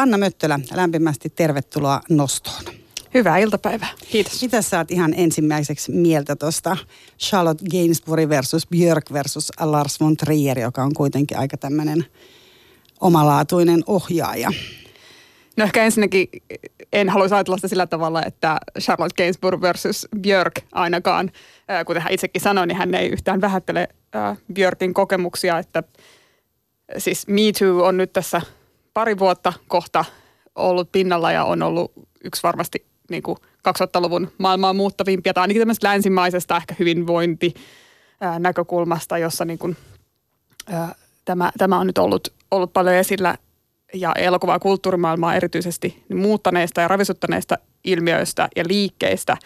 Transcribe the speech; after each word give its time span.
Anna 0.00 0.18
Möttölä, 0.18 0.60
lämpimästi 0.74 1.30
tervetuloa 1.30 2.00
nostoon. 2.10 2.64
Hyvää 3.14 3.38
iltapäivää. 3.38 3.88
Kiitos. 4.10 4.42
Mitä 4.42 4.62
sä 4.62 4.78
oot 4.78 4.90
ihan 4.90 5.14
ensimmäiseksi 5.16 5.92
mieltä 5.92 6.36
tuosta 6.36 6.76
Charlotte 7.18 7.64
Gainsbourg 7.70 8.28
versus 8.28 8.66
Björk 8.66 9.12
versus 9.12 9.52
Lars 9.60 10.00
von 10.00 10.16
Trier, 10.16 10.58
joka 10.58 10.82
on 10.82 10.94
kuitenkin 10.94 11.38
aika 11.38 11.56
tämmöinen 11.56 12.04
omalaatuinen 13.00 13.82
ohjaaja? 13.86 14.52
No 15.56 15.64
ehkä 15.64 15.84
ensinnäkin 15.84 16.28
en 16.92 17.08
haluaisi 17.08 17.34
ajatella 17.34 17.56
sitä 17.56 17.68
sillä 17.68 17.86
tavalla, 17.86 18.22
että 18.22 18.58
Charlotte 18.80 19.22
Gainsbourg 19.22 19.60
versus 19.60 20.08
Björk 20.20 20.60
ainakaan. 20.72 21.30
Kuten 21.86 22.02
hän 22.02 22.12
itsekin 22.12 22.42
sanoi, 22.42 22.66
niin 22.66 22.76
hän 22.76 22.94
ei 22.94 23.08
yhtään 23.08 23.40
vähättele 23.40 23.88
Björkin 24.52 24.94
kokemuksia, 24.94 25.58
että 25.58 25.82
siis 26.98 27.26
Me 27.26 27.40
Too 27.58 27.84
on 27.84 27.96
nyt 27.96 28.12
tässä 28.12 28.42
pari 28.94 29.18
vuotta 29.18 29.52
kohta 29.68 30.04
ollut 30.54 30.92
pinnalla 30.92 31.32
ja 31.32 31.44
on 31.44 31.62
ollut 31.62 31.92
yksi 32.24 32.42
varmasti 32.42 32.86
niin 33.10 33.22
kuin 33.22 33.38
2000-luvun 33.68 34.32
maailmaa 34.38 34.72
muuttavimpia. 34.72 35.34
Tai 35.34 35.42
ainakin 35.42 35.60
tämmöistä 35.60 35.88
länsimaisesta 35.88 36.56
ehkä 36.56 36.74
hyvinvointi 36.78 37.54
näkökulmasta, 38.38 39.18
jossa 39.18 39.44
niin 39.44 39.58
kuin, 39.58 39.76
ää, 40.66 40.94
tämä, 41.24 41.50
tämä 41.58 41.78
on 41.78 41.86
nyt 41.86 41.98
ollut, 41.98 42.28
ollut 42.50 42.72
paljon 42.72 42.94
esillä. 42.94 43.34
Ja 43.94 44.12
elokuva- 44.12 44.52
ja 44.52 44.58
kulttuurimaailmaa 44.58 45.34
erityisesti 45.34 46.04
niin 46.08 46.18
muuttaneista 46.18 46.80
ja 46.80 46.88
ravisuttaneista 46.88 47.58
ilmiöistä 47.84 48.48
ja 48.56 48.64
liikkeistä. 48.68 49.36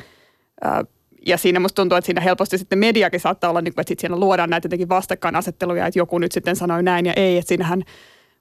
Ää, 0.64 0.84
ja 1.26 1.38
siinä 1.38 1.60
musta 1.60 1.76
tuntuu, 1.76 1.98
että 1.98 2.06
siinä 2.06 2.20
helposti 2.20 2.58
sitten 2.58 2.78
mediakin 2.78 3.20
saattaa 3.20 3.50
olla, 3.50 3.60
niin 3.60 3.74
kuin, 3.74 3.80
että 3.80 3.90
sitten 3.90 4.00
siellä 4.00 4.20
luodaan 4.20 4.50
näitä 4.50 4.66
jotenkin 4.66 4.88
vastakkainasetteluja, 4.88 5.86
että 5.86 5.98
joku 5.98 6.18
nyt 6.18 6.32
sitten 6.32 6.56
sanoi 6.56 6.82
näin 6.82 7.06
ja 7.06 7.12
ei, 7.16 7.38
että 7.38 7.48
siinähän 7.48 7.82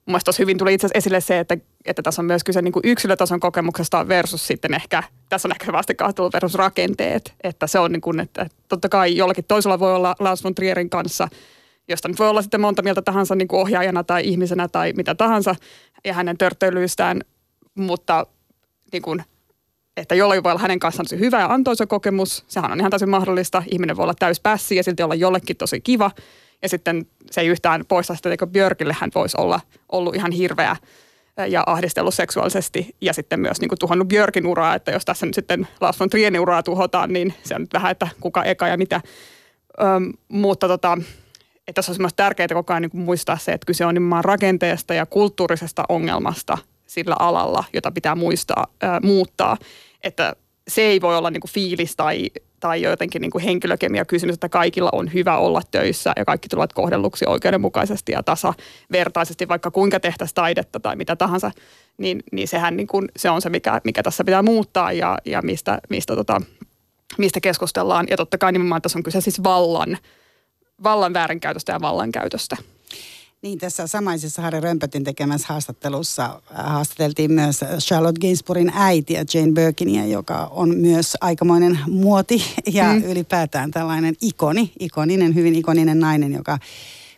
Mun 0.06 0.12
mielestä 0.12 0.32
hyvin 0.38 0.58
tuli 0.58 0.74
itse 0.74 0.86
asiassa 0.86 0.98
esille 0.98 1.20
se, 1.20 1.38
että, 1.38 1.56
että 1.84 2.02
tässä 2.02 2.22
on 2.22 2.26
myös 2.26 2.44
kyse 2.44 2.62
niin 2.62 2.72
kuin 2.72 2.82
yksilötason 2.84 3.40
kokemuksesta 3.40 4.08
versus 4.08 4.46
sitten 4.46 4.74
ehkä, 4.74 5.02
tässä 5.28 5.48
on 5.48 5.52
ehkä 5.52 5.72
vastakkainasettelu 5.72 6.30
versus 6.32 6.54
rakenteet. 6.54 7.34
Että 7.44 7.66
se 7.66 7.78
on 7.78 7.92
niin 7.92 8.00
kuin, 8.00 8.20
että 8.20 8.46
totta 8.68 8.88
kai 8.88 9.16
jollakin 9.16 9.44
toisella 9.44 9.78
voi 9.78 9.94
olla 9.94 10.14
Lars 10.18 10.44
von 10.44 10.54
Trierin 10.54 10.90
kanssa, 10.90 11.28
josta 11.88 12.08
nyt 12.08 12.18
voi 12.18 12.28
olla 12.28 12.42
sitten 12.42 12.60
monta 12.60 12.82
mieltä 12.82 13.02
tahansa 13.02 13.34
niin 13.34 13.48
kuin 13.48 13.60
ohjaajana 13.60 14.04
tai 14.04 14.28
ihmisenä 14.28 14.68
tai 14.68 14.92
mitä 14.92 15.14
tahansa 15.14 15.54
ja 16.04 16.14
hänen 16.14 16.38
törttöilyystään, 16.38 17.20
mutta 17.74 18.26
niin 18.92 19.02
kuin, 19.02 19.24
että 19.96 20.14
jollain 20.14 20.42
voi 20.42 20.52
olla 20.52 20.62
hänen 20.62 20.78
kanssaan 20.78 21.06
tosi 21.06 21.18
hyvä 21.18 21.40
ja 21.40 21.46
antoisa 21.46 21.86
kokemus, 21.86 22.44
sehän 22.48 22.72
on 22.72 22.80
ihan 22.80 22.90
täysin 22.90 23.10
mahdollista. 23.10 23.62
Ihminen 23.70 23.96
voi 23.96 24.02
olla 24.02 24.14
täyspässi 24.18 24.76
ja 24.76 24.82
silti 24.82 25.02
olla 25.02 25.14
jollekin 25.14 25.56
tosi 25.56 25.80
kiva– 25.80 26.10
ja 26.62 26.68
sitten 26.68 27.06
se 27.30 27.40
ei 27.40 27.46
yhtään 27.46 27.84
poista 27.88 28.14
sitä, 28.14 28.32
että 28.32 28.46
Björkille 28.46 28.96
hän 29.00 29.10
voisi 29.14 29.36
olla 29.40 29.60
ollut 29.92 30.14
ihan 30.14 30.32
hirveä 30.32 30.76
ja 31.48 31.64
ahdistellut 31.66 32.14
seksuaalisesti 32.14 32.96
ja 33.00 33.12
sitten 33.12 33.40
myös 33.40 33.60
niin 33.60 33.68
kuin 33.68 33.78
tuhannut 33.78 34.08
Björkin 34.08 34.46
uraa, 34.46 34.74
että 34.74 34.90
jos 34.90 35.04
tässä 35.04 35.26
nyt 35.26 35.34
sitten 35.34 35.68
Lars 35.80 36.00
von 36.00 36.10
Trierin 36.10 36.40
uraa 36.40 36.62
tuhotaan, 36.62 37.12
niin 37.12 37.34
se 37.42 37.54
on 37.54 37.60
nyt 37.60 37.72
vähän, 37.72 37.92
että 37.92 38.08
kuka 38.20 38.44
eka 38.44 38.68
ja 38.68 38.76
mitä. 38.76 39.00
Öm, 39.82 40.12
mutta 40.28 40.68
tota, 40.68 40.98
että 41.68 41.72
tässä 41.72 41.92
on 41.92 41.96
myös 42.00 42.14
tärkeää 42.16 42.48
koko 42.48 42.72
ajan 42.72 42.82
niin 42.82 43.02
muistaa 43.02 43.38
se, 43.38 43.52
että 43.52 43.66
kyse 43.66 43.86
on 43.86 43.94
nimenomaan 43.94 44.24
rakenteesta 44.24 44.94
ja 44.94 45.06
kulttuurisesta 45.06 45.84
ongelmasta 45.88 46.58
sillä 46.86 47.16
alalla, 47.18 47.64
jota 47.72 47.90
pitää 47.90 48.14
muistaa, 48.14 48.66
ää, 48.80 49.00
muuttaa. 49.00 49.56
Että 50.02 50.36
se 50.68 50.82
ei 50.82 51.00
voi 51.00 51.16
olla 51.16 51.30
niin 51.30 51.40
kuin 51.40 51.50
fiilis 51.50 51.96
tai 51.96 52.30
tai 52.64 52.82
jotenkin 52.82 53.22
niin 53.22 53.30
kuin 53.30 53.44
henkilökemia 53.44 54.04
kysymys, 54.04 54.34
että 54.34 54.48
kaikilla 54.48 54.90
on 54.92 55.12
hyvä 55.12 55.36
olla 55.36 55.62
töissä 55.70 56.12
ja 56.16 56.24
kaikki 56.24 56.48
tulevat 56.48 56.72
kohdelluksi 56.72 57.24
oikeudenmukaisesti 57.28 58.12
ja 58.12 58.22
tasavertaisesti, 58.22 59.48
vaikka 59.48 59.70
kuinka 59.70 60.00
tehtäisiin 60.00 60.34
taidetta 60.34 60.80
tai 60.80 60.96
mitä 60.96 61.16
tahansa, 61.16 61.50
niin, 61.98 62.22
niin 62.32 62.48
sehän 62.48 62.76
niin 62.76 62.86
kuin, 62.86 63.08
se 63.16 63.30
on 63.30 63.42
se, 63.42 63.50
mikä, 63.50 63.80
mikä 63.84 64.02
tässä 64.02 64.24
pitää 64.24 64.42
muuttaa 64.42 64.92
ja, 64.92 65.18
ja 65.24 65.42
mistä, 65.42 65.78
mistä, 65.90 66.16
tota, 66.16 66.40
mistä 67.18 67.40
keskustellaan. 67.40 68.06
Ja 68.10 68.16
totta 68.16 68.38
kai 68.38 68.52
nimenomaan 68.52 68.82
tässä 68.82 68.98
on 68.98 69.02
kyse 69.02 69.20
siis 69.20 69.42
vallan, 69.42 69.98
vallan 70.82 71.12
väärinkäytöstä 71.14 71.72
ja 71.72 71.80
vallankäytöstä. 71.80 72.56
Niin, 73.44 73.58
tässä 73.58 73.86
samaisessa 73.86 74.42
Harri 74.42 74.60
Römpötin 74.60 75.04
tekemässä 75.04 75.46
haastattelussa 75.48 76.24
äh, 76.24 76.66
haastateltiin 76.66 77.32
myös 77.32 77.60
Charlotte 77.78 78.20
Gainsbourgin 78.20 78.72
äitiä 78.74 79.24
Jane 79.34 79.52
Birkinia, 79.52 80.06
joka 80.06 80.46
on 80.46 80.76
myös 80.76 81.16
aikamoinen 81.20 81.78
muoti 81.90 82.44
ja 82.72 82.92
mm. 82.92 83.04
ylipäätään 83.04 83.70
tällainen 83.70 84.14
ikoni, 84.20 84.72
ikoninen, 84.78 85.34
hyvin 85.34 85.54
ikoninen 85.54 86.00
nainen, 86.00 86.32
joka 86.32 86.58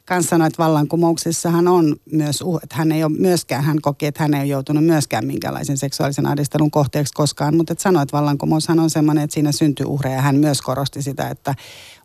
kanssa 0.06 0.30
sanoi, 0.30 0.46
että 0.46 0.62
vallankumouksessahan 0.62 1.68
on 1.68 1.96
myös, 2.12 2.44
että 2.62 2.76
hän 2.76 2.92
ei 2.92 3.04
ole 3.04 3.12
myöskään, 3.18 3.64
hän 3.64 3.80
koki, 3.80 4.06
että 4.06 4.22
hän 4.22 4.34
ei 4.34 4.40
ole 4.40 4.46
joutunut 4.46 4.84
myöskään 4.84 5.26
minkälaisen 5.26 5.76
seksuaalisen 5.76 6.26
ahdistelun 6.26 6.70
kohteeksi 6.70 7.12
koskaan, 7.14 7.56
mutta 7.56 7.72
että 7.72 7.82
sanoi, 7.82 8.02
että 8.02 8.16
vallankumoushan 8.16 8.80
on 8.80 8.90
sellainen, 8.90 9.24
että 9.24 9.34
siinä 9.34 9.52
syntyy 9.52 9.86
uhreja. 9.86 10.20
Hän 10.20 10.36
myös 10.36 10.62
korosti 10.62 11.02
sitä, 11.02 11.28
että 11.28 11.54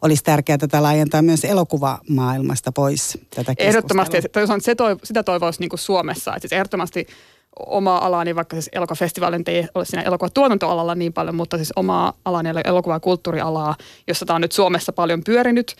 olisi 0.01 0.23
tärkeää 0.23 0.57
tätä 0.57 0.83
laajentaa 0.83 1.21
myös 1.21 1.43
elokuvamaailmasta 1.45 2.71
pois 2.71 3.17
tätä 3.35 3.53
Ehdottomasti, 3.57 4.17
se 4.59 4.75
toivo, 4.75 4.99
sitä 5.03 5.23
toivoisi 5.23 5.59
niin 5.59 5.69
kuin 5.69 5.79
Suomessa, 5.79 6.35
että 6.35 6.41
siis 6.41 6.53
ehdottomasti 6.53 7.07
oma 7.65 7.97
alani, 7.97 8.35
vaikka 8.35 8.55
siis 8.55 8.69
elokuvafestivaalin 8.73 9.43
ei 9.47 9.67
ole 9.75 9.85
siinä 9.85 10.03
elokuvatuotantoalalla 10.03 10.95
niin 10.95 11.13
paljon, 11.13 11.35
mutta 11.35 11.57
siis 11.57 11.73
omaa 11.75 12.13
alani 12.25 12.49
eli 12.49 12.61
elokuva- 12.65 12.95
ja 12.95 12.99
kulttuurialaa, 12.99 13.75
jossa 14.07 14.25
tämä 14.25 14.35
on 14.35 14.41
nyt 14.41 14.51
Suomessa 14.51 14.93
paljon 14.93 15.23
pyörinyt 15.23 15.75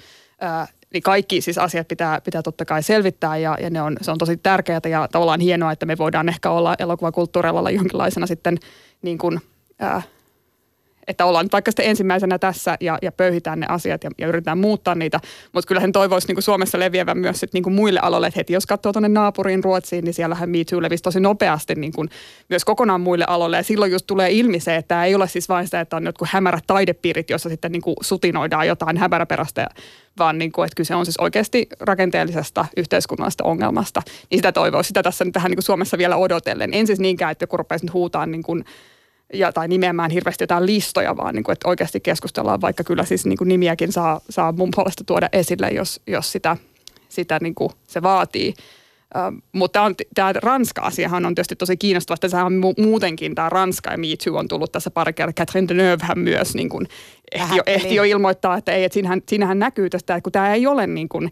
niin 0.94 1.03
kaikki 1.03 1.41
siis 1.41 1.57
asiat 1.57 1.88
pitää, 1.88 2.22
pitää 2.22 2.41
totta 2.41 2.66
kai 2.66 2.84
selvittää 2.84 3.38
ja, 3.38 3.57
ja 3.62 3.69
ne 3.69 3.81
on, 3.81 3.97
se 4.02 4.12
on 4.12 4.18
tosi 4.18 4.38
tärkeää 4.38 4.81
ja 4.90 5.07
tavallaan 5.12 5.40
hienoa, 5.40 5.72
että 5.72 5.85
me 5.85 5.97
voidaan 5.97 6.29
ehkä 6.29 6.50
olla 6.50 6.75
elokuvakulttuurilla 6.79 7.69
jonkinlaisena 7.72 8.28
sitten 8.28 8.57
niin 9.01 9.18
kuin, 9.18 9.40
ää, 9.80 10.01
että 11.07 11.25
ollaan 11.25 11.45
nyt 11.45 11.53
vaikka 11.53 11.72
sitten 11.72 11.85
ensimmäisenä 11.85 12.39
tässä 12.39 12.78
ja, 12.79 12.97
ja 13.01 13.12
pöyhitään 13.12 13.59
ne 13.59 13.66
asiat 13.69 14.03
ja, 14.03 14.09
ja 14.17 14.28
yritetään 14.28 14.57
muuttaa 14.57 14.95
niitä. 14.95 15.19
Mutta 15.51 15.67
kyllä 15.67 15.81
sen 15.81 15.91
toivoisi 15.91 16.28
niin 16.28 16.35
kuin 16.35 16.44
Suomessa 16.44 16.79
leviävän 16.79 17.17
myös 17.17 17.39
sit 17.39 17.53
niin 17.53 17.63
kuin 17.63 17.73
muille 17.73 18.00
aloille. 18.03 18.28
Että 18.28 18.39
heti 18.39 18.53
jos 18.53 18.66
katsoo 18.66 18.94
tuonne 18.94 19.09
naapuriin 19.09 19.63
Ruotsiin, 19.63 20.06
niin 20.06 20.13
siellähän 20.13 20.50
Me 20.50 20.57
Too 20.69 20.81
levisi 20.81 21.03
tosi 21.03 21.19
nopeasti 21.19 21.75
niin 21.75 21.94
kuin 21.94 22.09
myös 22.50 22.66
kokonaan 22.66 23.01
muille 23.01 23.25
aloille. 23.28 23.57
Ja 23.57 23.63
silloin 23.63 23.91
just 23.91 24.07
tulee 24.07 24.31
ilmi 24.31 24.59
se, 24.59 24.75
että 24.75 24.88
tämä 24.88 25.06
ei 25.06 25.16
ole 25.16 25.28
siis 25.28 25.50
vain 25.50 25.67
sitä, 25.67 25.81
että 25.81 25.95
on 25.95 26.06
jotkut 26.06 26.28
hämärät 26.31 26.63
taidepiirit, 26.67 27.29
joissa 27.29 27.50
sitten 27.50 27.72
niin 27.72 27.81
kuin 27.81 27.95
sutinoidaan 28.01 28.68
jotain 28.68 28.97
hämäräperäistä 28.97 29.68
vaan 30.18 30.38
niin 30.38 30.51
kuin, 30.51 30.66
että 30.66 30.75
kyse 30.75 30.95
on 30.95 31.06
siis 31.06 31.18
oikeasti 31.18 31.68
rakenteellisesta 31.79 32.66
yhteiskunnallisesta 32.78 33.44
ongelmasta. 33.44 34.01
Niin 34.29 34.38
sitä 34.38 34.51
toivoa, 34.51 34.83
sitä 34.83 35.03
tässä 35.03 35.25
nyt 35.25 35.33
tähän 35.33 35.50
niin 35.50 35.57
kuin 35.57 35.63
Suomessa 35.63 35.97
vielä 35.97 36.18
odotellen. 36.18 36.73
En 36.73 36.88
siis 36.88 37.00
niinkään, 37.00 37.31
että 37.31 37.44
joku 37.44 37.57
rupeaisi 37.57 37.85
nyt 37.85 37.94
huutaa 37.94 38.25
niin 38.25 38.44
kuin 38.44 38.66
ja, 39.34 39.52
tai 39.52 39.68
nimeämään 39.68 40.12
hirveästi 40.12 40.44
jotain 40.44 40.66
listoja, 40.66 41.18
vaan 41.18 41.36
niin 41.36 41.44
kuin, 41.44 41.53
että 41.53 41.69
oikeasti 41.69 42.00
keskustellaan, 42.00 42.62
vaikka 42.62 42.84
kyllä 42.84 43.06
siis 43.06 43.25
niin 43.25 43.38
kuin 43.38 43.47
nimiäkin 43.47 43.92
saa, 43.92 44.22
saa 44.30 44.52
mun 44.52 44.69
puolesta 44.75 45.03
tuoda 45.03 45.30
esille, 45.34 45.69
jos, 45.69 46.02
jos 46.08 46.31
sitä, 46.31 46.58
sitä 47.09 47.40
niin 47.42 47.56
kuin 47.56 47.69
se 47.88 48.02
vaatii. 48.02 48.53
Uh, 49.16 49.42
mutta 49.52 49.81
on, 49.81 49.96
tämä 50.16 50.34
Ranska-asiahan 50.34 51.25
on 51.25 51.36
tietysti 51.36 51.56
tosi 51.56 51.78
kiinnostava, 51.78 52.16
että 52.16 52.28
sehän 52.30 52.46
on 52.46 52.62
mu- 52.64 52.84
muutenkin 52.84 53.36
tämä 53.36 53.50
Ranska 53.50 53.92
ja 53.92 53.97
Me 53.97 54.08
Too 54.24 54.38
on 54.38 54.47
tullut 54.47 54.72
tässä 54.72 54.92
pari 54.92 55.14
kertaa. 55.14 55.46
Catherine 55.46 55.68
Deneuvehän 55.68 56.19
myös 56.19 56.56
niin 56.56 56.69
kuin 56.69 56.88
ehti, 57.31 57.56
jo, 57.56 57.63
ehti 57.66 57.96
jo 57.96 58.03
ilmoittaa, 58.03 58.58
että 58.58 58.72
ei, 58.72 58.84
että 58.84 58.94
siinähän, 58.94 59.22
siinähän 59.30 59.59
näkyy 59.59 59.90
tästä, 59.90 60.16
että 60.16 60.24
kun 60.24 60.31
tämä 60.31 60.53
ei 60.53 60.68
ole 60.68 60.88
niin 60.88 61.09
kuin, 61.09 61.31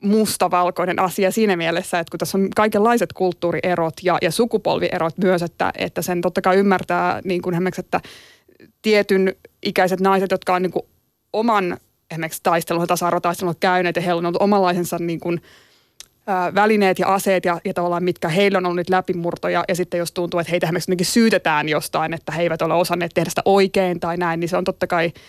mustavalkoinen 0.00 0.98
asia 0.98 1.30
siinä 1.30 1.56
mielessä, 1.56 1.98
että 1.98 2.10
kun 2.10 2.18
tässä 2.18 2.38
on 2.38 2.48
kaikenlaiset 2.56 3.12
kulttuurierot 3.12 3.94
ja, 4.02 4.18
ja 4.22 4.30
sukupolvierot 4.30 5.18
myös, 5.18 5.42
että, 5.42 5.72
että 5.78 6.02
sen 6.02 6.20
totta 6.20 6.40
kai 6.42 6.56
ymmärtää 6.56 7.20
niin 7.24 7.42
kuin 7.42 7.54
esimerkiksi, 7.54 7.80
että 7.80 8.00
tietyn 8.82 9.34
ikäiset 9.62 10.00
naiset, 10.00 10.30
jotka 10.30 10.54
on 10.54 10.62
niin 10.62 10.72
kuin 10.72 10.86
oman 11.32 11.76
esimerkiksi 12.10 12.40
taistelun, 12.42 12.86
tasa-arvotaistelun 12.86 13.54
käyneet 13.60 13.96
ja 13.96 14.02
heillä 14.02 14.18
on 14.18 14.26
ollut 14.26 14.42
omanlaisensa 14.42 14.98
niin 14.98 15.20
kuin, 15.20 15.42
ää, 16.26 16.54
välineet 16.54 16.98
ja 16.98 17.14
aseet 17.14 17.44
ja, 17.44 17.60
ja 17.64 17.74
tavallaan 17.74 18.04
mitkä 18.04 18.28
heillä 18.28 18.58
on 18.58 18.66
ollut 18.66 18.90
läpimurtoja 18.90 19.64
ja 19.68 19.74
sitten 19.74 19.98
jos 19.98 20.12
tuntuu, 20.12 20.40
että 20.40 20.50
heitä 20.50 20.70
esimerkiksi 20.76 21.12
syytetään 21.12 21.68
jostain, 21.68 22.14
että 22.14 22.32
he 22.32 22.42
eivät 22.42 22.62
ole 22.62 22.74
osanneet 22.74 23.10
tehdä 23.14 23.30
sitä 23.30 23.42
oikein 23.44 24.00
tai 24.00 24.16
näin, 24.16 24.40
niin 24.40 24.48
se 24.48 24.56
on 24.56 24.64
totta 24.64 24.86
kai– 24.86 25.12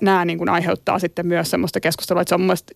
nämä 0.00 0.24
niin 0.24 0.38
kuin 0.38 0.48
aiheuttaa 0.48 0.98
sitten 0.98 1.26
myös 1.26 1.50
semmoista 1.50 1.80
keskustelua, 1.80 2.22
että 2.22 2.28
se 2.28 2.34
on 2.34 2.40
mun 2.40 2.46
mielestä, 2.46 2.72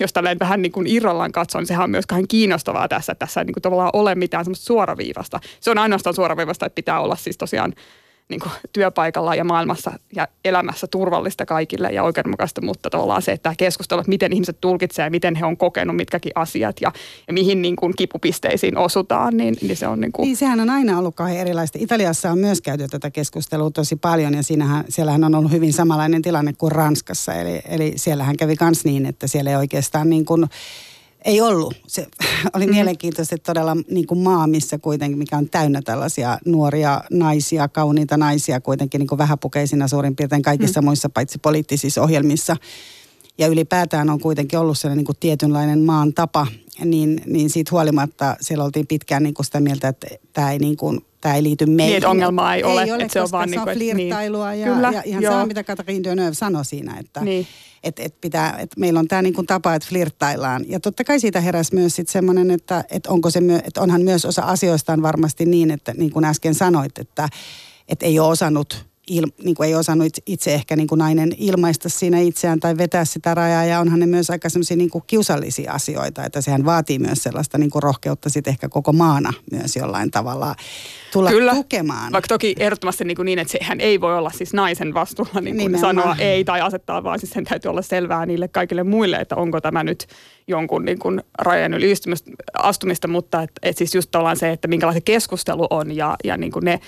jos 0.00 0.12
tälleen 0.12 0.38
vähän 0.38 0.62
niin 0.62 0.72
kuin 0.72 0.86
irrallaan 0.86 1.32
katson, 1.32 1.60
niin 1.60 1.66
sehän 1.66 1.84
on 1.84 1.90
myös 1.90 2.06
kahden 2.06 2.28
kiinnostavaa 2.28 2.88
tässä, 2.88 3.12
että 3.12 3.26
tässä 3.26 3.40
ei 3.40 3.44
niin 3.44 3.54
kuin 3.54 3.62
tavallaan 3.62 3.90
ole 3.92 4.14
mitään 4.14 4.44
semmoista 4.44 4.64
suoraviivasta. 4.64 5.40
Se 5.60 5.70
on 5.70 5.78
ainoastaan 5.78 6.14
suoraviivasta, 6.14 6.66
että 6.66 6.74
pitää 6.74 7.00
olla 7.00 7.16
siis 7.16 7.38
tosiaan 7.38 7.74
niin 8.30 8.40
kuin 8.40 8.52
työpaikalla 8.72 9.34
ja 9.34 9.44
maailmassa 9.44 9.92
ja 10.16 10.28
elämässä 10.44 10.86
turvallista 10.86 11.46
kaikille 11.46 11.88
ja 11.88 12.02
oikeudenmukaista, 12.02 12.60
mutta 12.60 12.90
tavallaan 12.90 13.22
se, 13.22 13.32
että 13.32 13.54
keskustelu, 13.58 14.00
että 14.00 14.08
miten 14.08 14.32
ihmiset 14.32 14.56
tulkitsevat 14.60 15.06
ja 15.06 15.10
miten 15.10 15.34
he 15.34 15.44
on 15.44 15.56
kokenut 15.56 15.96
mitkäkin 15.96 16.32
asiat 16.34 16.76
ja, 16.80 16.92
ja 17.26 17.32
mihin 17.32 17.62
niin 17.62 17.76
kuin 17.76 17.92
kipupisteisiin 17.96 18.78
osutaan, 18.78 19.36
niin, 19.36 19.56
niin 19.62 19.76
se 19.76 19.86
on 19.86 20.00
niin 20.00 20.12
kuin... 20.12 20.26
Niin, 20.26 20.36
sehän 20.36 20.60
on 20.60 20.70
aina 20.70 20.98
ollut 20.98 21.14
kauhean 21.14 21.38
erilaista. 21.38 21.78
Italiassa 21.80 22.30
on 22.30 22.38
myös 22.38 22.60
käyty 22.60 22.88
tätä 22.88 23.10
keskustelua 23.10 23.70
tosi 23.70 23.96
paljon 23.96 24.34
ja 24.34 24.42
siinähän, 24.42 24.84
siellähän 24.88 25.24
on 25.24 25.34
ollut 25.34 25.52
hyvin 25.52 25.72
samanlainen 25.72 26.22
tilanne 26.22 26.52
kuin 26.52 26.72
Ranskassa. 26.72 27.34
Eli, 27.34 27.60
eli 27.68 27.92
siellähän 27.96 28.36
kävi 28.36 28.54
myös 28.60 28.84
niin, 28.84 29.06
että 29.06 29.26
siellä 29.26 29.50
ei 29.50 29.56
oikeastaan 29.56 30.10
niin 30.10 30.24
kuin 30.24 30.46
Ei 31.24 31.40
ollut. 31.40 31.74
Se 31.86 32.06
oli 32.54 32.66
mm. 32.66 32.72
mielenkiintoista, 32.72 33.34
että 33.34 33.52
todella 33.52 33.76
niin 33.90 34.06
kuin 34.06 34.18
maa, 34.18 34.46
missä 34.46 34.78
kuitenkin, 34.78 35.18
mikä 35.18 35.36
on 35.36 35.48
täynnä 35.48 35.82
tällaisia 35.82 36.38
nuoria 36.44 37.00
naisia, 37.10 37.68
kauniita 37.68 38.16
naisia 38.16 38.60
kuitenkin 38.60 38.98
niin 38.98 39.08
kuin 39.08 39.18
vähäpukeisina 39.18 39.88
suurin 39.88 40.16
piirtein 40.16 40.42
kaikissa 40.42 40.80
mm. 40.80 40.84
muissa 40.84 41.08
paitsi 41.08 41.38
poliittisissa 41.38 42.02
ohjelmissa. 42.02 42.56
Ja 43.38 43.46
ylipäätään 43.46 44.10
on 44.10 44.20
kuitenkin 44.20 44.58
ollut 44.58 44.78
sellainen 44.78 44.98
niin 44.98 45.06
kuin 45.06 45.16
tietynlainen 45.20 45.80
maan 45.80 46.14
tapa, 46.14 46.46
niin, 46.84 47.22
niin 47.26 47.50
siitä 47.50 47.70
huolimatta 47.70 48.36
siellä 48.40 48.64
oltiin 48.64 48.86
pitkään 48.86 49.22
niin 49.22 49.34
kuin 49.34 49.46
sitä 49.46 49.60
mieltä, 49.60 49.88
että 49.88 50.06
tämä 50.32 50.52
ei 50.52 50.58
niin 50.58 50.76
kuin 50.76 51.04
tämä 51.20 51.34
ei 51.34 51.42
liity 51.42 51.66
meihin. 51.66 51.94
Niin, 51.94 52.06
ongelmaa 52.06 52.54
ei, 52.54 52.58
ei 52.58 52.64
ole. 52.64 52.92
ole 52.92 53.08
se 53.08 53.20
on 53.20 53.28
vaan 53.32 53.48
se 53.48 53.60
on 53.60 53.66
niin, 53.66 53.76
flirttailua 53.76 54.50
niin. 54.50 54.60
ja, 54.60 54.74
Kyllä, 54.74 54.90
ja 54.94 55.02
ihan 55.04 55.22
sama, 55.22 55.46
mitä 55.46 55.64
Katrin 55.64 56.04
Deneuve 56.04 56.34
sanoi 56.34 56.64
siinä, 56.64 56.96
että 57.00 57.20
niin. 57.20 57.46
et, 57.84 57.98
et 57.98 58.20
pitää, 58.20 58.58
et 58.58 58.70
meillä 58.76 59.00
on 59.00 59.08
tämä 59.08 59.22
niin 59.22 59.46
tapa, 59.46 59.74
että 59.74 59.88
flirttaillaan. 59.88 60.64
Ja 60.68 60.80
totta 60.80 61.04
kai 61.04 61.20
siitä 61.20 61.40
heräsi 61.40 61.74
myös 61.74 61.96
sitten 61.96 62.12
semmoinen, 62.12 62.50
että 62.50 62.84
et 62.90 63.06
onko 63.06 63.30
se, 63.30 63.40
myö, 63.40 63.60
että 63.64 63.80
onhan 63.80 64.02
myös 64.02 64.24
osa 64.24 64.42
asioistaan 64.42 65.02
varmasti 65.02 65.44
niin, 65.44 65.70
että 65.70 65.94
niin 65.96 66.10
kuin 66.10 66.24
äsken 66.24 66.54
sanoit, 66.54 66.98
että 66.98 67.28
et 67.88 68.02
ei 68.02 68.18
ole 68.18 68.28
osannut 68.28 68.89
il, 69.10 69.26
niin 69.44 69.54
kuin 69.54 69.68
ei 69.68 69.74
osannut 69.74 70.12
itse 70.26 70.54
ehkä 70.54 70.76
niin 70.76 70.86
kuin 70.86 70.98
nainen 70.98 71.32
ilmaista 71.38 71.88
siinä 71.88 72.20
itseään 72.20 72.60
tai 72.60 72.78
vetää 72.78 73.04
sitä 73.04 73.34
rajaa. 73.34 73.64
Ja 73.64 73.80
onhan 73.80 74.00
ne 74.00 74.06
myös 74.06 74.30
aika 74.30 74.48
semmoisia 74.48 74.76
niin 74.76 74.90
kiusallisia 75.06 75.72
asioita, 75.72 76.24
että 76.24 76.40
sehän 76.40 76.64
vaatii 76.64 76.98
myös 76.98 77.22
sellaista 77.22 77.58
niin 77.58 77.70
kuin 77.70 77.82
rohkeutta 77.82 78.28
sitten 78.30 78.50
ehkä 78.50 78.68
koko 78.68 78.92
maana 78.92 79.32
myös 79.52 79.76
jollain 79.76 80.10
tavalla 80.10 80.54
tulla 81.12 81.30
Kyllä, 81.30 81.54
tukemaan. 81.54 82.12
vaikka 82.12 82.28
toki 82.28 82.54
ehdottomasti 82.58 83.04
niin, 83.04 83.16
kuin 83.16 83.26
niin 83.26 83.38
että 83.38 83.52
sehän 83.52 83.80
ei 83.80 84.00
voi 84.00 84.18
olla 84.18 84.30
siis 84.30 84.52
naisen 84.52 84.94
vastuulla 84.94 85.40
niin 85.40 85.56
kuin 85.56 85.78
sanoa 85.80 86.16
ei 86.18 86.44
tai 86.44 86.60
asettaa, 86.60 87.04
vaan 87.04 87.18
siis 87.18 87.30
sen 87.30 87.44
täytyy 87.44 87.68
olla 87.68 87.82
selvää 87.82 88.26
niille 88.26 88.48
kaikille 88.48 88.84
muille, 88.84 89.16
että 89.16 89.36
onko 89.36 89.60
tämä 89.60 89.84
nyt 89.84 90.06
jonkun 90.46 90.84
niin 90.84 90.98
kuin 90.98 91.22
rajan 91.38 91.74
yli 91.74 91.94
astumista, 92.54 93.08
mutta 93.08 93.42
et, 93.42 93.50
et 93.62 93.76
siis 93.76 93.94
just 93.94 94.14
ollaan 94.14 94.36
se, 94.36 94.50
että 94.50 94.68
minkälainen 94.68 95.02
keskustelu 95.02 95.66
on 95.70 95.96
ja, 95.96 96.16
ja 96.24 96.36
niin 96.36 96.52
kuin 96.52 96.64
ne 96.64 96.80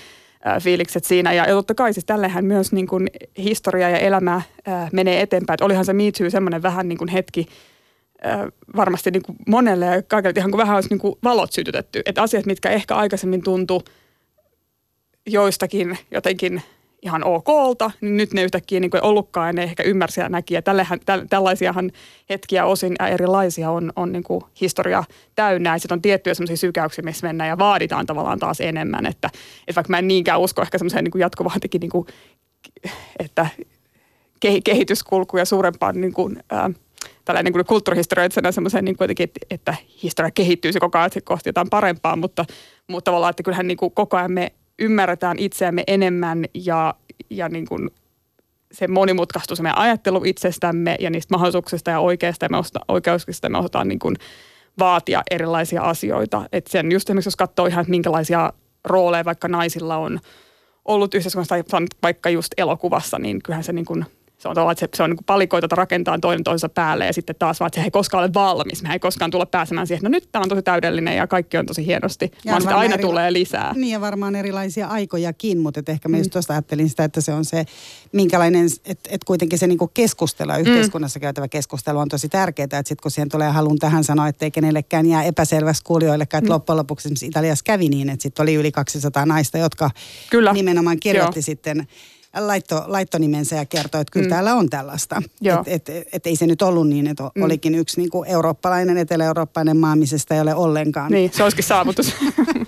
fiilikset 0.59 1.03
siinä. 1.03 1.33
Ja, 1.33 1.45
totta 1.45 1.75
kai 1.75 1.93
siis 1.93 2.05
tällähän 2.05 2.45
myös 2.45 2.71
niin 2.71 2.87
kuin 2.87 3.07
historia 3.37 3.89
ja 3.89 3.97
elämä 3.99 4.41
ää, 4.65 4.89
menee 4.93 5.21
eteenpäin. 5.21 5.55
Että 5.55 5.65
olihan 5.65 5.85
se 5.85 5.93
Me 5.93 6.29
semmoinen 6.29 6.61
vähän 6.61 6.89
niin 6.89 6.97
kuin 6.97 7.07
hetki 7.07 7.47
ää, 8.21 8.49
varmasti 8.75 9.11
niin 9.11 9.23
kuin 9.23 9.37
monelle 9.47 9.85
ja 9.85 10.01
kaikille 10.01 10.33
ihan 10.37 10.51
kuin 10.51 10.59
vähän 10.59 10.75
olisi 10.75 10.89
niin 10.89 10.99
kuin 10.99 11.15
valot 11.23 11.51
sytytetty. 11.51 12.01
Että 12.05 12.21
asiat, 12.21 12.45
mitkä 12.45 12.69
ehkä 12.69 12.95
aikaisemmin 12.95 13.43
tuntu 13.43 13.83
joistakin 15.27 15.97
jotenkin 16.11 16.61
ihan 17.03 17.23
okolta, 17.23 17.91
niin 18.01 18.17
nyt 18.17 18.33
ne 18.33 18.43
yhtäkkiä 18.43 18.79
niin 18.79 18.91
kuin 18.91 19.03
ollutkaan 19.03 19.55
ne 19.55 19.63
ehkä 19.63 19.83
ymmärsi 19.83 20.21
ja 20.21 20.29
näki. 20.29 20.53
Ja 20.53 20.61
täl, 20.61 20.85
tällaisiahan 21.29 21.91
hetkiä 22.29 22.65
osin 22.65 22.95
ja 22.99 23.07
erilaisia 23.07 23.71
on, 23.71 23.93
on 23.95 24.11
niin 24.11 24.23
kuin 24.23 24.41
historia 24.61 25.03
täynnä. 25.35 25.75
Ja 25.75 25.77
sitten 25.77 25.95
on 25.95 26.01
tiettyjä 26.01 26.33
sellaisia 26.33 26.57
sykäyksiä, 26.57 27.03
missä 27.03 27.27
mennään 27.27 27.47
ja 27.47 27.57
vaaditaan 27.57 28.05
tavallaan 28.05 28.39
taas 28.39 28.61
enemmän. 28.61 29.05
Että, 29.05 29.29
että 29.67 29.75
vaikka 29.75 29.91
mä 29.91 29.99
en 29.99 30.07
niinkään 30.07 30.39
usko 30.39 30.61
ehkä 30.61 30.77
semmoiseen 30.77 31.03
niin 31.03 31.19
jatkuvaan 31.19 31.59
niin 31.79 31.89
kuin, 31.89 32.07
että 33.19 33.47
kehityskulku 34.63 35.37
ja 35.37 35.45
suurempaan 35.45 36.01
niin 36.01 36.13
kuin, 36.13 36.43
ää, 36.49 36.69
tällainen 37.25 37.53
niin 37.53 37.65
kulttuurihistorioitsena 37.65 38.51
semmoiseen 38.51 38.85
niin 38.85 38.97
kuitenkin, 38.97 39.23
että, 39.23 39.39
että 39.49 39.75
historia 40.03 40.31
kehittyy 40.31 40.71
se 40.73 40.79
koko 40.79 40.97
ajan 40.97 41.11
kohti 41.23 41.49
jotain 41.49 41.69
parempaa, 41.69 42.15
mutta, 42.15 42.45
mutta 42.87 43.11
tavallaan, 43.11 43.29
että 43.29 43.43
kyllähän 43.43 43.67
niin 43.67 43.77
kuin 43.77 43.91
koko 43.91 44.17
ajan 44.17 44.31
me 44.31 44.51
ymmärretään 44.79 45.39
itseämme 45.39 45.83
enemmän 45.87 46.45
ja, 46.53 46.93
ja 47.29 47.49
niin 47.49 47.67
kuin 47.67 47.89
se 48.71 48.87
monimutkaistuu 48.87 49.55
se 49.55 49.63
meidän 49.63 49.77
ajattelu 49.77 50.21
itsestämme 50.25 50.95
ja 50.99 51.09
niistä 51.09 51.33
mahdollisuuksista 51.33 51.91
ja 51.91 51.99
oikeista 51.99 52.49
me 52.49 52.57
osata, 52.57 52.79
oikeuksista 52.87 53.49
me 53.49 53.57
osataan 53.57 53.87
niin 53.87 53.99
kuin 53.99 54.15
vaatia 54.79 55.23
erilaisia 55.31 55.81
asioita. 55.81 56.45
Et 56.51 56.67
sen 56.67 56.91
just 56.91 57.09
esimerkiksi 57.09 57.27
jos 57.27 57.35
katsoo 57.35 57.65
ihan, 57.65 57.81
että 57.81 57.91
minkälaisia 57.91 58.53
rooleja 58.83 59.25
vaikka 59.25 59.47
naisilla 59.47 59.97
on 59.97 60.19
ollut 60.85 61.13
yhteiskunnassa 61.13 61.55
tai 61.55 61.87
vaikka 62.03 62.29
just 62.29 62.53
elokuvassa, 62.57 63.19
niin 63.19 63.43
kyllähän 63.43 63.63
se 63.63 63.73
niin 63.73 63.85
kuin– 63.85 64.05
se 64.43 64.59
on, 64.59 64.71
että 64.71 64.79
se, 64.79 64.89
se 64.95 65.03
on 65.03 65.09
niin 65.09 65.25
palikoita, 65.25 65.65
että 65.65 65.75
rakentaa 65.75 66.19
toinen 66.19 66.43
toisensa 66.43 66.69
päälle 66.69 67.05
ja 67.05 67.13
sitten 67.13 67.35
taas 67.39 67.59
vaan, 67.59 67.67
että 67.67 67.79
se 67.79 67.83
ei 67.83 67.91
koskaan 67.91 68.23
ole 68.23 68.33
valmis. 68.33 68.83
Me 68.83 68.93
ei 68.93 68.99
koskaan 68.99 69.31
tule 69.31 69.45
pääsemään 69.45 69.87
siihen, 69.87 69.97
että 69.97 70.09
no 70.09 70.11
nyt 70.11 70.29
tämä 70.31 70.43
on 70.43 70.49
tosi 70.49 70.61
täydellinen 70.61 71.17
ja 71.17 71.27
kaikki 71.27 71.57
on 71.57 71.65
tosi 71.65 71.85
hienosti, 71.85 72.31
ja 72.45 72.51
vaan 72.51 72.61
sitä 72.61 72.75
aina 72.75 72.93
eri... 72.93 73.01
tulee 73.01 73.33
lisää. 73.33 73.73
Niin 73.75 73.91
ja 73.93 74.01
varmaan 74.01 74.35
erilaisia 74.35 74.87
aikojakin, 74.87 75.59
mutta 75.59 75.79
et 75.79 75.89
ehkä 75.89 76.09
mä 76.09 76.17
just 76.17 76.29
mm. 76.29 76.31
tuosta 76.31 76.53
ajattelin 76.53 76.89
sitä, 76.89 77.03
että 77.03 77.21
se 77.21 77.33
on 77.33 77.45
se, 77.45 77.65
minkälainen, 78.11 78.67
että 78.85 79.09
et 79.13 79.23
kuitenkin 79.23 79.59
se 79.59 79.67
niinku 79.67 79.87
keskustelu, 79.87 80.51
mm. 80.51 80.59
yhteiskunnassa 80.59 81.19
käytävä 81.19 81.47
keskustelu 81.47 81.99
on 81.99 82.09
tosi 82.09 82.29
tärkeää, 82.29 82.63
että 82.63 82.77
sitten 82.77 83.01
kun 83.01 83.11
siihen 83.11 83.29
tulee 83.29 83.49
halun 83.49 83.79
tähän 83.79 84.03
sanoa, 84.03 84.27
että 84.27 84.45
ei 84.45 84.51
kenellekään 84.51 85.05
jää 85.05 85.23
epäselväksi 85.23 85.83
kuulijoillekaan, 85.83 86.39
että 86.39 86.49
mm. 86.49 86.53
loppujen 86.53 86.77
lopuksi 86.77 87.09
Italiassa 87.21 87.63
kävi 87.63 87.89
niin, 87.89 88.09
että 88.09 88.23
sitten 88.23 88.43
oli 88.43 88.53
yli 88.53 88.71
200 88.71 89.25
naista, 89.25 89.57
jotka 89.57 89.89
Kyllä. 90.29 90.53
nimenomaan 90.53 90.99
kirjoitti 90.99 91.39
Joo. 91.39 91.43
sitten 91.43 91.87
laitto, 92.37 92.83
laittonimensä 92.87 93.55
ja 93.55 93.65
kertoi, 93.65 94.01
että 94.01 94.11
kyllä 94.11 94.25
mm. 94.25 94.29
täällä 94.29 94.55
on 94.55 94.69
tällaista. 94.69 95.21
Että 95.65 95.91
et, 95.95 96.07
et 96.13 96.27
ei 96.27 96.35
se 96.35 96.47
nyt 96.47 96.61
ollut 96.61 96.87
niin, 96.87 97.07
että 97.07 97.23
mm. 97.35 97.43
olikin 97.43 97.75
yksi 97.75 97.99
niin 97.99 98.09
kuin 98.09 98.29
eurooppalainen, 98.29 98.97
etelä-eurooppalainen 98.97 99.77
maa, 99.77 99.95
missä 99.95 100.17
sitä 100.17 100.35
ei 100.35 100.41
ole 100.41 100.55
ollenkaan. 100.55 101.11
Niin, 101.11 101.31
se 101.33 101.43
olisikin 101.43 101.65
saavutus. 101.65 102.13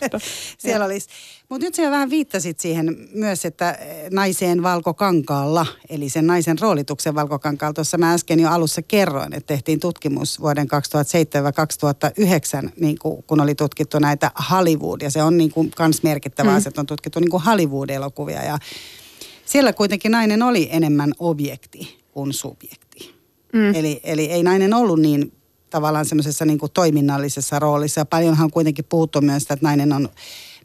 Siellä 0.57 0.85
olisi. 0.85 1.07
Mutta 1.49 1.65
nyt 1.65 1.75
sä 1.75 1.91
vähän 1.91 2.09
viittasit 2.09 2.59
siihen 2.59 2.97
myös, 3.13 3.45
että 3.45 3.77
naiseen 4.11 4.63
valkokankaalla, 4.63 5.65
eli 5.89 6.09
sen 6.09 6.27
naisen 6.27 6.59
roolituksen 6.59 7.15
valkokankaalla. 7.15 7.73
Tuossa 7.73 7.97
mä 7.97 8.13
äsken 8.13 8.39
jo 8.39 8.49
alussa 8.49 8.81
kerroin, 8.81 9.33
että 9.33 9.47
tehtiin 9.47 9.79
tutkimus 9.79 10.39
vuoden 10.41 10.67
2007-2009, 12.65 12.69
niin 12.79 12.99
kuin, 12.99 13.23
kun 13.23 13.41
oli 13.41 13.55
tutkittu 13.55 13.99
näitä 13.99 14.31
Hollywood, 14.51 15.01
ja 15.01 15.11
se 15.11 15.23
on 15.23 15.37
niin 15.37 15.51
kuin 15.51 15.71
kans 15.71 16.03
merkittävä 16.03 16.49
mm. 16.49 16.55
asia, 16.55 16.69
että 16.69 16.81
on 16.81 16.87
tutkittu 16.87 17.19
niin 17.19 17.31
kuin 17.31 17.43
Hollywood-elokuvia. 17.43 18.43
Ja 18.45 18.57
siellä 19.45 19.73
kuitenkin 19.73 20.11
nainen 20.11 20.43
oli 20.43 20.69
enemmän 20.71 21.11
objekti 21.19 21.97
kuin 22.11 22.33
subjekti. 22.33 23.15
Mm. 23.53 23.75
Eli, 23.75 23.99
eli 24.03 24.25
ei 24.25 24.43
nainen 24.43 24.73
ollut 24.73 24.99
niin 24.99 25.31
tavallaan 25.69 26.05
semmoisessa 26.05 26.45
niin 26.45 26.59
toiminnallisessa 26.73 27.59
roolissa. 27.59 28.01
Ja 28.01 28.05
paljonhan 28.05 28.51
kuitenkin 28.51 28.85
puhuttu 28.89 29.21
myös 29.21 29.43
sitä, 29.43 29.53
että 29.53 29.65
nainen 29.65 29.93
on, 29.93 30.09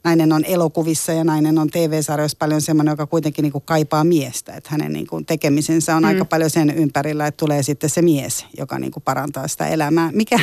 nainen 0.04 0.32
on 0.32 0.44
elokuvissa 0.44 1.12
ja 1.12 1.24
nainen 1.24 1.58
on 1.58 1.70
TV-sarjoissa 1.70 2.36
paljon 2.38 2.60
semmoinen, 2.60 2.92
joka 2.92 3.06
kuitenkin 3.06 3.42
niin 3.42 3.62
kaipaa 3.64 4.04
miestä. 4.04 4.54
Että 4.54 4.70
hänen 4.72 4.92
niin 4.92 5.06
tekemisensä 5.26 5.96
on 5.96 6.02
mm. 6.02 6.08
aika 6.08 6.24
paljon 6.24 6.50
sen 6.50 6.70
ympärillä, 6.70 7.26
että 7.26 7.38
tulee 7.38 7.62
sitten 7.62 7.90
se 7.90 8.02
mies, 8.02 8.46
joka 8.58 8.78
niin 8.78 8.92
parantaa 9.04 9.48
sitä 9.48 9.66
elämää. 9.66 10.10
Mikä, 10.12 10.40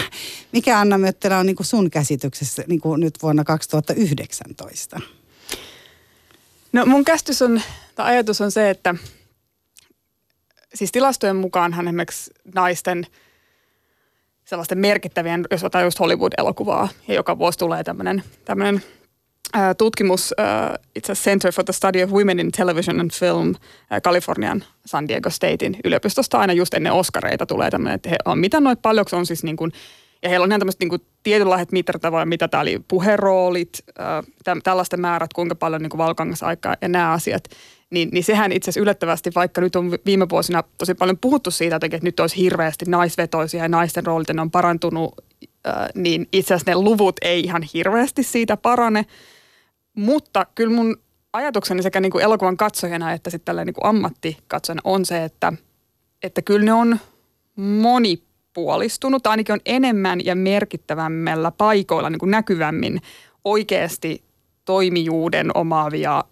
mikä 0.53 0.79
Anna 0.79 0.97
Möttelä 0.97 1.37
on 1.37 1.45
niin 1.45 1.55
sun 1.61 1.89
käsityksessä 1.89 2.63
niin 2.67 2.81
nyt 2.97 3.15
vuonna 3.21 3.43
2019? 3.43 5.01
No 6.77 6.85
mun 6.85 7.05
käsitys 7.05 7.41
on, 7.41 7.61
tai 7.95 8.11
ajatus 8.11 8.41
on 8.41 8.51
se, 8.51 8.69
että 8.69 8.95
siis 10.73 10.91
tilastojen 10.91 11.35
mukaanhan 11.35 11.87
esimerkiksi 11.87 12.31
naisten 12.55 13.07
sellaisten 14.45 14.77
merkittävien, 14.77 15.45
jos 15.51 15.63
otetaan 15.63 15.83
just 15.83 15.99
Hollywood-elokuvaa, 15.99 16.89
ja 17.07 17.13
joka 17.13 17.37
vuosi 17.37 17.57
tulee 17.57 17.83
tämmöinen, 17.83 18.83
ää, 19.53 19.73
tutkimus, 19.73 20.33
ää, 20.37 20.79
itse 20.95 21.13
Center 21.13 21.51
for 21.51 21.63
the 21.63 21.73
Study 21.73 22.03
of 22.03 22.11
Women 22.11 22.39
in 22.39 22.51
Television 22.51 22.99
and 22.99 23.11
Film 23.11 23.55
ää, 23.89 24.01
Kalifornian 24.01 24.63
San 24.85 25.07
Diego 25.07 25.29
Statein 25.29 25.77
yliopistosta. 25.83 26.39
Aina 26.39 26.53
just 26.53 26.73
ennen 26.73 26.93
Oscareita 26.93 27.45
tulee 27.45 27.69
tämmöinen, 27.69 27.95
että 27.95 28.09
he 28.09 28.17
on 28.25 28.39
mitä 28.39 28.59
noin 28.59 28.77
paljonko 28.77 29.17
on 29.17 29.25
siis 29.25 29.43
niin 29.43 29.57
kuin 29.57 29.71
ja 30.23 30.29
heillä 30.29 30.43
on 30.43 30.51
ihan 30.51 30.59
tämmöiset 30.59 30.81
niin 30.81 31.01
tietynlaiset 31.23 31.71
mittata, 31.71 32.25
mitä 32.25 32.47
tämä 32.47 32.61
oli, 32.61 32.81
puheroolit, 32.87 33.69
äh, 33.99 34.55
tällaisten 34.63 35.01
määrät, 35.01 35.33
kuinka 35.33 35.55
paljon 35.55 35.81
niin 35.81 35.97
valkangasaikaa 35.97 36.75
ja 36.81 36.87
nämä 36.87 37.11
asiat. 37.11 37.43
Niin, 37.89 38.09
niin 38.11 38.23
sehän 38.23 38.51
itse 38.51 38.69
asiassa 38.69 38.81
yllättävästi, 38.81 39.31
vaikka 39.35 39.61
nyt 39.61 39.75
on 39.75 39.91
viime 40.05 40.29
vuosina 40.29 40.63
tosi 40.77 40.93
paljon 40.93 41.17
puhuttu 41.17 41.51
siitä, 41.51 41.75
että 41.75 41.99
nyt 42.01 42.19
olisi 42.19 42.37
hirveästi 42.37 42.85
naisvetoisia 42.87 43.63
ja 43.63 43.69
naisten 43.69 44.05
roolit 44.05 44.29
on 44.29 44.51
parantunut, 44.51 45.13
äh, 45.67 45.73
niin 45.95 46.27
itse 46.33 46.53
asiassa 46.53 46.71
ne 46.71 46.75
luvut 46.75 47.15
ei 47.21 47.39
ihan 47.39 47.63
hirveästi 47.73 48.23
siitä 48.23 48.57
parane. 48.57 49.05
Mutta 49.95 50.45
kyllä 50.55 50.75
mun 50.75 50.97
ajatukseni 51.33 51.83
sekä 51.83 52.01
niin 52.01 52.11
kuin 52.11 52.23
elokuvan 52.23 52.57
katsojana 52.57 53.13
että 53.13 53.29
sitten 53.29 53.45
tällä 53.45 53.65
niin 53.65 53.73
kuin 53.73 53.85
ammattikatsojana 53.85 54.81
on 54.83 55.05
se, 55.05 55.23
että, 55.23 55.53
että 56.23 56.41
kyllä 56.41 56.65
ne 56.65 56.73
on 56.73 56.99
moni 57.55 58.26
puolistunut, 58.57 59.23
tai 59.23 59.31
ainakin 59.31 59.53
on 59.53 59.59
enemmän 59.65 60.25
ja 60.25 60.35
merkittävämmällä 60.35 61.51
paikoilla 61.51 62.09
niin 62.09 62.19
kuin 62.19 62.31
näkyvämmin 62.31 63.01
oikeasti 63.45 64.23
toimijuuden 64.65 65.57
omaavia 65.57 66.23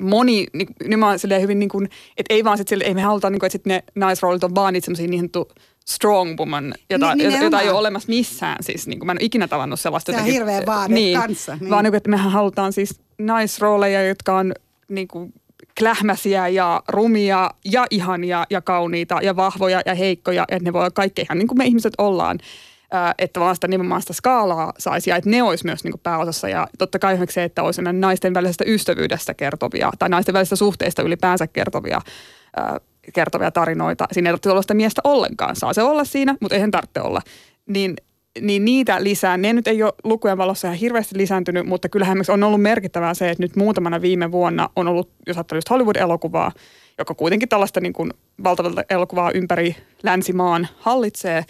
moni, 0.00 0.46
niin, 0.52 0.68
niin 0.88 1.40
hyvin 1.40 1.58
niin 1.58 1.68
kuin, 1.68 1.88
että 2.16 2.34
ei 2.34 2.44
vaan 2.44 2.58
sit 2.58 2.68
sille, 2.68 2.84
ei 2.84 2.94
me 2.94 3.02
haluta, 3.02 3.30
niin 3.30 3.40
kuin, 3.40 3.46
että 3.46 3.52
sit 3.52 3.66
ne 3.66 3.84
naisroolit 3.94 4.44
on 4.44 4.54
vaan 4.54 4.72
niitä 4.72 4.84
semmoisia 4.84 5.08
niin 5.08 5.20
sanottu 5.20 5.52
strong 5.86 6.38
woman, 6.38 6.74
jota, 6.90 7.14
niin, 7.14 7.42
jota 7.42 7.60
ei 7.60 7.68
ole 7.68 7.78
olemassa 7.78 8.08
missään. 8.08 8.56
Siis, 8.60 8.86
niin 8.86 8.98
kuin, 8.98 9.06
mä 9.06 9.12
en 9.12 9.18
ole 9.18 9.24
ikinä 9.24 9.48
tavannut 9.48 9.80
sellaista. 9.80 10.12
Se 10.12 10.18
on 10.18 10.24
hirveä 10.24 10.62
vaade 10.66 10.94
niin, 10.94 11.18
kanssa. 11.20 11.56
Niin. 11.60 11.70
Vaan 11.70 11.84
niin 11.84 11.92
kuin, 11.92 11.96
että 11.96 12.10
mehän 12.10 12.30
halutaan 12.30 12.72
siis 12.72 13.00
naisrooleja, 13.18 14.06
jotka 14.06 14.36
on 14.36 14.54
niin 14.88 15.08
kuin, 15.08 15.32
klähmäsiä 15.80 16.48
ja 16.48 16.82
rumia 16.88 17.50
ja 17.64 17.86
ihania 17.90 18.44
ja 18.50 18.60
kauniita 18.60 19.18
ja 19.22 19.36
vahvoja 19.36 19.80
ja 19.86 19.94
heikkoja, 19.94 20.44
että 20.48 20.64
ne 20.64 20.72
voi 20.72 20.80
olla 20.80 20.90
kaikki 20.90 21.22
ihan 21.22 21.38
niin 21.38 21.48
kuin 21.48 21.58
me 21.58 21.64
ihmiset 21.64 21.92
ollaan. 21.98 22.38
että 23.18 23.32
tavallaan 23.32 23.56
sitä 23.56 23.68
nimenomaan 23.68 24.00
sitä 24.00 24.12
skaalaa 24.12 24.72
saisi 24.78 25.10
ja 25.10 25.16
että 25.16 25.30
ne 25.30 25.42
olisi 25.42 25.66
myös 25.66 25.84
niin 25.84 25.92
kuin 25.92 26.00
pääosassa. 26.02 26.48
Ja 26.48 26.68
totta 26.78 26.98
kai 26.98 27.18
se, 27.28 27.44
että 27.44 27.62
olisi 27.62 27.82
naisten 27.82 28.34
välisestä 28.34 28.64
ystävyydestä 28.66 29.34
kertovia 29.34 29.90
tai 29.98 30.08
naisten 30.08 30.32
välisestä 30.32 30.56
suhteista 30.56 31.02
ylipäänsä 31.02 31.46
kertovia 31.46 32.00
kertovia 33.12 33.50
tarinoita. 33.50 34.06
Siinä 34.12 34.28
ei 34.28 34.32
tarvitse 34.32 34.50
olla 34.50 34.62
sitä 34.62 34.74
miestä 34.74 35.00
ollenkaan. 35.04 35.56
Saa 35.56 35.72
se 35.72 35.82
olla 35.82 36.04
siinä, 36.04 36.36
mutta 36.40 36.54
eihän 36.54 36.70
tarvitse 36.70 37.00
olla. 37.00 37.22
Niin 37.66 37.96
niin 38.40 38.64
niitä 38.64 39.04
lisää. 39.04 39.36
Ne 39.36 39.52
nyt 39.52 39.68
ei 39.68 39.82
ole 39.82 39.92
lukujen 40.04 40.38
valossa 40.38 40.68
ihan 40.68 40.78
hirveästi 40.78 41.18
lisääntynyt, 41.18 41.66
mutta 41.66 41.88
kyllähän 41.88 42.18
on 42.28 42.42
ollut 42.42 42.62
merkittävää 42.62 43.14
se, 43.14 43.30
että 43.30 43.42
nyt 43.42 43.56
muutamana 43.56 44.00
viime 44.02 44.32
vuonna 44.32 44.70
on 44.76 44.88
ollut, 44.88 45.10
jos 45.26 45.36
ajattelee 45.36 45.58
just 45.58 45.70
Hollywood-elokuvaa, 45.70 46.52
joka 46.98 47.14
kuitenkin 47.14 47.48
tällaista 47.48 47.80
niin 47.80 47.92
kuin 47.92 48.12
valtavalta 48.44 48.84
elokuvaa 48.90 49.30
ympäri 49.30 49.76
länsimaan 50.02 50.68
hallitsee 50.78 51.44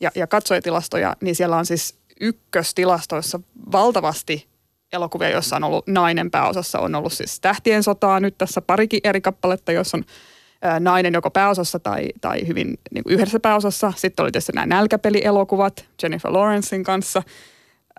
ja, 0.00 0.10
ja 0.14 0.26
katsojatilastoja, 0.26 1.16
niin 1.20 1.34
siellä 1.34 1.56
on 1.56 1.66
siis 1.66 1.98
ykköstilastoissa 2.20 3.40
valtavasti 3.72 4.46
elokuvia, 4.92 5.30
joissa 5.30 5.56
on 5.56 5.64
ollut 5.64 5.86
nainen 5.86 6.30
pääosassa. 6.30 6.78
On 6.78 6.94
ollut 6.94 7.12
siis 7.12 7.40
Tähtien 7.40 7.82
sotaa 7.82 8.20
nyt 8.20 8.38
tässä 8.38 8.60
parikin 8.60 9.00
eri 9.04 9.20
kappaletta, 9.20 9.72
jossa 9.72 9.96
on 9.96 10.04
nainen 10.80 11.14
joko 11.14 11.30
pääosassa 11.30 11.78
tai, 11.78 12.08
tai 12.20 12.46
hyvin 12.46 12.78
niin 12.94 13.04
kuin 13.04 13.14
yhdessä 13.14 13.40
pääosassa. 13.40 13.92
Sitten 13.96 14.22
oli 14.22 14.32
tietysti 14.32 14.52
nämä 14.52 14.66
nälkäpelielokuvat 14.66 15.84
Jennifer 16.02 16.32
Lawrencein 16.32 16.84
kanssa. 16.84 17.22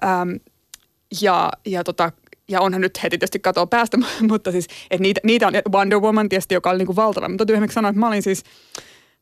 Ähm, 0.04 0.30
ja, 1.22 1.52
ja, 1.66 1.84
tota, 1.84 2.12
ja 2.48 2.62
onhan 2.62 2.82
nyt 2.82 3.04
heti 3.04 3.18
tietysti 3.18 3.40
katoa 3.40 3.68
päästä, 3.68 3.98
mutta 4.30 4.52
siis, 4.52 4.68
että 4.92 5.02
niitä, 5.02 5.22
niitä 5.24 5.48
on 5.48 5.54
Wonder 5.72 6.00
Woman 6.00 6.30
tietysti, 6.30 6.54
joka 6.54 6.70
oli 6.70 6.78
niin 6.78 6.86
kuin 6.86 6.96
valtava. 6.96 7.30
Mutta 7.30 7.46
täytyy 7.46 7.68
sanoa, 7.70 7.90
että 7.90 8.00
mä 8.00 8.08
olin 8.08 8.24
siis 8.24 8.44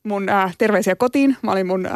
mun 0.03 0.29
äh, 0.29 0.55
terveisiä 0.57 0.95
kotiin. 0.95 1.37
Mä 1.41 1.51
olin 1.51 1.67
mun 1.67 1.85
äh, 1.85 1.93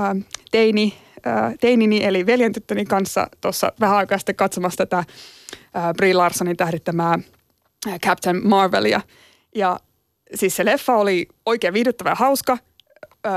teini, 0.51 0.93
äh, 1.27 1.53
teinini 1.59 2.03
eli 2.03 2.25
veljentyttöni 2.25 2.85
kanssa 2.85 3.27
tuossa 3.41 3.71
vähän 3.79 3.97
aikaa 3.97 4.17
sitten 4.17 4.35
katsomassa 4.35 4.77
tätä 4.77 4.97
äh, 4.97 5.05
Brie 5.97 6.13
Larsonin 6.13 6.57
tähdittämää 6.57 7.19
äh, 7.87 7.99
Captain 7.99 8.47
Marvelia. 8.47 9.01
Ja 9.55 9.79
siis 10.35 10.55
se 10.55 10.65
leffa 10.65 10.95
oli 10.95 11.27
oikein 11.45 11.73
viihdyttävä 11.73 12.09
ja 12.09 12.15
hauska. 12.15 12.57
Ö, 13.25 13.29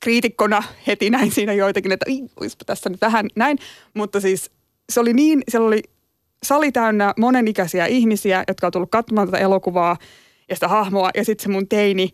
kriitikkona 0.00 0.62
heti 0.86 1.10
näin 1.10 1.30
siinä 1.30 1.52
joitakin, 1.52 1.92
että 1.92 2.06
olisipa 2.40 2.64
tässä 2.64 2.90
nyt 2.90 3.00
vähän 3.00 3.28
näin. 3.36 3.58
Mutta 3.94 4.20
siis 4.20 4.50
se 4.92 5.00
oli 5.00 5.12
niin, 5.12 5.42
siellä 5.48 5.66
oli 5.66 5.82
sali 6.42 6.72
täynnä 6.72 7.14
monenikäisiä 7.18 7.86
ihmisiä, 7.86 8.44
jotka 8.48 8.66
on 8.66 8.72
tullut 8.72 8.90
katsomaan 8.90 9.28
tätä 9.28 9.38
elokuvaa 9.38 9.96
ja 10.48 10.56
sitä 10.56 10.68
hahmoa. 10.68 11.10
Ja 11.14 11.24
sitten 11.24 11.42
se 11.42 11.48
mun 11.48 11.68
teini, 11.68 12.10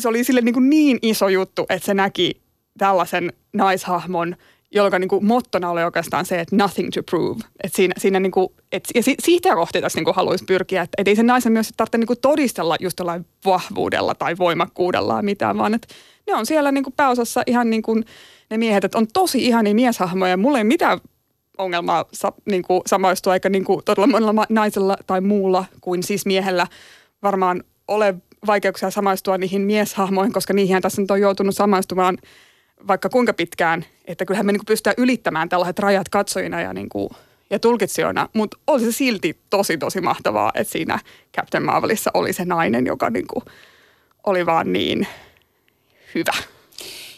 se 0.00 0.08
oli 0.08 0.24
sille 0.24 0.40
niin, 0.40 0.54
kuin 0.54 0.70
niin 0.70 0.98
iso 1.02 1.28
juttu, 1.28 1.66
että 1.68 1.86
se 1.86 1.94
näki 1.94 2.42
tällaisen 2.78 3.32
naishahmon– 3.52 4.36
jolloin 4.74 5.00
niin 5.00 5.08
kuin 5.08 5.26
mottona 5.26 5.70
oli 5.70 5.84
oikeastaan 5.84 6.26
se, 6.26 6.40
että 6.40 6.56
nothing 6.56 6.90
to 6.94 7.02
prove. 7.02 7.40
Et 7.64 7.74
siinä, 7.74 7.94
siinä 7.98 8.20
niin 8.20 8.32
kuin, 8.32 8.48
et, 8.72 8.84
ja 8.94 9.02
si, 9.02 9.14
siitä 9.18 9.54
kohti 9.54 9.80
tässä 9.80 10.00
niin 10.00 10.14
haluaisi 10.14 10.44
pyrkiä, 10.44 10.82
että 10.82 10.94
et 10.98 11.08
ei 11.08 11.16
sen 11.16 11.26
naisen 11.26 11.52
myös 11.52 11.72
tarvitse 11.76 11.98
niin 11.98 12.06
kuin 12.06 12.20
todistella 12.22 12.76
just 12.80 12.98
jollain 12.98 13.26
vahvuudella 13.44 14.14
tai 14.14 14.38
voimakkuudella 14.38 15.22
mitään, 15.22 15.58
vaan 15.58 15.74
että 15.74 15.88
ne 16.26 16.34
on 16.34 16.46
siellä 16.46 16.72
niin 16.72 16.84
kuin 16.84 16.94
pääosassa 16.96 17.42
ihan 17.46 17.70
niin 17.70 17.82
kuin 17.82 18.04
ne 18.50 18.58
miehet, 18.58 18.84
että 18.84 18.98
on 18.98 19.06
tosi 19.12 19.46
ihania 19.46 19.74
mieshahmoja 19.74 20.30
ja 20.30 20.36
mulla 20.36 20.58
ei 20.58 20.64
mitään 20.64 21.00
ongelmaa 21.58 22.04
sa, 22.12 22.32
niin 22.44 22.62
kuin 22.62 22.82
samaistua, 22.86 23.34
eikä 23.34 23.48
niin 23.48 23.64
kuin 23.64 23.84
todella 23.84 24.06
monella 24.06 24.46
naisella 24.48 24.96
tai 25.06 25.20
muulla 25.20 25.64
kuin 25.80 26.02
siis 26.02 26.26
miehellä 26.26 26.66
varmaan 27.22 27.64
ole 27.88 28.14
vaikeuksia 28.46 28.90
samaistua 28.90 29.38
niihin 29.38 29.62
mieshahmoihin, 29.62 30.32
koska 30.32 30.52
niihin 30.52 30.82
tässä 30.82 31.02
nyt 31.02 31.10
on 31.10 31.20
joutunut 31.20 31.54
samaistumaan– 31.54 32.18
vaikka 32.88 33.08
kuinka 33.08 33.32
pitkään, 33.32 33.84
että 34.04 34.24
kyllähän 34.24 34.46
me 34.46 34.52
niin 34.52 34.66
pystytään 34.66 34.94
ylittämään 34.98 35.48
tällaiset 35.48 35.78
rajat 35.78 36.08
katsojina 36.08 36.60
ja, 36.60 36.72
niin 36.72 36.88
kuin, 36.88 37.10
ja 37.50 37.58
tulkitsijoina, 37.58 38.28
mutta 38.32 38.56
oli 38.66 38.84
se 38.84 38.92
silti 38.92 39.38
tosi 39.50 39.78
tosi 39.78 40.00
mahtavaa, 40.00 40.52
että 40.54 40.72
siinä 40.72 40.98
Captain 41.36 41.64
Marvelissa 41.64 42.10
oli 42.14 42.32
se 42.32 42.44
nainen, 42.44 42.86
joka 42.86 43.10
niin 43.10 43.26
kuin, 43.26 43.44
oli 44.26 44.46
vaan 44.46 44.72
niin 44.72 45.06
hyvä. 46.14 46.34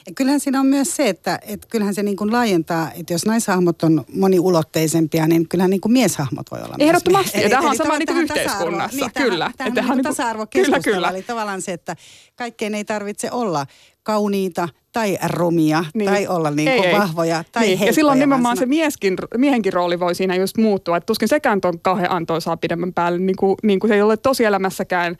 Ja 0.06 0.12
kyllähän 0.14 0.40
siinä 0.40 0.60
on 0.60 0.66
myös 0.66 0.96
se, 0.96 1.08
että, 1.08 1.38
että 1.42 1.66
kyllähän 1.70 1.94
se 1.94 2.02
niin 2.02 2.16
kuin 2.16 2.32
laajentaa, 2.32 2.90
että 2.92 3.12
jos 3.12 3.26
naishahmot 3.26 3.82
on 3.82 4.04
moniulotteisempia, 4.14 5.26
niin 5.26 5.48
kyllähän 5.48 5.70
niin 5.70 5.80
kuin 5.80 5.92
mieshahmot 5.92 6.50
voi 6.50 6.60
olla 6.62 6.76
Ehdottomasti, 6.78 7.42
ja 7.42 7.48
tämä 7.50 7.70
on 7.70 7.76
sama 7.76 7.98
niin 7.98 8.06
kuin 8.06 8.18
yhteiskunnassa, 8.18 8.96
niin, 8.96 9.10
kyllä. 9.12 9.50
Tämähän, 9.56 9.74
tämähän 9.74 9.90
on 9.90 9.96
niin 9.96 10.04
tasa-arvokeskustelu, 10.04 10.82
kyllä, 10.82 10.96
kyllä. 10.96 11.10
eli 11.10 11.22
tavallaan 11.22 11.62
se, 11.62 11.72
että 11.72 11.96
kaikkeen 12.36 12.74
ei 12.74 12.84
tarvitse 12.84 13.30
olla 13.30 13.66
kauniita 14.06 14.68
tai 14.92 15.18
rumia 15.28 15.84
niin. 15.94 16.10
tai 16.10 16.26
olla 16.26 16.50
niin 16.50 16.76
kuin 16.76 16.88
ei, 16.88 16.98
vahvoja 16.98 17.44
tai 17.52 17.66
niin. 17.66 17.80
Ja 17.86 17.92
silloin 17.92 18.18
nimenomaan 18.18 18.56
se 18.56 18.66
mieskin, 18.66 19.16
miehenkin 19.36 19.72
rooli 19.72 20.00
voi 20.00 20.14
siinä 20.14 20.36
just 20.36 20.56
muuttua. 20.56 20.96
Että 20.96 21.06
tuskin 21.06 21.28
sekään 21.28 21.58
on 21.64 21.80
kauhean 21.80 22.10
antoisaa 22.10 22.56
pidemmän 22.56 22.92
päälle, 22.92 23.18
niin 23.18 23.36
kuin, 23.36 23.56
niin 23.62 23.80
kuin 23.80 23.88
se 23.88 23.94
ei 23.94 24.02
ole 24.02 24.16
tosielämässäkään 24.16 25.16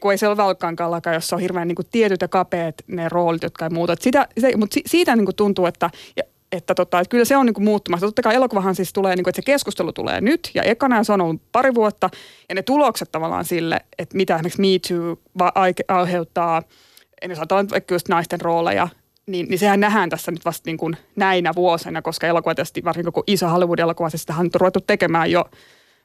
kun 0.00 0.12
ei 0.12 0.18
se 0.18 0.28
ole 0.28 0.36
Valkkaankallakaan, 0.36 1.14
jossa 1.14 1.36
on 1.36 1.42
hirveän 1.42 1.68
niin 1.68 1.76
kuin 1.76 1.86
tietyt 1.90 2.20
ja 2.20 2.28
kapeat 2.28 2.74
ne 2.86 3.08
roolit, 3.08 3.42
jotka 3.42 3.64
ei 3.64 3.70
muuta. 3.70 3.96
sitä, 4.00 4.28
se, 4.40 4.56
mutta 4.56 4.74
si, 4.74 4.82
siitä 4.86 5.16
niin 5.16 5.24
kuin 5.24 5.36
tuntuu, 5.36 5.66
että, 5.66 5.90
että, 6.52 6.74
tota, 6.74 7.00
että 7.00 7.10
kyllä 7.10 7.24
se 7.24 7.36
on 7.36 7.46
niin 7.46 7.54
kuin 7.54 7.64
muuttumassa. 7.64 8.06
Totta 8.06 8.22
kai 8.22 8.34
elokuvahan 8.34 8.74
siis 8.74 8.92
tulee, 8.92 9.16
niin 9.16 9.24
kuin, 9.24 9.30
että 9.30 9.42
se 9.42 9.46
keskustelu 9.46 9.92
tulee 9.92 10.20
nyt 10.20 10.50
ja 10.54 10.62
ekana 10.62 10.96
ja 10.96 11.04
se 11.04 11.12
on 11.12 11.20
ollut 11.20 11.42
pari 11.52 11.74
vuotta. 11.74 12.10
Ja 12.48 12.54
ne 12.54 12.62
tulokset 12.62 13.12
tavallaan 13.12 13.44
sille, 13.44 13.80
että 13.98 14.16
mitä 14.16 14.34
esimerkiksi 14.34 14.60
Me 14.60 14.68
Too 14.88 15.16
aiheuttaa– 15.88 16.62
jos 17.22 17.38
ajatellaan 17.38 17.70
vaikka 17.70 17.94
just 17.94 18.08
naisten 18.08 18.40
rooleja, 18.40 18.88
niin, 19.26 19.46
niin 19.48 19.58
sehän 19.58 19.80
nähdään 19.80 20.10
tässä 20.10 20.30
nyt 20.30 20.44
vasta 20.44 20.62
niin 20.66 20.76
kuin 20.76 20.96
näinä 21.16 21.52
vuosina, 21.56 22.02
koska 22.02 22.26
elokuva 22.26 22.54
tietysti, 22.54 22.84
varsinkin 22.84 23.12
kun 23.12 23.24
iso 23.26 23.48
Hollywood-elokuva, 23.48 24.10
siis 24.10 24.20
sitä 24.20 24.34
on 24.38 24.50
ruvettu 24.54 24.80
tekemään 24.80 25.30
jo 25.30 25.44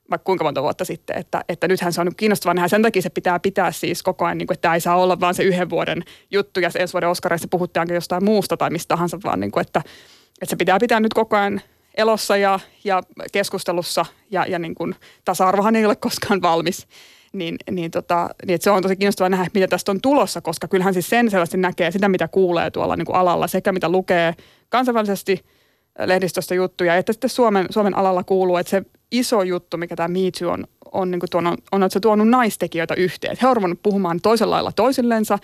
vaikka 0.09 0.25
kuinka 0.25 0.43
monta 0.43 0.61
vuotta 0.61 0.85
sitten, 0.85 1.17
että, 1.17 1.43
että 1.49 1.67
nythän 1.67 1.93
se 1.93 2.01
on 2.01 2.15
kiinnostavaa 2.17 2.53
nähdä. 2.53 2.67
Sen 2.67 2.81
takia 2.81 3.01
se 3.01 3.09
pitää 3.09 3.39
pitää 3.39 3.71
siis 3.71 4.03
koko 4.03 4.25
ajan, 4.25 4.37
niin 4.37 4.47
kuin, 4.47 4.55
että 4.55 4.61
tämä 4.61 4.73
ei 4.73 4.81
saa 4.81 4.95
olla 4.95 5.19
vaan 5.19 5.35
se 5.35 5.43
yhden 5.43 5.69
vuoden 5.69 6.03
juttu 6.31 6.59
ja 6.59 6.69
ensi 6.79 6.93
vuoden 6.93 7.09
Oscarissa 7.09 7.47
puhutaankin 7.51 7.95
jostain 7.95 8.25
muusta 8.25 8.57
tai 8.57 8.69
mistä 8.69 8.87
tahansa, 8.87 9.19
vaan 9.23 9.39
niin 9.39 9.51
kuin, 9.51 9.61
että, 9.61 9.79
että 10.41 10.49
se 10.49 10.55
pitää 10.55 10.79
pitää 10.79 10.99
nyt 10.99 11.13
koko 11.13 11.37
ajan 11.37 11.61
elossa 11.95 12.37
ja, 12.37 12.59
ja 12.83 13.03
keskustelussa 13.31 14.05
ja, 14.31 14.45
ja 14.45 14.59
niin 14.59 14.75
kuin, 14.75 14.95
tasa-arvohan 15.25 15.75
ei 15.75 15.85
ole 15.85 15.95
koskaan 15.95 16.41
valmis 16.41 16.87
niin, 17.33 17.55
niin, 17.71 17.91
tota, 17.91 18.29
niin 18.45 18.55
että 18.55 18.63
se 18.63 18.71
on 18.71 18.81
tosi 18.81 18.95
kiinnostavaa 18.95 19.29
nähdä, 19.29 19.47
mitä 19.53 19.67
tästä 19.67 19.91
on 19.91 20.01
tulossa, 20.01 20.41
koska 20.41 20.67
kyllähän 20.67 20.93
siis 20.93 21.09
sen 21.09 21.31
selvästi 21.31 21.57
näkee 21.57 21.91
sitä, 21.91 22.09
mitä 22.09 22.27
kuulee 22.27 22.71
tuolla 22.71 22.95
niin 22.95 23.05
kuin 23.05 23.15
alalla, 23.15 23.47
sekä 23.47 23.71
mitä 23.71 23.89
lukee 23.89 24.35
kansainvälisesti 24.69 25.45
lehdistöstä 25.99 26.55
juttuja, 26.55 26.95
että 26.95 27.13
sitten 27.13 27.29
Suomen, 27.29 27.65
Suomen 27.69 27.97
alalla 27.97 28.23
kuuluu, 28.23 28.57
että 28.57 28.69
se 28.69 28.83
iso 29.11 29.43
juttu, 29.43 29.77
mikä 29.77 29.95
tämä 29.95 30.07
Me 30.07 30.19
Too 30.39 30.51
on, 30.51 30.67
on, 30.91 31.11
niin 31.11 31.19
kuin 31.19 31.29
tuonut, 31.29 31.59
on, 31.71 31.83
että 31.83 31.93
se 31.93 31.99
tuonut 31.99 32.29
naistekijöitä 32.29 32.93
yhteen. 32.93 33.37
He 33.41 33.47
ovat 33.47 33.79
puhumaan 33.83 34.19
toisella 34.21 34.55
lailla 34.55 34.71
toisillensa. 34.71 35.39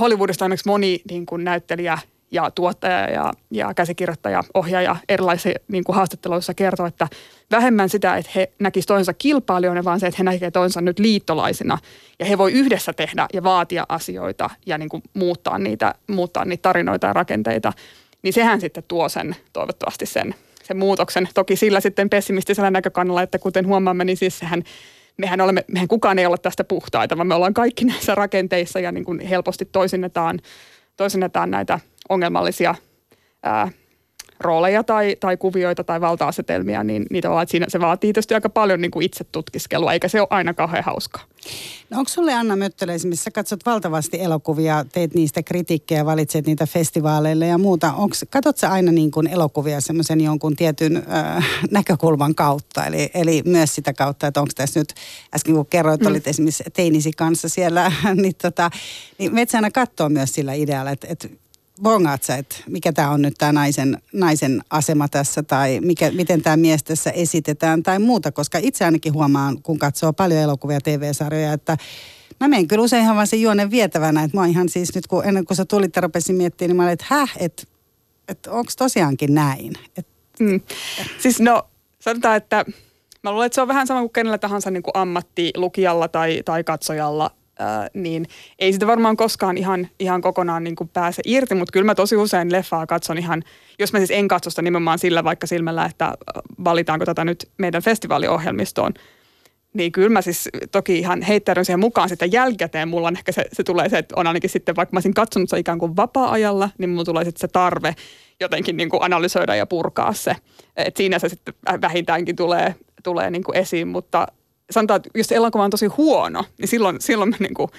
Hollywoodista 0.00 0.44
esimerkiksi 0.44 0.68
moni 0.68 1.00
niin 1.10 1.26
kuin 1.26 1.44
näyttelijä 1.44 1.98
ja 2.30 2.50
tuottaja 2.50 3.10
ja, 3.10 3.32
ja 3.50 3.74
käsikirjoittaja, 3.74 4.44
ohjaaja 4.54 4.96
erilaisissa 5.08 5.60
niin 5.68 5.84
kuin 5.84 5.96
haastatteluissa 5.96 6.54
kertoo, 6.54 6.86
että 6.86 7.08
vähemmän 7.50 7.88
sitä, 7.88 8.16
että 8.16 8.30
he 8.34 8.52
näkisivät 8.58 8.88
toisensa 8.88 9.14
kilpailijoina, 9.14 9.84
vaan 9.84 10.00
se, 10.00 10.06
että 10.06 10.18
he 10.18 10.24
näkevät 10.24 10.52
toisensa 10.52 10.80
nyt 10.80 10.98
liittolaisina. 10.98 11.78
Ja 12.18 12.26
he 12.26 12.38
voi 12.38 12.52
yhdessä 12.52 12.92
tehdä 12.92 13.26
ja 13.32 13.42
vaatia 13.42 13.86
asioita 13.88 14.50
ja 14.66 14.78
niin 14.78 14.88
kuin 14.88 15.02
muuttaa, 15.14 15.58
niitä, 15.58 15.94
muuttaa 16.06 16.44
niitä 16.44 16.62
tarinoita 16.62 17.06
ja 17.06 17.12
rakenteita. 17.12 17.72
Niin 18.22 18.32
sehän 18.32 18.60
sitten 18.60 18.84
tuo 18.88 19.08
sen, 19.08 19.36
toivottavasti 19.52 20.06
sen, 20.06 20.34
sen 20.62 20.76
muutoksen. 20.76 21.28
Toki 21.34 21.56
sillä 21.56 21.80
sitten 21.80 22.10
pessimistisellä 22.10 22.70
näkökannalla, 22.70 23.22
että 23.22 23.38
kuten 23.38 23.66
huomaamme, 23.66 24.04
niin 24.04 24.16
siis 24.16 24.38
sehän 24.38 24.62
mehän, 25.16 25.40
olemme, 25.40 25.64
mehän 25.66 25.88
kukaan 25.88 26.18
ei 26.18 26.26
ole 26.26 26.38
tästä 26.38 26.64
puhtaita, 26.64 27.16
vaan 27.16 27.26
me 27.26 27.34
ollaan 27.34 27.54
kaikki 27.54 27.84
näissä 27.84 28.14
rakenteissa 28.14 28.80
ja 28.80 28.92
niin 28.92 29.04
kuin 29.04 29.20
helposti 29.20 29.64
toisinnetaan, 29.64 30.40
toisinnetaan 30.96 31.50
näitä 31.50 31.80
ongelmallisia 32.10 32.74
ää, 33.42 33.68
rooleja 34.40 34.84
tai, 34.84 35.16
tai 35.20 35.36
kuvioita 35.36 35.84
tai 35.84 36.00
valta-asetelmia, 36.00 36.84
niin 36.84 37.06
niitä 37.10 37.30
vaan, 37.30 37.42
että 37.42 37.50
siinä 37.50 37.66
se 37.68 37.80
vaatii 37.80 38.08
tietysti 38.08 38.34
aika 38.34 38.48
paljon 38.48 38.80
niin 38.80 38.90
kuin 38.90 39.06
itse 39.06 39.24
tutkiskelua, 39.24 39.92
eikä 39.92 40.08
se 40.08 40.20
ole 40.20 40.28
aina 40.30 40.54
kauhean 40.54 40.84
hauskaa. 40.84 41.24
No 41.90 41.98
onko 41.98 42.08
sulle 42.08 42.34
Anna 42.34 42.56
Möttölä 42.56 42.92
esimerkiksi, 42.92 43.24
sä 43.24 43.30
katsot 43.30 43.66
valtavasti 43.66 44.20
elokuvia, 44.20 44.84
teet 44.92 45.14
niistä 45.14 45.42
kritiikkejä, 45.42 46.06
valitset 46.06 46.46
niitä 46.46 46.66
festivaaleille 46.66 47.46
ja 47.46 47.58
muuta. 47.58 47.92
Onks, 47.92 48.24
katsot 48.30 48.56
sä 48.56 48.70
aina 48.70 48.92
niin 48.92 49.10
kuin 49.10 49.26
elokuvia 49.26 49.80
semmoisen 49.80 50.20
jonkun 50.20 50.56
tietyn 50.56 50.96
äh, 50.96 51.46
näkökulman 51.70 52.34
kautta, 52.34 52.86
eli, 52.86 53.10
eli 53.14 53.42
myös 53.44 53.74
sitä 53.74 53.92
kautta, 53.92 54.26
että 54.26 54.40
onko 54.40 54.52
tässä 54.56 54.80
nyt, 54.80 54.94
äsken 55.34 55.54
kun 55.54 55.66
kerroit, 55.66 56.00
mm. 56.00 56.06
olit 56.06 56.26
esimerkiksi 56.26 56.64
teinisi 56.72 57.12
kanssa 57.16 57.48
siellä, 57.48 57.92
niin, 58.22 58.34
tota, 58.42 58.70
niin 59.18 59.34
metsä 59.34 59.58
aina 59.58 59.70
katsoa 59.70 60.08
myös 60.08 60.32
sillä 60.32 60.52
idealla, 60.52 60.90
että, 60.90 61.06
että 61.10 61.28
bongaat 61.82 62.22
sä, 62.22 62.36
että 62.36 62.56
mikä 62.68 62.92
tämä 62.92 63.10
on 63.10 63.22
nyt 63.22 63.34
tämä 63.38 63.52
naisen, 63.52 63.98
naisen 64.12 64.62
asema 64.70 65.08
tässä 65.08 65.42
tai 65.42 65.80
mikä, 65.80 66.10
miten 66.10 66.42
tämä 66.42 66.56
mies 66.56 66.84
tässä 66.84 67.10
esitetään 67.10 67.82
tai 67.82 67.98
muuta, 67.98 68.32
koska 68.32 68.58
itse 68.62 68.84
ainakin 68.84 69.12
huomaan, 69.12 69.62
kun 69.62 69.78
katsoo 69.78 70.12
paljon 70.12 70.40
elokuvia 70.40 70.80
TV-sarjoja, 70.80 71.52
että 71.52 71.76
mä 72.40 72.48
menen 72.48 72.68
kyllä 72.68 72.82
usein 72.82 73.02
ihan 73.02 73.16
vaan 73.16 73.26
sen 73.26 73.42
juonen 73.42 73.70
vietävänä, 73.70 74.22
että 74.22 74.36
mä 74.36 74.46
ihan 74.46 74.68
siis 74.68 74.94
nyt 74.94 75.06
kun 75.06 75.24
ennen 75.24 75.44
kuin 75.44 75.56
sä 75.56 75.64
tulit 75.64 75.96
ja 75.96 76.02
rupesin 76.02 76.36
miettimään, 76.36 76.68
niin 76.68 76.76
mä 76.76 76.82
olin, 76.82 76.92
että 76.92 77.06
häh, 77.08 77.32
että 77.38 77.62
Että 78.28 78.50
onko 78.50 78.72
tosiaankin 78.78 79.34
näin? 79.34 79.72
Et, 79.96 80.06
mm. 80.40 80.60
Siis 81.18 81.40
no, 81.40 81.66
sanotaan, 82.00 82.36
että 82.36 82.64
mä 83.22 83.32
luulen, 83.32 83.46
että 83.46 83.54
se 83.54 83.62
on 83.62 83.68
vähän 83.68 83.86
sama 83.86 84.00
kuin 84.00 84.12
kenellä 84.12 84.38
tahansa 84.38 84.70
niin 84.70 84.82
kuin 84.82 84.96
ammattilukijalla 84.96 86.08
tai, 86.08 86.42
tai 86.44 86.64
katsojalla, 86.64 87.30
niin 87.94 88.26
ei 88.58 88.72
sitä 88.72 88.86
varmaan 88.86 89.16
koskaan 89.16 89.58
ihan, 89.58 89.88
ihan 89.98 90.20
kokonaan 90.20 90.64
niin 90.64 90.76
kuin 90.76 90.88
pääse 90.88 91.22
irti, 91.26 91.54
mutta 91.54 91.72
kyllä 91.72 91.86
mä 91.86 91.94
tosi 91.94 92.16
usein 92.16 92.52
leffaa 92.52 92.86
katson 92.86 93.18
ihan, 93.18 93.42
jos 93.78 93.92
mä 93.92 93.98
siis 93.98 94.10
en 94.10 94.28
katso 94.28 94.50
sitä 94.50 94.62
nimenomaan 94.62 94.98
sillä 94.98 95.24
vaikka 95.24 95.46
silmällä, 95.46 95.84
että 95.84 96.14
valitaanko 96.64 97.04
tätä 97.04 97.24
nyt 97.24 97.48
meidän 97.58 97.82
festivaaliohjelmistoon, 97.82 98.94
niin 99.74 99.92
kyllä 99.92 100.08
mä 100.08 100.22
siis 100.22 100.48
toki 100.72 100.98
ihan 100.98 101.22
heittäydyn 101.22 101.64
siihen 101.64 101.80
mukaan 101.80 102.08
sitten 102.08 102.32
jälkikäteen. 102.32 102.88
Mulla 102.88 103.08
on 103.08 103.16
ehkä 103.16 103.32
se, 103.32 103.44
se 103.52 103.62
tulee 103.62 103.88
se, 103.88 103.98
että 103.98 104.14
on 104.18 104.26
ainakin 104.26 104.50
sitten, 104.50 104.76
vaikka 104.76 104.94
mä 104.94 104.96
olisin 104.96 105.14
katsonut 105.14 105.48
se 105.48 105.58
ikään 105.58 105.78
kuin 105.78 105.96
vapaa-ajalla, 105.96 106.70
niin 106.78 106.90
mulla 106.90 107.04
tulee 107.04 107.24
sitten 107.24 107.40
se 107.40 107.48
tarve 107.48 107.94
jotenkin 108.40 108.76
niin 108.76 108.88
kuin 108.88 109.02
analysoida 109.02 109.54
ja 109.54 109.66
purkaa 109.66 110.12
se. 110.12 110.36
Et 110.76 110.96
siinä 110.96 111.18
se 111.18 111.28
sitten 111.28 111.54
vähintäänkin 111.80 112.36
tulee, 112.36 112.74
tulee 113.02 113.30
niin 113.30 113.44
kuin 113.44 113.56
esiin, 113.56 113.88
mutta 113.88 114.26
sanotaan, 114.70 114.96
että 114.96 115.10
jos 115.14 115.32
elokuva 115.32 115.64
on 115.64 115.70
tosi 115.70 115.86
huono, 115.86 116.44
niin 116.58 116.68
silloin, 116.68 116.96
silloin 117.00 117.30
mä 117.30 117.36
niin 117.40 117.54
kuin, 117.54 117.70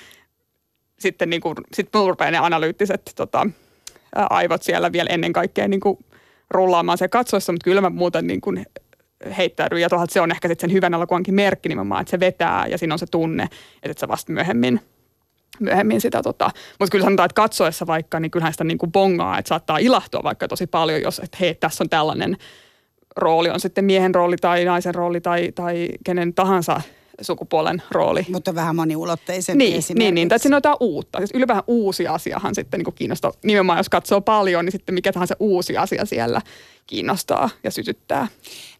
sitten 0.99 1.29
niin 1.29 1.41
kuin, 1.41 1.55
sit 1.73 1.89
ne 2.31 2.37
analyyttiset 2.37 3.11
tota, 3.15 3.47
aivot 4.15 4.63
siellä 4.63 4.91
vielä 4.91 5.09
ennen 5.09 5.33
kaikkea 5.33 5.67
niin 5.67 5.79
kuin 5.79 5.97
rullaamaan 6.49 6.97
se 6.97 7.07
katsoessa, 7.07 7.51
mutta 7.51 7.63
kyllä 7.63 7.81
mä 7.81 7.89
muuten 7.89 8.27
niin 8.27 8.41
kuin 8.41 8.65
heittäydy 9.37 9.79
ja 9.79 9.89
tuohon, 9.89 10.07
se 10.09 10.21
on 10.21 10.31
ehkä 10.31 10.47
sitten 10.47 10.69
sen 10.69 10.75
hyvän 10.75 10.93
elokuvankin 10.93 11.33
merkki 11.33 11.69
nimenomaan, 11.69 12.01
että 12.01 12.11
se 12.11 12.19
vetää 12.19 12.67
ja 12.67 12.77
siinä 12.77 12.95
on 12.95 12.99
se 12.99 13.05
tunne, 13.05 13.47
että 13.83 13.99
sä 13.99 14.07
vasta 14.07 14.31
myöhemmin 14.31 14.81
myöhemmin 15.59 16.01
sitä, 16.01 16.23
tota, 16.23 16.51
mutta 16.79 16.91
kyllä 16.91 17.03
sanotaan, 17.03 17.25
että 17.25 17.41
katsoessa 17.41 17.87
vaikka, 17.87 18.19
niin 18.19 18.31
kyllähän 18.31 18.53
sitä 18.53 18.63
niin 18.63 18.77
kuin 18.77 18.91
bongaa, 18.91 19.37
että 19.37 19.49
saattaa 19.49 19.77
ilahtua 19.77 20.23
vaikka 20.23 20.47
tosi 20.47 20.67
paljon, 20.67 21.01
jos, 21.01 21.19
että 21.19 21.37
hei, 21.41 21.55
tässä 21.55 21.83
on 21.83 21.89
tällainen 21.89 22.37
rooli, 23.15 23.49
on 23.49 23.59
sitten 23.59 23.85
miehen 23.85 24.15
rooli 24.15 24.35
tai 24.37 24.65
naisen 24.65 24.95
rooli 24.95 25.21
tai, 25.21 25.51
tai 25.55 25.89
kenen 26.03 26.33
tahansa 26.33 26.81
sukupuolen 27.21 27.81
rooli. 27.91 28.25
Mutta 28.31 28.55
vähän 28.55 28.75
moniulotteisen 28.75 29.57
niin, 29.57 29.67
esimerkiksi. 29.67 29.93
Niin, 29.93 30.15
niin, 30.15 30.29
tai 30.29 30.39
siinä 30.39 30.55
on 30.55 30.57
jotain 30.57 30.77
uutta. 30.79 31.17
Siis 31.17 31.31
ylipäätään 31.33 31.63
uusi 31.67 32.07
asiahan 32.07 32.55
sitten 32.55 32.79
niin 32.79 32.93
kiinnostaa. 32.95 33.31
Nimenomaan 33.43 33.79
jos 33.79 33.89
katsoo 33.89 34.21
paljon, 34.21 34.65
niin 34.65 34.71
sitten 34.71 34.95
mikä 34.95 35.13
tahansa 35.13 35.35
uusi 35.39 35.77
asia 35.77 36.05
siellä 36.05 36.41
kiinnostaa 36.87 37.49
ja 37.63 37.71
sytyttää. 37.71 38.27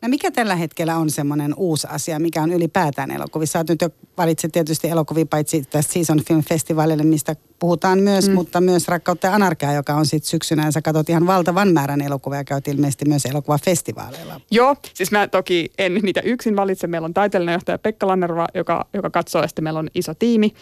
No 0.02 0.10
mikä 0.10 0.32
tällä 0.32 0.56
hetkellä 0.56 0.98
on 0.98 1.10
semmoinen 1.10 1.54
uusi 1.58 1.88
asia, 1.90 2.20
mikä 2.20 2.44
on 2.44 2.52
ylipäätään 2.52 3.12
elokuvissa? 3.12 3.60
Olet 3.60 3.70
nyt 3.70 3.82
jo 3.82 3.90
valitset 4.18 4.52
tietysti 4.52 4.88
elokuvia 4.88 5.26
paitsi 5.26 5.64
tästä 5.70 5.94
Season 5.94 6.22
Film 6.28 6.44
Festivalille, 6.44 7.04
mistä 7.04 7.36
puhutaan 7.60 8.00
myös, 8.00 8.28
mm. 8.28 8.34
mutta 8.34 8.62
myös 8.62 8.88
Rakkautta 8.88 9.28
ja 9.28 9.34
anarkia, 9.34 9.74
joka 9.74 9.94
on 9.94 10.06
sitten 10.06 10.30
syksynä. 10.30 10.66
Ja 10.66 10.72
sä 10.72 10.82
katsot 10.82 11.10
ihan 11.10 11.28
valtavan 11.28 11.74
määrän 11.74 12.02
elokuvia 12.02 12.40
ja 12.40 12.44
käyt 12.44 12.68
ilmeisesti 12.68 13.06
myös 13.06 13.26
elokuvafestivaaleilla. 13.26 14.42
Joo, 14.52 14.76
siis 14.94 15.12
mä 15.12 15.28
toki 15.28 15.72
en 15.78 15.94
niitä 15.94 16.22
yksin 16.22 16.56
valitse. 16.56 16.88
Meillä 16.88 17.06
on 17.06 17.14
taiteellinen 17.14 17.54
johtaja 17.54 17.78
Pekka 17.78 18.08
Lannerva, 18.08 18.48
joka, 18.54 18.86
joka 18.94 19.10
katsoo 19.10 19.42
ja 19.42 19.48
sitten 19.48 19.64
meillä 19.64 19.80
on 19.80 19.90
iso 19.96 20.14
tiimi 20.14 20.54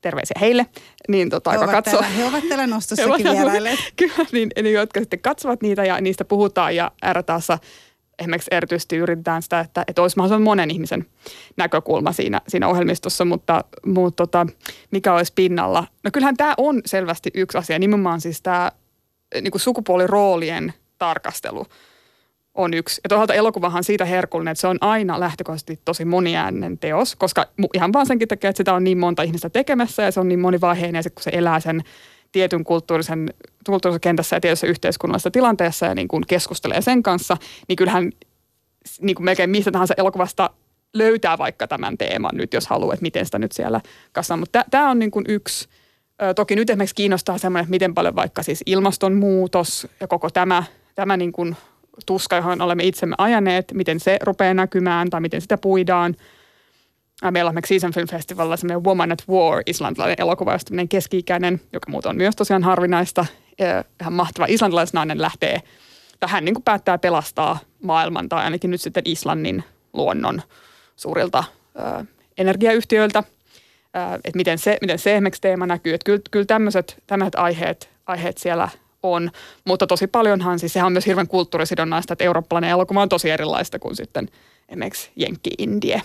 terveisiä 0.00 0.36
heille, 0.40 0.66
niin 1.08 1.30
tota, 1.30 1.50
he, 1.50 1.58
ovat 1.58 1.70
katsoo, 1.70 2.00
täällä, 2.00 2.16
he 2.16 2.24
ovat 2.24 2.48
täällä 2.48 2.66
nostossakin 2.66 3.26
vierailleet. 3.32 3.78
Kyllä, 3.96 4.28
niin, 4.32 4.50
niin, 4.62 4.74
jotka 4.74 5.00
sitten 5.00 5.20
katsovat 5.20 5.62
niitä 5.62 5.84
ja 5.84 6.00
niistä 6.00 6.24
puhutaan 6.24 6.76
ja 6.76 6.90
RTassa 7.12 7.58
esimerkiksi 8.18 8.48
erityisesti 8.52 8.96
yritetään 8.96 9.42
sitä, 9.42 9.60
että, 9.60 9.84
että 9.86 10.02
olisi 10.02 10.16
mahdollisimman 10.16 10.42
monen 10.42 10.70
ihmisen 10.70 11.06
näkökulma 11.56 12.12
siinä, 12.12 12.40
siinä 12.48 12.68
ohjelmistossa, 12.68 13.24
mutta, 13.24 13.64
mutta 13.86 14.26
tota, 14.26 14.46
mikä 14.90 15.14
olisi 15.14 15.32
pinnalla? 15.34 15.86
No 16.04 16.10
kyllähän 16.12 16.36
tämä 16.36 16.54
on 16.56 16.80
selvästi 16.86 17.30
yksi 17.34 17.58
asia, 17.58 17.78
nimenomaan 17.78 18.20
siis 18.20 18.42
tämä 18.42 18.72
niin 19.42 19.50
kuin 19.50 19.60
sukupuoliroolien 19.60 20.72
tarkastelu 20.98 21.66
on 22.58 22.74
yksi. 22.74 23.00
Ja 23.04 23.08
toisaalta 23.08 23.34
elokuvahan 23.34 23.84
siitä 23.84 24.04
herkullinen, 24.04 24.52
että 24.52 24.60
se 24.60 24.66
on 24.66 24.78
aina 24.80 25.20
lähtökohtaisesti 25.20 25.80
tosi 25.84 26.04
moniääninen 26.04 26.78
teos, 26.78 27.16
koska 27.16 27.46
ihan 27.74 27.92
vaan 27.92 28.06
senkin 28.06 28.28
takia, 28.28 28.50
että 28.50 28.56
sitä 28.56 28.74
on 28.74 28.84
niin 28.84 28.98
monta 28.98 29.22
ihmistä 29.22 29.50
tekemässä 29.50 30.02
ja 30.02 30.12
se 30.12 30.20
on 30.20 30.28
niin 30.28 30.40
monivaiheinen 30.40 31.02
ja 31.04 31.10
kun 31.10 31.22
se 31.22 31.30
elää 31.34 31.60
sen 31.60 31.82
tietyn 32.32 32.64
kulttuurisen, 32.64 33.34
kulttuurisen 33.66 34.00
kentässä 34.00 34.36
ja 34.36 34.40
tietyssä 34.40 34.66
yhteiskunnallisessa 34.66 35.30
tilanteessa 35.30 35.86
ja 35.86 35.94
niin 35.94 36.08
kuin 36.08 36.24
keskustelee 36.26 36.80
sen 36.80 37.02
kanssa, 37.02 37.36
niin 37.68 37.76
kyllähän 37.76 38.12
niin 39.00 39.16
kuin 39.16 39.24
melkein 39.24 39.50
mistä 39.50 39.70
tahansa 39.70 39.94
elokuvasta 39.96 40.50
löytää 40.94 41.38
vaikka 41.38 41.68
tämän 41.68 41.98
teeman 41.98 42.36
nyt, 42.36 42.52
jos 42.52 42.66
haluaa, 42.66 42.94
että 42.94 43.02
miten 43.02 43.24
sitä 43.24 43.38
nyt 43.38 43.52
siellä 43.52 43.80
kasvaa. 44.12 44.36
Mutta 44.36 44.64
tämä 44.70 44.90
on 44.90 44.98
niin 44.98 45.10
kuin 45.10 45.24
yksi, 45.28 45.68
toki 46.36 46.56
nyt 46.56 46.70
esimerkiksi 46.70 46.94
kiinnostaa 46.94 47.38
semmoinen, 47.38 47.62
että 47.62 47.70
miten 47.70 47.94
paljon 47.94 48.16
vaikka 48.16 48.42
siis 48.42 48.62
ilmastonmuutos 48.66 49.86
ja 50.00 50.06
koko 50.06 50.30
tämä, 50.30 50.62
tämä 50.94 51.16
niin 51.16 51.32
kuin 51.32 51.56
tuska, 52.06 52.36
johon 52.36 52.60
olemme 52.60 52.84
itsemme 52.84 53.14
ajaneet, 53.18 53.72
miten 53.74 54.00
se 54.00 54.18
rupeaa 54.22 54.54
näkymään 54.54 55.10
tai 55.10 55.20
miten 55.20 55.40
sitä 55.40 55.58
puidaan– 55.58 56.16
Meillä 57.30 57.48
on 57.48 57.52
esimerkiksi 57.52 57.74
Season 57.74 57.94
Film 57.94 58.08
Festivalilla 58.08 58.56
semmoinen 58.56 58.84
Woman 58.84 59.12
at 59.12 59.24
War, 59.28 59.62
islantilainen 59.66 60.16
elokuva, 60.18 60.52
josta 60.52 60.74
keski-ikäinen, 60.88 61.60
joka 61.72 61.90
muuten 61.90 62.10
on 62.10 62.16
myös 62.16 62.36
tosiaan 62.36 62.62
harvinaista, 62.62 63.26
ihan 64.00 64.12
mahtava 64.12 64.46
islantilaisnainen 64.48 65.22
lähtee 65.22 65.62
tähän 66.20 66.44
niin 66.44 66.54
kuin 66.54 66.62
päättää 66.62 66.98
pelastaa 66.98 67.58
maailman 67.82 68.28
tai 68.28 68.44
ainakin 68.44 68.70
nyt 68.70 68.80
sitten 68.80 69.02
Islannin 69.06 69.64
luonnon 69.92 70.42
suurilta 70.96 71.44
ö, 71.78 72.04
energiayhtiöiltä. 72.38 73.22
Että 74.24 74.36
miten 74.36 74.58
se, 74.58 74.78
miten 74.80 74.98
se 74.98 75.20
teema 75.40 75.66
näkyy. 75.66 75.94
Että 75.94 76.04
kyllä, 76.04 76.20
kyllä 76.30 76.46
tämmöiset, 76.46 77.02
tämmöiset 77.06 77.34
aiheet, 77.34 77.90
aiheet 78.06 78.38
siellä 78.38 78.68
on, 79.02 79.30
mutta 79.64 79.86
tosi 79.86 80.06
paljonhan, 80.06 80.58
siis 80.58 80.72
sehän 80.72 80.86
on 80.86 80.92
myös 80.92 81.06
hirveän 81.06 81.28
kulttuurisidonnaista, 81.28 82.12
että 82.12 82.24
eurooppalainen 82.24 82.70
elokuva 82.70 83.02
on 83.02 83.08
tosi 83.08 83.30
erilaista 83.30 83.78
kuin 83.78 83.96
sitten 83.96 84.28
esimerkiksi 84.68 85.10
Jenkki-Indie. 85.16 86.02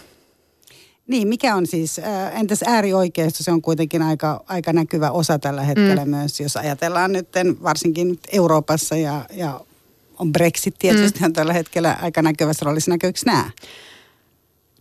Niin, 1.08 1.28
mikä 1.28 1.56
on 1.56 1.68
siis, 1.68 2.00
äh, 2.00 2.40
entäs 2.40 2.64
äärioikeisto, 2.68 3.44
se 3.44 3.52
on 3.52 3.62
kuitenkin 3.62 4.02
aika, 4.02 4.44
aika 4.48 4.74
näkyvä 4.74 5.12
osa 5.12 5.40
tällä 5.40 5.62
hetkellä 5.62 6.06
mm. 6.06 6.12
myös, 6.12 6.40
jos 6.40 6.58
ajatellaan 6.58 7.12
nyt 7.12 7.28
varsinkin 7.64 8.20
Euroopassa 8.32 8.96
ja, 8.96 9.26
ja 9.32 9.60
on 10.20 10.32
Brexit 10.32 10.76
tietysti 10.80 11.20
mm. 11.20 11.26
on 11.26 11.34
tällä 11.34 11.54
hetkellä 11.54 11.98
aika 12.02 12.22
näkyvässä 12.22 12.66
roolissa. 12.66 12.92
Näkyykö 12.92 13.20
nämä? 13.26 13.50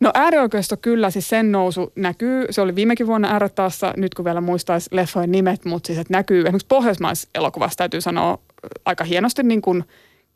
No 0.03 0.11
äärioikeisto 0.15 0.77
kyllä, 0.77 1.11
siis 1.11 1.29
sen 1.29 1.53
nousu 1.53 1.93
näkyy. 1.97 2.47
Se 2.51 2.61
oli 2.61 2.75
viimekin 2.75 3.07
vuonna 3.07 3.39
RTassa, 3.39 3.95
nyt 3.97 4.15
kun 4.15 4.25
vielä 4.25 4.41
muistaisi 4.41 4.89
leffojen 4.93 5.33
nimet, 5.33 5.65
mutta 5.65 5.87
siis 5.87 5.99
että 5.99 6.13
näkyy 6.13 6.41
esimerkiksi 6.43 6.67
pohjoismaiselokuvassa 6.69 7.77
täytyy 7.77 8.01
sanoa 8.01 8.39
aika 8.85 9.05
hienosti 9.05 9.43
niin 9.43 9.63
kuin 9.63 9.85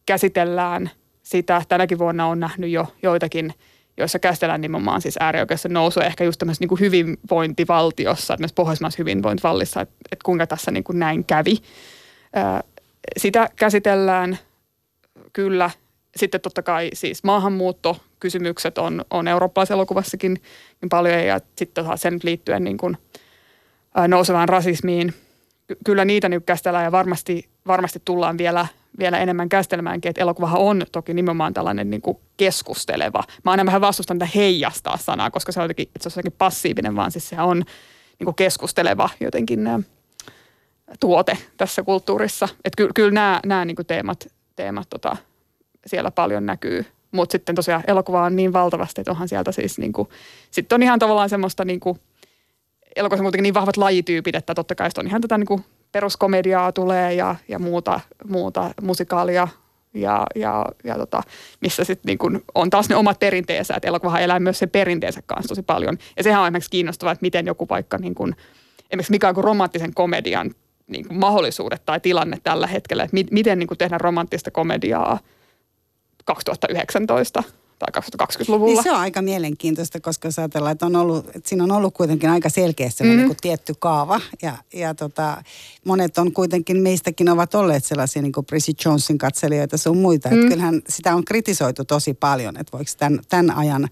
käsitellään 0.06 0.90
sitä. 1.22 1.62
Tänäkin 1.68 1.98
vuonna 1.98 2.26
on 2.26 2.40
nähnyt 2.40 2.70
jo 2.70 2.86
joitakin– 3.02 3.54
joissa 3.96 4.18
käsitellään 4.18 4.60
nimenomaan 4.60 5.02
siis 5.02 5.16
äärioikeuden 5.20 5.72
nousua 5.72 6.02
ehkä 6.02 6.24
just 6.24 6.38
tämmöisessä 6.38 6.62
niin 6.62 6.68
kuin 6.68 6.80
hyvinvointivaltiossa, 6.80 8.34
että 8.34 8.42
myös 8.42 8.52
pohjoismaisessa 8.52 9.00
hyvinvointivallissa, 9.00 9.80
että, 9.80 9.94
että 10.12 10.24
kuinka 10.24 10.46
tässä 10.46 10.70
niin 10.70 10.84
kuin 10.84 10.98
näin 10.98 11.24
kävi. 11.24 11.56
Sitä 13.16 13.48
käsitellään 13.56 14.38
kyllä. 15.32 15.70
Sitten 16.16 16.40
totta 16.40 16.62
kai 16.62 16.90
siis 16.94 17.24
maahanmuuttokysymykset 18.26 18.78
on, 18.78 19.04
on 19.10 19.28
eurooppalaisessa 19.28 19.74
elokuvassakin 19.74 20.42
niin 20.80 20.88
paljon 20.88 21.26
ja 21.26 21.40
sitten 21.56 21.84
sen 21.96 22.20
liittyen 22.22 22.64
niin 22.64 22.78
kuin 22.78 22.96
nousevaan 24.08 24.48
rasismiin. 24.48 25.14
Kyllä 25.84 26.04
niitä 26.04 26.28
nyt 26.28 26.44
käsitellään 26.46 26.84
ja 26.84 26.92
varmasti, 26.92 27.48
varmasti 27.66 28.02
tullaan 28.04 28.38
vielä– 28.38 28.66
vielä 28.98 29.18
enemmän 29.18 29.48
käsittelemäänkin, 29.48 30.10
että 30.10 30.22
elokuvahan 30.22 30.60
on 30.60 30.82
toki 30.92 31.14
nimenomaan 31.14 31.54
tällainen 31.54 31.90
niin 31.90 32.02
kuin 32.02 32.18
keskusteleva. 32.36 33.24
Mä 33.44 33.50
aina 33.50 33.66
vähän 33.66 33.80
vastustan 33.80 34.18
tätä 34.18 34.30
heijastaa 34.34 34.96
sanaa, 34.96 35.30
koska 35.30 35.52
se 35.52 35.60
on 35.60 35.64
jotenkin, 35.64 35.88
että 35.94 35.98
se 35.98 36.08
on 36.08 36.10
jotenkin 36.10 36.38
passiivinen, 36.38 36.96
vaan 36.96 37.12
siis 37.12 37.28
se 37.28 37.40
on 37.40 37.56
niin 38.18 38.24
kuin 38.24 38.34
keskusteleva 38.34 39.08
jotenkin 39.20 39.68
tuote 41.00 41.38
tässä 41.56 41.82
kulttuurissa. 41.82 42.48
Että 42.64 42.76
ky, 42.76 42.88
kyllä 42.94 43.10
nämä, 43.10 43.40
nämä 43.46 43.64
niin 43.64 43.76
kuin 43.76 43.86
teemat, 43.86 44.26
teemat 44.56 44.90
tota, 44.90 45.16
siellä 45.86 46.10
paljon 46.10 46.46
näkyy. 46.46 46.84
Mutta 47.12 47.32
sitten 47.32 47.54
tosiaan 47.54 47.84
elokuva 47.86 48.22
on 48.22 48.36
niin 48.36 48.52
valtavasti, 48.52 49.00
että 49.00 49.10
onhan 49.10 49.28
sieltä 49.28 49.52
siis 49.52 49.78
niin 49.78 49.92
kuin, 49.92 50.08
sitten 50.50 50.76
on 50.76 50.82
ihan 50.82 50.98
tavallaan 50.98 51.28
semmoista 51.28 51.64
niin 51.64 51.80
kuin, 51.80 52.00
elokuvassa 52.96 53.22
kuitenkin 53.22 53.42
niin 53.42 53.54
vahvat 53.54 53.76
lajityypit, 53.76 54.34
että 54.34 54.54
totta 54.54 54.74
kai 54.74 54.88
on 54.98 55.06
ihan 55.06 55.20
tätä 55.20 55.38
niin 55.38 55.46
kuin 55.46 55.64
peruskomediaa 55.92 56.72
tulee 56.72 57.14
ja, 57.14 57.34
ja 57.48 57.58
muuta, 57.58 58.00
muuta 58.28 58.70
musikaalia 58.82 59.48
ja, 59.94 60.26
ja, 60.34 60.64
ja 60.84 60.96
tota, 60.96 61.22
missä 61.60 61.84
sitten 61.84 62.08
niin 62.08 62.18
kun 62.18 62.42
on 62.54 62.70
taas 62.70 62.88
ne 62.88 62.96
omat 62.96 63.18
perinteensä, 63.18 63.74
että 63.74 63.88
elokuvahan 63.88 64.22
elää 64.22 64.40
myös 64.40 64.58
sen 64.58 64.70
perinteensä 64.70 65.22
kanssa 65.26 65.48
tosi 65.48 65.62
paljon. 65.62 65.98
Ja 66.16 66.22
sehän 66.22 66.40
on 66.40 66.46
esimerkiksi 66.46 66.70
kiinnostavaa, 66.70 67.12
että 67.12 67.22
miten 67.22 67.46
joku 67.46 67.66
vaikka 67.68 67.98
niin 67.98 68.14
kun, 68.14 68.34
esimerkiksi 68.90 69.12
mikä 69.12 69.28
on 69.28 69.36
romanttisen 69.36 69.94
komedian 69.94 70.50
niin 70.86 71.08
kuin 71.08 71.18
mahdollisuudet 71.18 71.82
tai 71.86 72.00
tilanne 72.00 72.38
tällä 72.42 72.66
hetkellä, 72.66 73.04
että 73.04 73.14
mi, 73.14 73.24
miten 73.30 73.58
niin 73.58 73.66
kuin 73.66 73.78
tehdään 73.78 74.00
romanttista 74.00 74.50
komediaa 74.50 75.18
2019 76.26 77.42
tai 77.78 78.02
2020-luvulla. 78.02 78.72
Niin 78.72 78.82
se 78.82 78.90
on 78.90 78.98
aika 78.98 79.22
mielenkiintoista, 79.22 80.00
koska 80.00 80.28
jos 80.28 80.38
ajatellaan, 80.38 80.72
että, 80.72 80.86
on 80.86 80.96
ollut, 80.96 81.26
että 81.26 81.48
siinä 81.48 81.64
on 81.64 81.72
ollut 81.72 81.94
kuitenkin 81.94 82.30
aika 82.30 82.48
selkeästi 82.48 83.04
mm-hmm. 83.04 83.18
niin 83.18 83.36
tietty 83.40 83.74
kaava. 83.78 84.20
Ja, 84.42 84.52
ja 84.74 84.94
tota, 84.94 85.42
monet 85.84 86.18
on 86.18 86.32
kuitenkin, 86.32 86.76
meistäkin 86.76 87.28
ovat 87.28 87.54
olleet 87.54 87.84
sellaisia 87.84 88.22
niin 88.22 88.32
kuin 88.32 88.46
Prissy 88.46 88.72
Jonesin 88.84 89.18
katselijoita 89.18 89.76
sun 89.76 89.96
muita. 89.96 90.28
Mm. 90.28 90.34
Että 90.34 90.48
kyllähän 90.48 90.82
sitä 90.88 91.14
on 91.14 91.24
kritisoitu 91.24 91.84
tosi 91.84 92.14
paljon, 92.14 92.56
että 92.56 92.72
voiko 92.72 92.90
tämän, 92.98 93.20
tämän 93.28 93.56
ajan, 93.56 93.88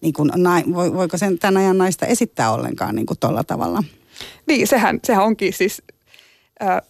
niin 0.00 0.12
kuin, 0.12 0.30
voiko 0.74 1.18
sen 1.18 1.38
tämän 1.38 1.56
ajan 1.56 1.78
naista 1.78 2.06
esittää 2.06 2.52
ollenkaan 2.52 2.94
niin 2.94 3.06
kuin 3.06 3.18
tolla 3.18 3.44
tavalla. 3.44 3.84
Niin, 4.46 4.66
sehän, 4.66 5.00
sehän 5.04 5.24
onkin 5.24 5.52
siis... 5.52 5.82
Äh, 6.62 6.82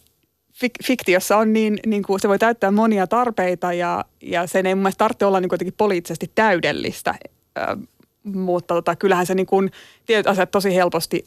fik- 0.65 0.87
fiktiossa 0.87 1.37
on 1.37 1.53
niin, 1.53 1.79
niin 1.87 2.03
kuin 2.03 2.21
se 2.21 2.29
voi 2.29 2.39
täyttää 2.39 2.71
monia 2.71 3.07
tarpeita 3.07 3.73
ja, 3.73 4.05
ja 4.23 4.47
sen 4.47 4.67
ei 4.67 4.75
mun 4.75 4.83
mielestä 4.83 4.99
tarvitse 4.99 5.27
olla 5.27 5.41
niin 5.41 5.49
kuitenkin 5.49 5.75
poliittisesti 5.77 6.31
täydellistä. 6.35 7.15
Ö, 7.59 7.77
mutta 8.23 8.75
tota, 8.75 8.97
kyllähän 8.97 9.27
se 9.27 9.35
niin 9.35 9.47
kuin, 9.47 9.71
tietyt 10.07 10.27
asiat 10.27 10.51
tosi 10.51 10.75
helposti 10.75 11.25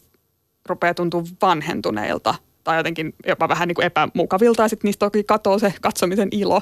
rupeaa 0.66 0.94
tuntua 0.94 1.24
vanhentuneilta 1.42 2.36
tai 2.64 2.78
jotenkin 2.78 3.14
jopa 3.28 3.50
vähän 3.50 3.68
niin 3.68 3.76
kuin 3.76 3.86
epämukavilta 3.86 4.64
ja 4.64 4.68
sitten 4.68 4.88
niistä 4.88 5.06
toki 5.06 5.24
katoo 5.24 5.60
se 5.60 5.74
katsomisen 5.82 6.30
ilo. 6.32 6.62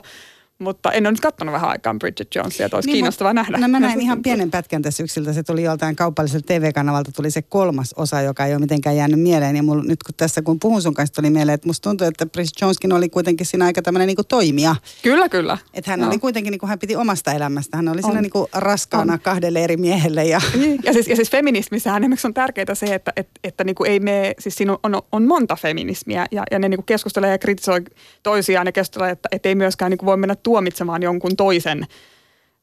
Mutta 0.60 0.92
en 0.92 1.06
ole 1.06 1.12
nyt 1.12 1.20
katsonut 1.20 1.54
vähän 1.54 1.70
aikaan 1.70 2.00
Bridget 2.00 2.36
Jonesia, 2.36 2.66
että 2.66 2.78
olisi 2.78 2.88
niin, 2.88 2.94
kiinnostavaa 2.94 3.34
nähdä. 3.34 3.58
No 3.58 3.68
mä 3.68 3.80
näin 3.80 4.02
ihan 4.02 4.22
pienen 4.22 4.52
pätkän 4.52 4.82
tässä 4.82 5.04
yksiltä. 5.04 5.34
Se 5.34 5.44
tuli 5.44 5.64
joltain 5.64 5.96
kaupalliselta 5.96 6.46
TV-kanavalta, 6.48 7.12
tuli 7.12 7.32
se 7.32 7.42
kolmas 7.42 7.94
osa, 7.94 8.22
joka 8.22 8.46
ei 8.46 8.54
ole 8.54 8.60
mitenkään 8.60 8.96
jäänyt 8.96 9.20
mieleen. 9.20 9.56
Ja 9.56 9.64
mulla, 9.64 9.84
nyt 9.84 10.04
kun 10.04 10.16
tässä 10.18 10.42
kun 10.42 10.60
puhun 10.60 10.82
sun 10.82 10.94
kanssa, 10.94 11.14
tuli 11.14 11.30
mieleen, 11.30 11.54
että 11.54 11.68
musta 11.68 11.90
tuntuu, 11.90 12.08
että 12.08 12.26
Bridget 12.26 12.62
Joneskin 12.62 12.94
oli 12.94 13.10
kuitenkin 13.10 13.46
siinä 13.46 13.66
aika 13.66 13.82
tämmöinen 13.82 14.08
niin 14.08 14.18
toimija. 14.28 14.76
Kyllä, 15.04 15.30
kyllä. 15.30 15.58
Että 15.74 15.92
hän 15.92 16.00
no. 16.00 16.08
oli 16.08 16.20
kuitenkin, 16.20 16.52
niin 16.52 16.60
kuin 16.60 16.70
hän 16.70 16.80
piti 16.80 16.96
omasta 16.96 17.34
elämästä. 17.34 17.78
Hän 17.78 17.88
oli 17.88 17.98
on. 17.98 18.04
siinä 18.04 18.22
niin 18.22 18.32
kuin 18.32 18.48
raskaana 18.54 19.14
on. 19.14 19.20
kahdelle 19.20 19.64
eri 19.64 19.78
miehelle. 19.78 20.26
Ja, 20.26 20.42
niin, 20.62 20.80
ja, 20.84 20.94
siis, 20.94 21.08
ja 21.08 21.16
siis 21.16 21.32
feminismissähän 21.32 22.04
esimerkiksi 22.04 22.28
on 22.28 22.34
tärkeää 22.34 22.76
se, 22.76 22.96
että, 22.96 23.14
että, 23.16 23.40
että 23.44 23.64
niin 23.64 23.76
kuin 23.76 23.92
ei 23.92 24.00
me, 24.00 24.36
siis 24.40 24.56
siinä 24.56 24.72
on, 24.72 24.80
on, 24.84 25.02
on 25.12 25.24
monta 25.24 25.56
feminismiä 25.56 26.26
ja, 26.32 26.44
ja 26.52 26.60
ne 26.60 26.70
niin 26.70 26.78
kuin 26.78 26.86
keskustelee 26.86 27.32
ja 27.32 27.38
kritisoi 27.38 27.82
toisiaan 28.24 28.68
ja 28.68 28.72
keskustelee, 28.72 29.12
että, 29.12 29.30
että 29.32 29.50
ei 29.50 29.56
myöskään 29.56 29.90
niin 29.90 29.98
kuin 29.98 30.08
voi 30.08 30.18
mennä 30.18 30.36
tuomitsemaan 30.50 31.04
jonkun 31.04 31.36
toisen 31.36 31.88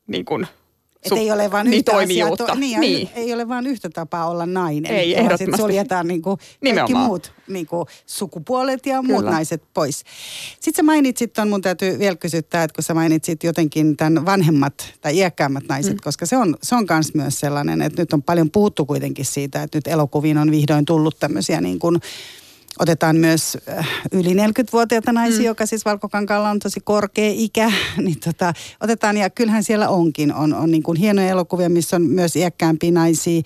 niin 0.07 0.25
kuin, 0.25 0.47
Su- 1.09 1.19
ei 1.19 1.31
ole 1.31 1.51
vain 1.51 1.65
niin 1.65 1.79
yhtä 1.79 1.97
asiaa, 1.97 2.37
to, 2.37 2.55
niin, 2.55 2.81
niin. 2.81 3.09
ei 3.15 3.35
ole 3.35 3.49
vain 3.49 3.67
yhtä 3.67 3.91
tapaa 3.91 4.29
olla 4.31 4.47
nainen. 4.47 4.93
Ei, 4.93 5.15
ehdottomasti. 5.19 5.63
suljetaan 5.63 6.09
niin 6.09 6.23
kuin 6.23 6.39
kaikki 6.75 6.95
muut 6.95 7.33
niin 7.49 7.67
kuin 7.67 7.87
sukupuolet 8.07 8.87
ja 8.87 9.03
muut 9.03 9.19
Kyllä. 9.19 9.31
naiset 9.31 9.63
pois. 9.75 10.05
Sitten 10.61 10.75
sä 10.77 10.83
mainitsit 10.83 11.33
tuon, 11.33 11.49
mun 11.49 11.63
täytyy 11.63 11.99
vielä 11.99 12.17
kysyttää, 12.17 12.63
että 12.63 12.75
kun 12.75 12.85
sä 12.85 12.95
mainitsit 12.95 13.45
jotenkin 13.45 13.97
tämän 13.97 14.27
vanhemmat 14.27 14.95
tai 15.01 15.17
iäkkäämmät 15.17 15.65
naiset, 15.69 15.93
mm. 15.93 16.01
koska 16.05 16.27
se 16.27 16.37
on, 16.37 16.57
se 16.63 16.75
on 16.75 16.87
kans 16.87 17.15
myös 17.15 17.41
sellainen, 17.41 17.83
että 17.83 18.03
nyt 18.03 18.13
on 18.13 18.23
paljon 18.23 18.51
puhuttu 18.51 18.87
kuitenkin 18.87 19.25
siitä, 19.25 19.63
että 19.63 19.79
nyt 19.79 19.87
elokuviin 19.87 20.39
on 20.39 20.51
vihdoin 20.51 20.85
tullut 20.85 21.19
tämmöisiä 21.19 21.61
niin 21.61 21.79
kuin, 21.79 22.01
Otetaan 22.79 23.17
myös 23.17 23.59
äh, 23.69 23.89
yli 24.13 24.35
40-vuotiaita 24.35 25.13
naisia, 25.13 25.41
mm. 25.41 25.47
joka 25.47 25.67
siis 25.67 25.85
Valkokankaalla 25.85 26.51
on 26.51 26.59
tosi 26.59 26.81
korkea 26.81 27.31
ikä. 27.35 27.73
Niin 28.07 28.21
tota, 28.21 28.53
otetaan, 28.81 29.17
ja 29.17 29.31
kyllähän 29.31 29.65
siellä 29.65 29.89
onkin, 29.89 30.35
on, 30.35 30.55
on 30.55 30.71
niin 30.71 30.83
kuin 30.83 30.99
hienoja 30.99 31.29
elokuvia, 31.29 31.69
missä 31.69 31.97
on 31.97 32.03
myös 32.03 32.37
iäkkäämpiä 32.37 32.91
naisia, 32.91 33.43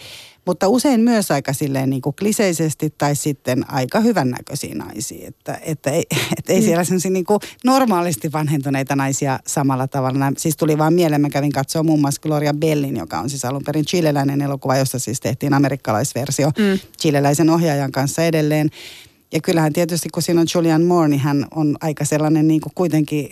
mutta 0.47 0.69
usein 0.69 1.01
myös 1.01 1.31
aika 1.31 1.53
silleen 1.53 1.91
niin 1.91 2.03
kuin 2.03 2.17
kliseisesti 2.17 2.95
tai 2.99 3.17
sitten 3.17 3.73
aika 3.73 4.01
hyvännäköisiä 4.01 4.75
naisia. 4.75 5.29
Että, 5.29 5.59
että 5.63 5.91
ei, 5.91 6.05
että 6.39 6.53
ei 6.53 6.61
mm. 6.61 6.65
siellä 6.65 6.85
sellaisia 6.85 7.11
niin 7.11 7.25
kuin 7.25 7.41
normaalisti 7.65 8.33
vanhentuneita 8.33 8.97
naisia 8.97 9.39
samalla 9.47 9.89
tavalla. 9.89 10.33
Siis 10.37 10.57
tuli 10.57 10.79
vaan 10.79 10.95
mieleen, 10.95 11.21
mä 11.21 11.31
kävin 11.31 11.53
katsoa 11.53 11.83
muun 11.83 12.01
muassa 12.01 12.21
Gloria 12.21 12.55
Bellin, 12.55 12.97
joka 12.97 13.19
on 13.19 13.31
siis 13.31 13.45
alun 13.45 13.63
perin 13.67 13.85
chileläinen 13.85 14.41
elokuva, 14.41 14.77
josta 14.77 14.99
siis 14.99 15.21
tehtiin 15.21 15.55
amerikkalaisversio 15.55 16.49
mm. 16.59 16.79
chileläisen 17.01 17.51
ohjaajan 17.51 17.93
kanssa 17.93 18.25
edelleen. 18.25 18.71
Ja 19.33 19.41
kyllähän 19.41 19.73
tietysti, 19.73 20.09
kun 20.09 20.23
siinä 20.23 20.41
on 20.41 20.47
Julian 20.55 20.83
Moore, 20.83 21.09
niin 21.09 21.21
hän 21.21 21.47
on 21.51 21.77
aika 21.81 22.05
sellainen 22.05 22.49
niin 22.49 22.61
kuin 22.61 22.73
kuitenkin 22.75 23.31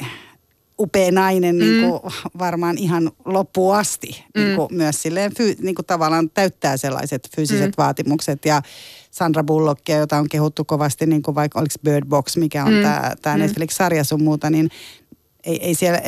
upea 0.79 1.13
nainen 1.13 1.57
mm. 1.57 1.61
niin 1.61 1.91
kuin 1.91 2.13
varmaan 2.39 2.79
ihan 2.79 3.11
loppuun 3.25 3.77
asti. 3.77 4.25
Mm. 4.35 4.41
Niin 4.41 4.57
kuin 4.57 4.69
myös 4.71 5.03
silleen 5.03 5.35
fyy, 5.35 5.55
niin 5.61 5.75
kuin 5.75 5.87
tavallaan 5.87 6.31
täyttää 6.31 6.77
sellaiset 6.77 7.29
fyysiset 7.37 7.71
mm. 7.71 7.75
vaatimukset. 7.79 8.45
Ja 8.45 8.63
Sandra 9.11 9.45
Bullockia, 9.45 9.97
jota 9.97 10.19
on 10.19 10.29
kehuttu 10.29 10.65
kovasti, 10.65 11.07
niin 11.07 11.23
kuin 11.23 11.35
vaikka 11.35 11.59
oliko 11.59 11.75
Bird 11.85 12.05
Box, 12.07 12.37
mikä 12.37 12.65
on 12.65 12.73
mm. 12.73 12.83
tämä, 12.83 13.13
tämä 13.23 13.37
mm. 13.37 13.43
Netflix-sarja 13.43 14.05
sun 14.05 14.23
muuta, 14.23 14.51
niin 14.51 14.71
ei, 15.45 15.67
ei 15.67 15.75
siellä, 15.75 16.03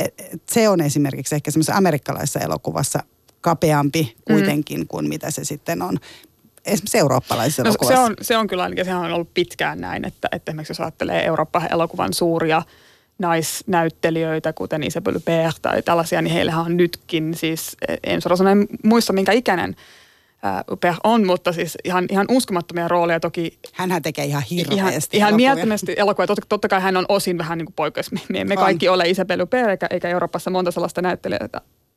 se 0.50 0.68
on 0.68 0.80
esimerkiksi 0.80 1.34
ehkä 1.34 1.50
semmoisessa 1.50 1.76
amerikkalaisessa 1.76 2.40
elokuvassa 2.40 3.02
kapeampi 3.40 4.02
mm. 4.02 4.34
kuitenkin 4.34 4.80
mm. 4.80 4.86
kuin 4.86 5.08
mitä 5.08 5.30
se 5.30 5.44
sitten 5.44 5.82
on 5.82 5.98
esimerkiksi 6.66 6.98
eurooppalaisessa 6.98 7.62
no, 7.62 7.74
se 7.88 7.98
on, 7.98 8.14
se 8.20 8.36
on 8.36 8.46
kyllä 8.46 8.62
ainakin, 8.62 8.84
sehän 8.84 9.00
on 9.00 9.12
ollut 9.12 9.34
pitkään 9.34 9.80
näin, 9.80 10.06
että, 10.06 10.28
että 10.32 10.50
esimerkiksi 10.50 10.70
jos 10.70 10.80
ajattelee 10.80 11.24
Eurooppa-elokuvan 11.24 12.14
suuria 12.14 12.62
naisnäyttelijöitä, 13.18 14.52
kuten 14.52 14.82
Isabelle 14.82 15.16
Huppert 15.16 15.56
tai 15.62 15.82
tällaisia, 15.82 16.22
niin 16.22 16.32
heillähän 16.32 16.64
on 16.64 16.76
nytkin 16.76 17.34
siis, 17.34 17.76
en 18.04 18.22
suoraan 18.22 18.66
muista 18.84 19.12
minkä 19.12 19.32
ikäinen 19.32 19.76
Huppert 20.70 20.96
on, 21.04 21.26
mutta 21.26 21.52
siis 21.52 21.78
ihan, 21.84 22.06
ihan 22.10 22.26
uskomattomia 22.30 22.88
rooleja 22.88 23.20
toki. 23.20 23.58
Hänhän 23.72 24.02
tekee 24.02 24.24
ihan 24.24 24.42
hirveästi 24.50 25.16
Ihan, 25.16 25.28
ihan 25.28 25.36
mielettömästi 25.36 25.94
elokuvia. 25.96 26.26
Totta, 26.26 26.46
totta 26.48 26.68
kai 26.68 26.80
hän 26.80 26.96
on 26.96 27.04
osin 27.08 27.38
vähän 27.38 27.58
niin 27.58 27.66
kuin 27.66 27.74
poikkeus. 27.74 28.12
Me 28.12 28.40
emme 28.40 28.56
kaikki 28.56 28.88
ole 28.88 29.08
Isabelle 29.08 29.42
Huppert, 29.42 29.70
eikä, 29.70 29.86
eikä 29.90 30.08
Euroopassa 30.08 30.50
monta 30.50 30.70
sellaista 30.70 31.02
näyttelijää 31.02 31.48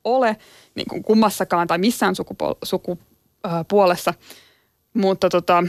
ole 0.03 0.37
niin 0.75 0.87
kuin 0.89 1.03
kummassakaan 1.03 1.67
tai 1.67 1.77
missään 1.77 2.15
sukupuolessa. 2.63 4.13
Mutta 4.93 5.29
tota, 5.29 5.63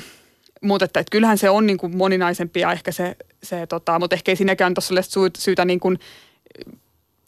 mutta 0.60 0.84
että, 0.84 1.00
että 1.00 1.10
kyllähän 1.10 1.38
se 1.38 1.50
on 1.50 1.66
niin 1.66 1.78
kuin 1.78 1.96
moninaisempi 1.96 2.60
ja 2.60 2.72
ehkä 2.72 2.92
se, 2.92 3.16
se 3.42 3.66
tota, 3.66 3.98
mutta 3.98 4.16
ehkä 4.16 4.32
ei 4.32 4.37
siinäkään 4.37 4.74
ole 4.90 5.30
syytä 5.38 5.64
niin 5.64 5.80
kuin 5.80 5.98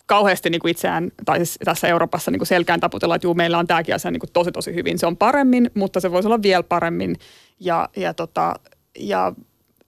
kauheasti 0.07 0.51
niin 0.51 0.61
kuin 0.61 0.71
itseään, 0.71 1.13
tai 1.25 1.37
siis 1.37 1.59
tässä 1.65 1.89
Euroopassa 1.89 2.31
niin 2.31 2.39
kuin 2.39 2.47
selkään 2.47 2.81
taputella, 2.81 3.15
että 3.15 3.27
juu, 3.27 3.35
meillä 3.35 3.59
on 3.59 3.67
tämäkin 3.67 3.95
asia 3.95 4.11
niin 4.11 4.21
kuin 4.21 4.33
tosi 4.33 4.53
tosi 4.53 4.75
hyvin. 4.75 4.99
Se 4.99 5.07
on 5.07 5.17
paremmin, 5.17 5.71
mutta 5.75 6.01
se 6.01 6.13
voisi 6.13 6.29
olla 6.29 6.43
vielä 6.43 6.63
paremmin. 6.63 7.17
Ja, 7.61 7.89
ja, 7.97 8.15
tota, 8.15 8.55
ja 8.99 9.33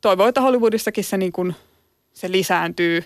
toivon, 0.01 0.29
että 0.29 0.41
Hollywoodissakin 0.41 1.05
se, 1.05 1.17
niin 1.17 1.33
kuin, 1.33 1.55
se 2.13 2.33
lisääntyy 2.33 3.05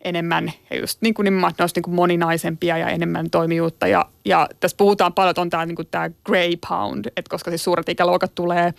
enemmän 0.00 0.52
ja 0.70 0.78
just 0.78 1.02
niin 1.02 1.14
kuin 1.14 1.24
nimenomaan, 1.24 1.54
ne 1.58 1.66
niin 1.74 1.82
kuin 1.82 1.94
moninaisempia 1.94 2.78
ja 2.78 2.88
enemmän 2.88 3.30
toimijuutta. 3.30 3.86
Ja, 3.86 4.06
ja 4.24 4.48
tässä 4.60 4.76
puhutaan 4.76 5.12
paljon, 5.12 5.30
että 5.30 5.40
on 5.40 5.50
tämä, 5.50 5.66
niin 5.66 5.76
kuin 5.76 5.88
tämä 5.90 6.10
grey 6.24 6.52
pound, 6.68 7.04
että 7.06 7.30
koska 7.30 7.50
siis 7.50 7.64
suuret 7.64 7.88
ikäluokat 7.88 8.34
tulee, 8.34 8.74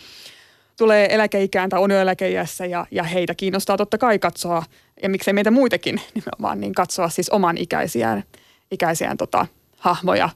tulee 0.78 1.16
eläkeikään 1.16 1.70
tai 1.70 1.80
on 1.80 1.92
jo 1.92 2.00
eläkeiässä 2.00 2.66
ja, 2.66 2.86
ja 2.92 3.04
heitä 3.04 3.36
kiinnostaa 3.36 3.78
totta 3.78 3.98
kai 3.98 4.20
katsoa, 4.20 4.64
ja 5.04 5.10
miksei 5.10 5.34
meitä 5.34 5.52
muitakin 5.52 6.02
nimenomaan, 6.16 6.60
niin 6.60 6.74
katsoa 6.74 7.10
siis 7.10 7.30
oman 7.30 7.58
ikäisiään, 7.58 8.24
ikäisiään 8.72 9.18
tota, 9.18 9.48
hahmoja 9.78 10.30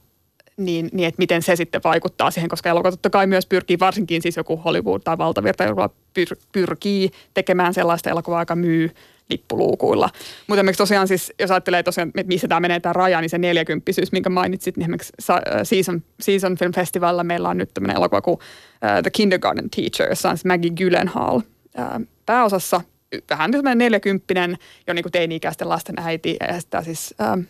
niin, 0.58 0.90
niin 0.94 1.08
että 1.08 1.20
miten 1.20 1.42
se 1.42 1.56
sitten 1.56 1.82
vaikuttaa 1.84 2.32
siihen, 2.32 2.50
koska 2.50 2.70
elokuva 2.70 2.92
totta 2.92 3.10
kai 3.10 3.28
myös 3.28 3.46
pyrkii, 3.46 3.80
varsinkin 3.80 4.22
siis 4.22 4.38
joku 4.38 4.58
Hollywood 4.58 5.02
tai 5.04 5.18
valtavirta 5.18 5.64
joka 5.64 5.90
pyr, 6.14 6.28
pyrkii 6.52 7.12
tekemään 7.34 7.74
sellaista 7.74 8.10
elokuvaa, 8.10 8.42
joka 8.42 8.56
myy 8.56 8.92
lippuluukuilla. 9.30 10.10
Mutta 10.48 10.60
esimerkiksi 10.60 10.78
tosiaan 10.78 11.08
siis, 11.08 11.34
jos 11.40 11.52
ajattelee 11.52 11.84
tosiaan, 11.84 12.08
että 12.08 12.28
missä 12.28 12.48
tämä 12.48 12.60
menee 12.60 12.80
tämä 12.80 12.94
raja, 12.94 13.22
niin 13.22 13.30
se 13.30 13.38
neljäkymppisyys, 13.38 14.12
minkä 14.12 14.30
mainitsit, 14.30 14.78
niin 14.78 14.84
esimerkiksi 14.84 15.14
äh, 15.30 15.40
Season, 15.64 16.04
Season 16.20 16.58
Film 16.58 16.74
Festivalilla 16.74 17.24
meillä 17.24 17.50
on 17.50 17.58
nyt 17.58 17.74
tämmöinen 17.74 17.98
elokuva 17.98 18.22
kuin 18.22 18.34
uh, 18.34 19.02
The 19.02 19.10
Kindergarten 19.12 19.70
Teacher, 19.70 20.10
jossa 20.10 20.30
on 20.30 20.38
siis 20.38 20.46
Maggie 20.46 20.72
Gyllenhaal 20.72 21.36
uh, 21.36 22.06
pääosassa. 22.26 22.82
Vähän 23.30 23.52
tämmöinen 23.52 23.78
neljäkymppinen, 23.78 24.58
jo 24.88 24.94
niin 24.94 25.04
kuin 25.04 25.12
teini-ikäisten 25.12 25.70
lasten 25.70 25.96
äiti, 26.00 26.38
ja 26.48 26.60
sitten 26.60 26.84
siis 26.84 27.16
uh, 27.38 27.44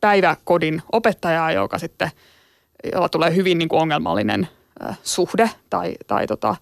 päiväkodin 0.00 0.82
opettajaa, 0.92 1.52
joka 1.52 1.78
sitten, 1.78 2.10
jolla 2.92 3.08
tulee 3.08 3.36
hyvin 3.36 3.58
niin 3.58 3.68
kuin 3.68 3.80
ongelmallinen 3.80 4.48
uh, 4.88 4.96
suhde 5.02 5.50
tai, 5.70 5.94
tai 6.06 6.26
tota, 6.26 6.56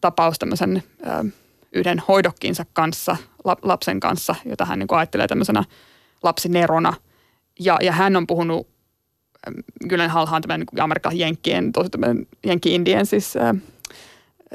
tapaus 0.00 0.38
tämmöisen 0.38 0.82
uh, 1.00 1.30
yhden 1.72 2.02
hoidokkinsa 2.08 2.64
kanssa, 2.72 3.16
lapsen 3.62 4.00
kanssa, 4.00 4.34
jota 4.44 4.64
hän 4.64 4.78
niin 4.78 4.86
kuin 4.86 4.98
ajattelee 4.98 5.28
tämmöisenä 5.28 5.64
lapsinerona. 6.22 6.94
Ja, 7.60 7.78
ja 7.82 7.92
hän 7.92 8.16
on 8.16 8.26
puhunut, 8.26 8.68
Gylen 9.88 10.10
Halhaan 10.10 10.42
tämmöinen 10.42 10.66
niin 10.72 10.82
amerikkalaisen 10.82 11.20
jenkkien, 11.20 11.72
tosi 11.72 11.90
tämmöinen 11.90 12.26
jenkki-indien 12.46 13.06
siis 13.06 13.34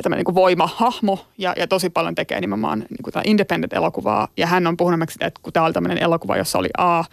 tämmöinen 0.01 0.25
niin 0.27 0.35
voimahahmo 0.35 1.25
ja, 1.37 1.53
ja 1.57 1.67
tosi 1.67 1.89
paljon 1.89 2.15
tekee 2.15 2.41
nimenomaan 2.41 2.79
niin 2.79 3.03
kuin 3.03 3.13
independent-elokuvaa. 3.25 4.27
Ja 4.37 4.47
hän 4.47 4.67
on 4.67 4.77
puhunut 4.77 5.09
sitä, 5.09 5.25
että 5.25 5.39
kun 5.43 5.53
tämä 5.53 5.65
oli 5.65 5.73
tämmöinen 5.73 6.03
elokuva, 6.03 6.37
jossa 6.37 6.59
oli 6.59 6.69
A, 6.77 7.03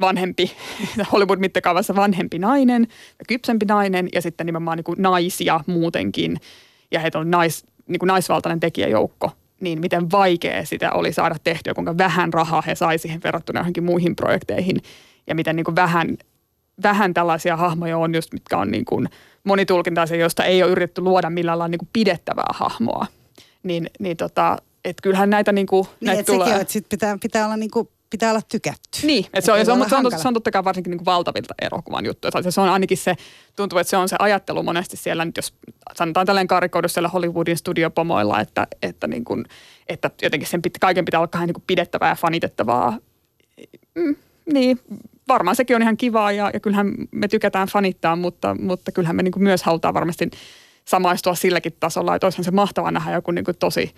vanhempi, 0.00 0.50
Hollywood-mittakaavassa 1.12 1.96
vanhempi 1.96 2.38
nainen 2.38 2.86
kypsempi 3.28 3.66
nainen 3.66 4.08
ja 4.14 4.22
sitten 4.22 4.46
nimenomaan 4.46 4.76
niin 4.76 4.84
kuin 4.84 5.02
naisia 5.02 5.60
muutenkin. 5.66 6.40
Ja 6.92 7.00
heitä 7.00 7.18
on 7.18 7.30
nais, 7.30 7.66
niin 7.88 7.98
kuin 7.98 8.08
naisvaltainen 8.08 8.60
tekijäjoukko, 8.60 9.30
niin 9.60 9.80
miten 9.80 10.10
vaikea 10.10 10.64
sitä 10.64 10.92
oli 10.92 11.12
saada 11.12 11.36
tehtyä, 11.44 11.74
kuinka 11.74 11.98
vähän 11.98 12.32
rahaa 12.32 12.62
he 12.66 12.74
sai 12.74 12.98
siihen 12.98 13.20
verrattuna 13.24 13.60
johonkin 13.60 13.84
muihin 13.84 14.16
projekteihin 14.16 14.76
ja 15.26 15.34
miten 15.34 15.56
niin 15.56 15.64
kuin 15.64 15.76
vähän 15.76 16.16
vähän 16.82 17.14
tällaisia 17.14 17.56
hahmoja 17.56 17.98
on 17.98 18.14
just, 18.14 18.32
mitkä 18.32 18.58
on 18.58 18.70
niin 18.70 18.84
kuin 18.84 19.08
monitulkintaisia, 19.44 20.16
joista 20.16 20.44
ei 20.44 20.62
ole 20.62 20.70
yritetty 20.70 21.00
luoda 21.00 21.30
millään 21.30 21.58
lailla 21.58 21.70
niin 21.70 21.78
kuin 21.78 21.88
pidettävää 21.92 22.50
hahmoa. 22.54 23.06
Niin, 23.62 23.90
niin 23.98 24.16
tota, 24.16 24.56
että 24.84 25.02
kyllähän 25.02 25.30
näitä, 25.30 25.52
niin 25.52 25.66
kuin, 25.66 25.84
niin, 25.84 26.06
näitä 26.06 26.20
että 26.20 26.32
tulee. 26.32 26.46
sekin 26.46 26.54
on, 26.54 26.60
että 26.60 26.72
sit 26.72 26.88
pitää, 26.88 27.18
pitää 27.22 27.44
olla 27.44 27.56
niin 27.56 27.70
kuin 27.70 27.88
pitää 28.10 28.30
olla 28.30 28.42
tykätty. 28.48 29.06
Niin, 29.06 29.24
että 29.24 29.40
se, 29.40 29.52
on, 29.52 29.64
se, 29.66 29.72
on, 29.72 29.88
se, 29.88 29.96
on, 29.96 30.18
se 30.18 30.28
on 30.28 30.34
totta 30.34 30.50
kai 30.50 30.64
varsinkin 30.64 30.90
niin 30.90 30.98
kuin 30.98 31.06
valtavilta 31.06 31.54
elokuvan 31.62 32.06
juttu. 32.06 32.28
Että 32.28 32.50
se 32.50 32.60
on 32.60 32.68
ainakin 32.68 32.98
se, 32.98 33.14
tuntuu, 33.56 33.78
että 33.78 33.90
se 33.90 33.96
on 33.96 34.08
se 34.08 34.16
ajattelu 34.18 34.62
monesti 34.62 34.96
siellä 34.96 35.24
nyt, 35.24 35.36
jos 35.36 35.54
sanotaan 35.94 36.26
tällainen 36.26 36.48
karikoidu 36.48 36.88
siellä 36.88 37.08
Hollywoodin 37.08 37.56
studiopomoilla, 37.56 38.40
että, 38.40 38.66
että, 38.82 39.06
niin 39.06 39.24
kuin, 39.24 39.44
että 39.88 40.10
jotenkin 40.22 40.48
sen 40.48 40.62
pit, 40.62 40.78
kaiken 40.80 41.04
pitää 41.04 41.20
olla 41.20 41.46
niin 41.46 41.54
kuin 41.54 41.64
pidettävää 41.66 42.08
ja 42.08 42.14
fanitettavaa. 42.14 42.98
Mm, 43.94 44.16
niin, 44.52 44.80
varmaan 45.28 45.56
sekin 45.56 45.76
on 45.76 45.82
ihan 45.82 45.96
kivaa 45.96 46.32
ja, 46.32 46.50
ja 46.54 46.60
kyllähän 46.60 46.94
me 47.10 47.28
tykätään 47.28 47.68
fanittaa, 47.68 48.16
mutta, 48.16 48.56
mutta 48.60 48.92
kyllähän 48.92 49.16
me 49.16 49.22
niin 49.22 49.32
kuin 49.32 49.42
myös 49.42 49.62
halutaan 49.62 49.94
varmasti 49.94 50.30
samaistua 50.84 51.34
silläkin 51.34 51.76
tasolla, 51.80 52.14
että 52.14 52.26
olisihan 52.26 52.44
se 52.44 52.50
mahtavaa 52.50 52.90
nähdä 52.90 53.12
joku 53.12 53.30
niin 53.30 53.44
kuin 53.44 53.56
tosi 53.58 53.94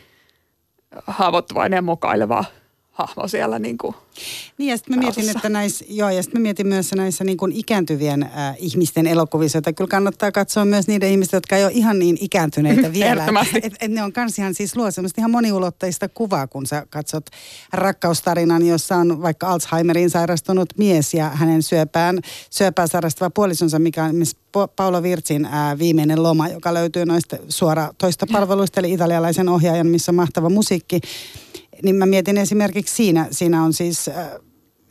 haavoittuvainen 1.06 1.76
ja 1.76 1.82
mokaileva 1.82 2.44
hahmo 3.00 3.28
siellä 3.28 3.58
niin 3.58 3.78
kuin 3.78 3.94
Niin 4.58 4.70
ja 4.70 4.76
sitten 4.76 4.96
mä 4.96 5.02
mietin, 5.02 5.28
että 5.28 5.48
näissä, 5.48 5.84
joo 5.88 6.10
ja 6.10 6.22
sitten 6.22 6.40
mä 6.40 6.42
mietin 6.42 6.66
myös 6.66 6.92
näissä 6.92 7.24
niin 7.24 7.36
kuin 7.36 7.52
ikääntyvien 7.52 8.22
äh, 8.22 8.56
ihmisten 8.58 9.06
elokuvissa, 9.06 9.58
että 9.58 9.72
kyllä 9.72 9.88
kannattaa 9.88 10.32
katsoa 10.32 10.64
myös 10.64 10.86
niiden 10.86 11.10
ihmisten, 11.10 11.36
jotka 11.36 11.56
ei 11.56 11.64
ole 11.64 11.72
ihan 11.74 11.98
niin 11.98 12.18
ikääntyneitä 12.20 12.92
vielä. 12.92 13.26
et, 13.54 13.64
et, 13.64 13.74
et 13.80 13.90
ne 13.90 14.02
on 14.02 14.12
kans 14.12 14.38
ihan 14.38 14.54
siis 14.54 14.76
luo 14.76 14.90
semmoista 14.90 15.20
ihan 15.20 15.30
moniulotteista 15.30 16.08
kuvaa, 16.08 16.46
kun 16.46 16.66
sä 16.66 16.86
katsot 16.90 17.26
rakkaustarinan, 17.72 18.66
jossa 18.66 18.96
on 18.96 19.22
vaikka 19.22 19.48
Alzheimeriin 19.48 20.10
sairastunut 20.10 20.68
mies 20.78 21.14
ja 21.14 21.28
hänen 21.28 21.62
syöpään, 21.62 22.20
syöpää 22.50 22.86
sairastava 22.86 23.30
puolisonsa, 23.30 23.78
mikä 23.78 24.04
on 24.04 24.14
Paula 24.76 25.02
Virtsin 25.02 25.44
ää, 25.44 25.78
viimeinen 25.78 26.22
loma, 26.22 26.48
joka 26.48 26.74
löytyy 26.74 27.06
noista 27.06 27.36
suora 27.48 27.94
toista 27.98 28.26
palveluista, 28.32 28.80
eli 28.80 28.92
italialaisen 28.92 29.48
ohjaajan, 29.48 29.86
missä 29.86 30.10
on 30.10 30.16
mahtava 30.16 30.48
musiikki 30.48 31.00
niin 31.82 31.96
mä 31.96 32.06
mietin 32.06 32.38
esimerkiksi 32.38 32.94
siinä, 32.94 33.26
siinä 33.30 33.62
on 33.62 33.72
siis 33.72 34.08
äh, 34.08 34.30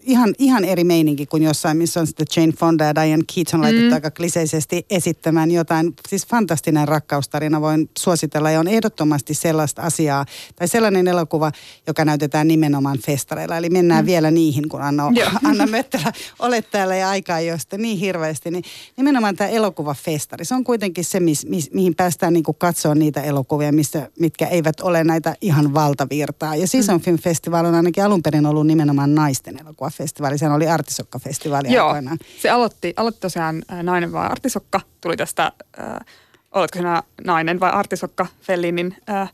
ihan, 0.09 0.35
ihan 0.37 0.65
eri 0.65 0.83
meininki 0.83 1.25
kuin 1.25 1.43
jossain, 1.43 1.77
missä 1.77 1.99
on 1.99 2.07
sitten 2.07 2.27
Jane 2.35 2.53
Fonda 2.53 2.83
ja 2.83 2.95
Diane 2.95 3.23
Keaton 3.35 3.61
laitettu 3.61 3.87
mm. 3.87 3.93
aika 3.93 4.11
kliseisesti 4.11 4.85
esittämään 4.89 5.51
jotain. 5.51 5.93
Siis 6.07 6.27
fantastinen 6.27 6.87
rakkaustarina 6.87 7.61
voin 7.61 7.89
suositella 7.97 8.51
ja 8.51 8.59
on 8.59 8.67
ehdottomasti 8.67 9.33
sellaista 9.33 9.81
asiaa 9.81 10.25
tai 10.55 10.67
sellainen 10.67 11.07
elokuva, 11.07 11.51
joka 11.87 12.05
näytetään 12.05 12.47
nimenomaan 12.47 12.97
festareilla. 12.97 13.57
Eli 13.57 13.69
mennään 13.69 14.05
mm. 14.05 14.07
vielä 14.07 14.31
niihin, 14.31 14.69
kun 14.69 14.81
Anna, 14.81 15.03
Anna 15.49 15.67
Möttelä 15.67 16.11
olet 16.39 16.71
täällä 16.71 16.95
ja 16.95 17.09
aikaa 17.09 17.39
ei 17.39 17.51
ole 17.51 17.59
niin 17.77 17.97
hirveästi. 17.97 18.51
Niin 18.51 18.63
nimenomaan 18.97 19.35
tämä 19.35 19.49
elokuvafestari, 19.49 20.45
se 20.45 20.55
on 20.55 20.63
kuitenkin 20.63 21.05
se, 21.05 21.19
mis, 21.19 21.45
mis, 21.45 21.71
mihin 21.73 21.95
päästään 21.95 22.33
niin 22.33 22.43
katsoa 22.57 22.95
niitä 22.95 23.21
elokuvia, 23.21 23.71
missä, 23.71 24.09
mitkä 24.19 24.47
eivät 24.47 24.81
ole 24.81 25.03
näitä 25.03 25.35
ihan 25.41 25.73
valtavirtaa. 25.73 26.55
Ja 26.55 26.65
mm. 26.93 26.99
Film 26.99 27.17
Festival 27.17 27.65
on 27.65 27.75
ainakin 27.75 28.03
alun 28.03 28.23
perin 28.23 28.45
ollut 28.45 28.67
nimenomaan 28.67 29.15
naisten 29.15 29.59
elokuva 29.61 29.89
festivaali, 29.99 30.37
sehän 30.37 30.55
oli 30.55 30.67
Artisokka-festivaali 30.67 31.73
Joo, 31.73 31.87
aikoinaan. 31.87 32.17
se 32.41 32.49
aloitti, 32.49 32.93
aloitti 32.97 33.21
tosiaan 33.21 33.63
Nainen 33.83 34.11
vai 34.11 34.27
Artisokka, 34.27 34.81
tuli 35.01 35.17
tästä, 35.17 35.51
äh, 35.79 36.05
oletko 36.51 36.77
sinä 36.77 37.03
Nainen 37.25 37.59
vai 37.59 37.71
Artisokka 37.71 38.27
Fellinin 38.41 38.95
äh, 39.09 39.33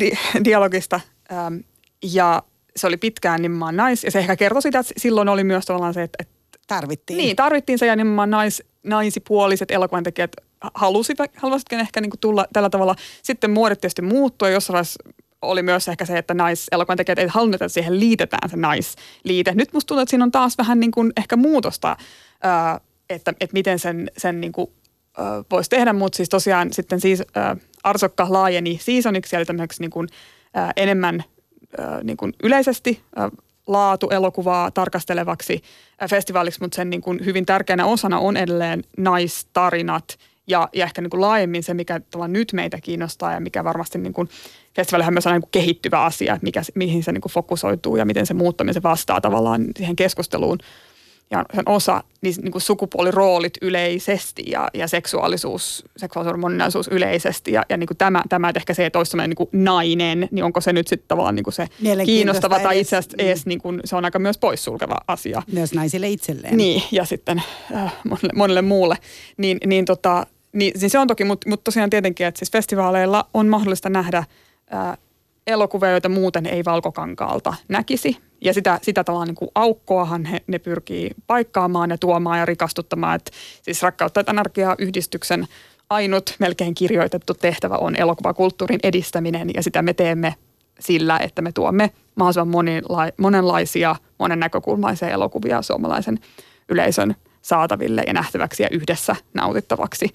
di, 0.00 0.12
dialogista. 0.44 1.00
Ähm, 1.32 1.56
ja 2.02 2.42
se 2.76 2.86
oli 2.86 2.96
pitkään 2.96 3.42
nimenomaan 3.42 3.76
nais, 3.76 4.04
ja 4.04 4.10
se 4.10 4.18
ehkä 4.18 4.36
kertoi 4.36 4.62
sitä, 4.62 4.78
että 4.78 4.94
silloin 4.96 5.28
oli 5.28 5.44
myös 5.44 5.64
tavallaan 5.64 5.94
se, 5.94 6.02
että, 6.02 6.16
että 6.20 6.40
Tarvittiin. 6.70 7.16
Niin, 7.16 7.36
tarvittiin 7.36 7.78
se 7.78 7.86
ja 7.86 7.96
nimenomaan 7.96 8.30
nais, 8.30 8.62
naisipuoliset 8.82 9.70
elokuvantekijät 9.70 10.32
halusivat, 10.74 11.30
halusivatkin 11.36 11.80
ehkä 11.80 12.00
niin 12.00 12.10
kuin 12.10 12.20
tulla 12.20 12.46
tällä 12.52 12.70
tavalla. 12.70 12.94
Sitten 13.22 13.50
muodot 13.50 13.80
tietysti 13.80 14.02
muuttui, 14.02 14.52
jossain 14.52 14.74
vaiheessa 14.74 15.02
oli 15.42 15.62
myös 15.62 15.88
ehkä 15.88 16.04
se, 16.04 16.18
että 16.18 16.34
naiselokuvan 16.34 16.96
tekijät 16.96 17.18
ei 17.18 17.26
halunnut, 17.26 17.62
että 17.62 17.68
siihen 17.68 18.00
liitetään 18.00 18.50
se 18.50 18.56
naisliite. 18.56 19.54
Nyt 19.54 19.72
musta 19.72 19.88
tuntuu, 19.88 20.02
että 20.02 20.10
siinä 20.10 20.24
on 20.24 20.30
taas 20.30 20.58
vähän 20.58 20.80
niin 20.80 20.90
kuin 20.90 21.12
ehkä 21.16 21.36
muutosta, 21.36 21.96
että, 23.10 23.34
että 23.40 23.54
miten 23.54 23.78
sen, 23.78 24.10
sen 24.16 24.40
niin 24.40 24.52
kuin, 24.52 24.70
voisi 25.50 25.70
tehdä, 25.70 25.92
mutta 25.92 26.16
siis 26.16 26.28
tosiaan 26.28 26.72
sitten 26.72 27.00
siis 27.00 27.22
Arsokka 27.84 28.26
laajeni 28.28 28.78
seasoniksi, 28.82 29.36
eli 29.36 29.44
tämmöiseksi 29.44 29.82
niin 29.82 29.90
kuin, 29.90 30.08
enemmän 30.76 31.24
niin 32.02 32.16
kuin 32.16 32.32
yleisesti 32.42 33.00
laatuelokuvaa 33.66 34.70
tarkastelevaksi 34.70 35.62
festivaaliksi, 36.10 36.60
mutta 36.60 36.76
sen 36.76 36.90
niin 36.90 37.02
kuin 37.02 37.24
hyvin 37.24 37.46
tärkeänä 37.46 37.86
osana 37.86 38.18
on 38.18 38.36
edelleen 38.36 38.82
naistarinat– 38.96 40.04
ja, 40.46 40.68
ja 40.72 40.84
ehkä 40.84 41.00
niin 41.00 41.10
kuin 41.10 41.20
laajemmin 41.20 41.62
se, 41.62 41.74
mikä 41.74 42.00
nyt 42.28 42.52
meitä 42.52 42.80
kiinnostaa 42.80 43.32
ja 43.32 43.40
mikä 43.40 43.64
varmasti 43.64 43.98
niin 43.98 44.12
kuin, 44.12 44.28
festivaalihan 44.76 45.14
myös 45.14 45.26
on 45.26 45.32
niin 45.32 45.42
kuin 45.42 45.50
kehittyvä 45.50 46.04
asia, 46.04 46.38
mikä, 46.42 46.62
mihin 46.74 47.02
se 47.02 47.12
niin 47.12 47.20
kuin 47.20 47.32
fokusoituu 47.32 47.96
ja 47.96 48.04
miten 48.04 48.26
se 48.26 48.34
muuttaminen 48.34 48.82
vastaa 48.82 49.20
tavallaan 49.20 49.64
siihen 49.76 49.96
keskusteluun 49.96 50.58
ja 51.30 51.44
sen 51.54 51.68
osa, 51.68 52.04
niin, 52.20 52.34
niin 52.42 52.52
kuin 52.52 52.62
sukupuoliroolit 52.62 53.52
yleisesti 53.62 54.42
ja, 54.46 54.68
ja 54.74 54.88
seksuaalisuus, 54.88 55.84
seksuaalisuuden 55.96 56.40
moninaisuus 56.40 56.88
yleisesti. 56.88 57.52
Ja, 57.52 57.62
ja 57.68 57.76
niin 57.76 57.86
kuin 57.86 57.96
tämä, 57.96 58.22
tämä, 58.28 58.48
että 58.48 58.60
ehkä 58.60 58.74
se, 58.74 58.86
että 58.86 58.98
olisi 58.98 59.16
niin 59.16 59.34
kuin 59.34 59.48
nainen, 59.52 60.28
niin 60.30 60.44
onko 60.44 60.60
se 60.60 60.72
nyt 60.72 60.88
sitten 60.88 61.08
tavallaan 61.08 61.34
niin 61.34 61.44
kuin 61.44 61.54
se 61.54 61.66
kiinnostava 62.04 62.60
tai 62.60 62.80
itse 62.80 62.96
asiassa 62.96 63.16
edes 63.18 63.46
niin 63.46 63.60
kuin, 63.60 63.80
se 63.84 63.96
on 63.96 64.04
aika 64.04 64.18
myös 64.18 64.38
poissulkeva 64.38 64.96
asia. 65.06 65.42
Myös 65.52 65.74
naisille 65.74 66.08
itselleen. 66.08 66.56
Niin, 66.56 66.82
ja 66.92 67.04
sitten 67.04 67.42
äh, 67.74 67.94
monelle, 68.04 68.32
monelle 68.34 68.62
muulle. 68.62 68.96
Niin, 69.36 69.58
niin, 69.66 69.84
tota, 69.84 70.26
niin, 70.52 70.72
niin 70.80 70.90
se 70.90 70.98
on 70.98 71.06
toki, 71.06 71.24
mutta, 71.24 71.48
mutta 71.48 71.64
tosiaan 71.64 71.90
tietenkin, 71.90 72.26
että 72.26 72.38
siis 72.38 72.52
festivaaleilla 72.52 73.26
on 73.34 73.48
mahdollista 73.48 73.90
nähdä 73.90 74.18
äh, 74.18 74.98
elokuvia, 75.46 75.90
joita 75.90 76.08
muuten 76.08 76.46
ei 76.46 76.64
valkokankaalta 76.64 77.54
näkisi. 77.68 78.16
Ja 78.40 78.54
sitä, 78.54 78.78
sitä 78.82 79.04
tavallaan 79.04 79.28
niin 79.28 79.34
kuin 79.34 79.50
aukkoahan 79.54 80.24
he, 80.24 80.40
ne 80.46 80.58
pyrkii 80.58 81.10
paikkaamaan 81.26 81.90
ja 81.90 81.98
tuomaan 81.98 82.38
ja 82.38 82.46
rikastuttamaan. 82.46 83.16
Et 83.16 83.30
siis 83.62 83.82
Rakkautta 83.82 84.20
ja 84.20 84.24
anarkiaa 84.26 84.74
yhdistyksen 84.78 85.48
ainut 85.90 86.34
melkein 86.38 86.74
kirjoitettu 86.74 87.34
tehtävä 87.34 87.76
on 87.76 87.96
elokuvakulttuurin 87.96 88.80
edistäminen 88.82 89.50
ja 89.54 89.62
sitä 89.62 89.82
me 89.82 89.94
teemme 89.94 90.34
sillä, 90.80 91.18
että 91.18 91.42
me 91.42 91.52
tuomme 91.52 91.90
mahdollisimman 92.14 92.48
monenla- 92.48 93.12
monenlaisia, 93.16 93.96
monen 94.18 94.40
näkökulmaisia 94.40 95.08
elokuvia 95.08 95.62
suomalaisen 95.62 96.18
yleisön 96.68 97.16
saataville 97.42 98.02
ja 98.06 98.12
nähtäväksi 98.12 98.62
ja 98.62 98.68
yhdessä 98.72 99.16
nautittavaksi. 99.34 100.08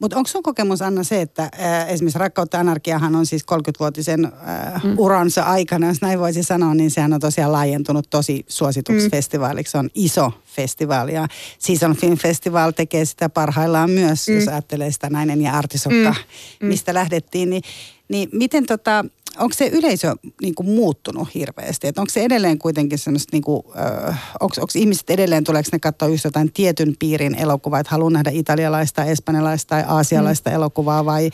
Mutta 0.00 0.16
onko 0.16 0.28
sun 0.28 0.42
kokemus 0.42 0.82
Anna 0.82 1.04
se, 1.04 1.20
että 1.20 1.42
äh, 1.42 1.90
esimerkiksi 1.90 2.18
Rakkautta 2.18 2.60
anarkiahan 2.60 3.16
on 3.16 3.26
siis 3.26 3.42
30-vuotisen 3.42 4.24
äh, 4.24 4.84
mm. 4.84 4.94
uransa 4.98 5.42
aikana, 5.42 5.86
jos 5.86 6.00
näin 6.00 6.18
voisi 6.18 6.42
sanoa, 6.42 6.74
niin 6.74 6.90
sehän 6.90 7.12
on 7.12 7.20
tosiaan 7.20 7.52
laajentunut 7.52 8.10
tosi 8.10 8.44
suosituksi 8.48 9.06
mm. 9.06 9.10
festivaaliksi. 9.10 9.70
Se 9.70 9.78
on 9.78 9.90
iso 9.94 10.32
festivaali 10.46 11.14
ja 11.14 11.28
Season 11.58 11.96
Film 11.96 12.16
Festival 12.16 12.70
tekee 12.70 13.04
sitä 13.04 13.28
parhaillaan 13.28 13.90
myös, 13.90 14.28
mm. 14.28 14.34
jos 14.34 14.48
ajattelee 14.48 14.92
sitä 14.92 15.10
Nainen 15.10 15.42
ja 15.42 15.52
Artisokka, 15.52 16.14
mm. 16.60 16.68
mistä 16.68 16.92
mm. 16.92 16.94
lähdettiin. 16.94 17.50
Niin, 17.50 17.62
niin 18.08 18.28
miten 18.32 18.66
tota, 18.66 19.04
onko 19.40 19.54
se 19.54 19.66
yleisö 19.66 20.14
niin 20.42 20.54
kuin, 20.54 20.68
muuttunut 20.70 21.34
hirveästi? 21.34 21.86
Et 21.86 21.98
onko 21.98 22.10
se 22.10 22.22
edelleen 22.24 22.58
kuitenkin 22.58 22.98
semmoista, 22.98 23.30
niin 23.32 23.42
kuin, 23.42 23.62
äh, 24.08 24.32
onko, 24.40 24.54
ihmiset 24.74 25.10
edelleen, 25.10 25.44
tuleeko 25.44 25.68
ne 25.72 25.78
katsoa 25.78 26.08
just 26.08 26.24
jotain 26.24 26.52
tietyn 26.52 26.94
piirin 26.98 27.34
elokuvaa, 27.34 27.80
että 27.80 27.90
haluaa 27.90 28.10
nähdä 28.10 28.30
italialaista, 28.32 29.04
espanjalaista 29.04 29.68
tai 29.68 29.84
aasialaista 29.86 30.50
mm. 30.50 30.56
elokuvaa 30.56 31.04
vai... 31.04 31.30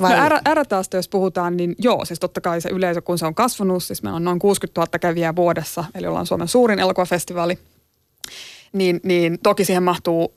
vai... 0.00 0.16
No 0.16 0.28
R, 0.54 0.66
jos 0.94 1.08
puhutaan, 1.08 1.56
niin 1.56 1.74
joo, 1.78 2.04
siis 2.04 2.20
totta 2.20 2.40
kai 2.40 2.60
se 2.60 2.68
yleisö, 2.68 3.02
kun 3.02 3.18
se 3.18 3.26
on 3.26 3.34
kasvanut, 3.34 3.84
siis 3.84 4.02
meillä 4.02 4.16
on 4.16 4.24
noin 4.24 4.38
60 4.38 4.80
000 4.80 4.98
kävijää 4.98 5.36
vuodessa, 5.36 5.84
eli 5.94 6.06
ollaan 6.06 6.26
Suomen 6.26 6.48
suurin 6.48 6.78
elokuvafestivaali, 6.78 7.58
niin, 8.72 9.00
niin 9.02 9.38
toki 9.42 9.64
siihen 9.64 9.82
mahtuu 9.82 10.34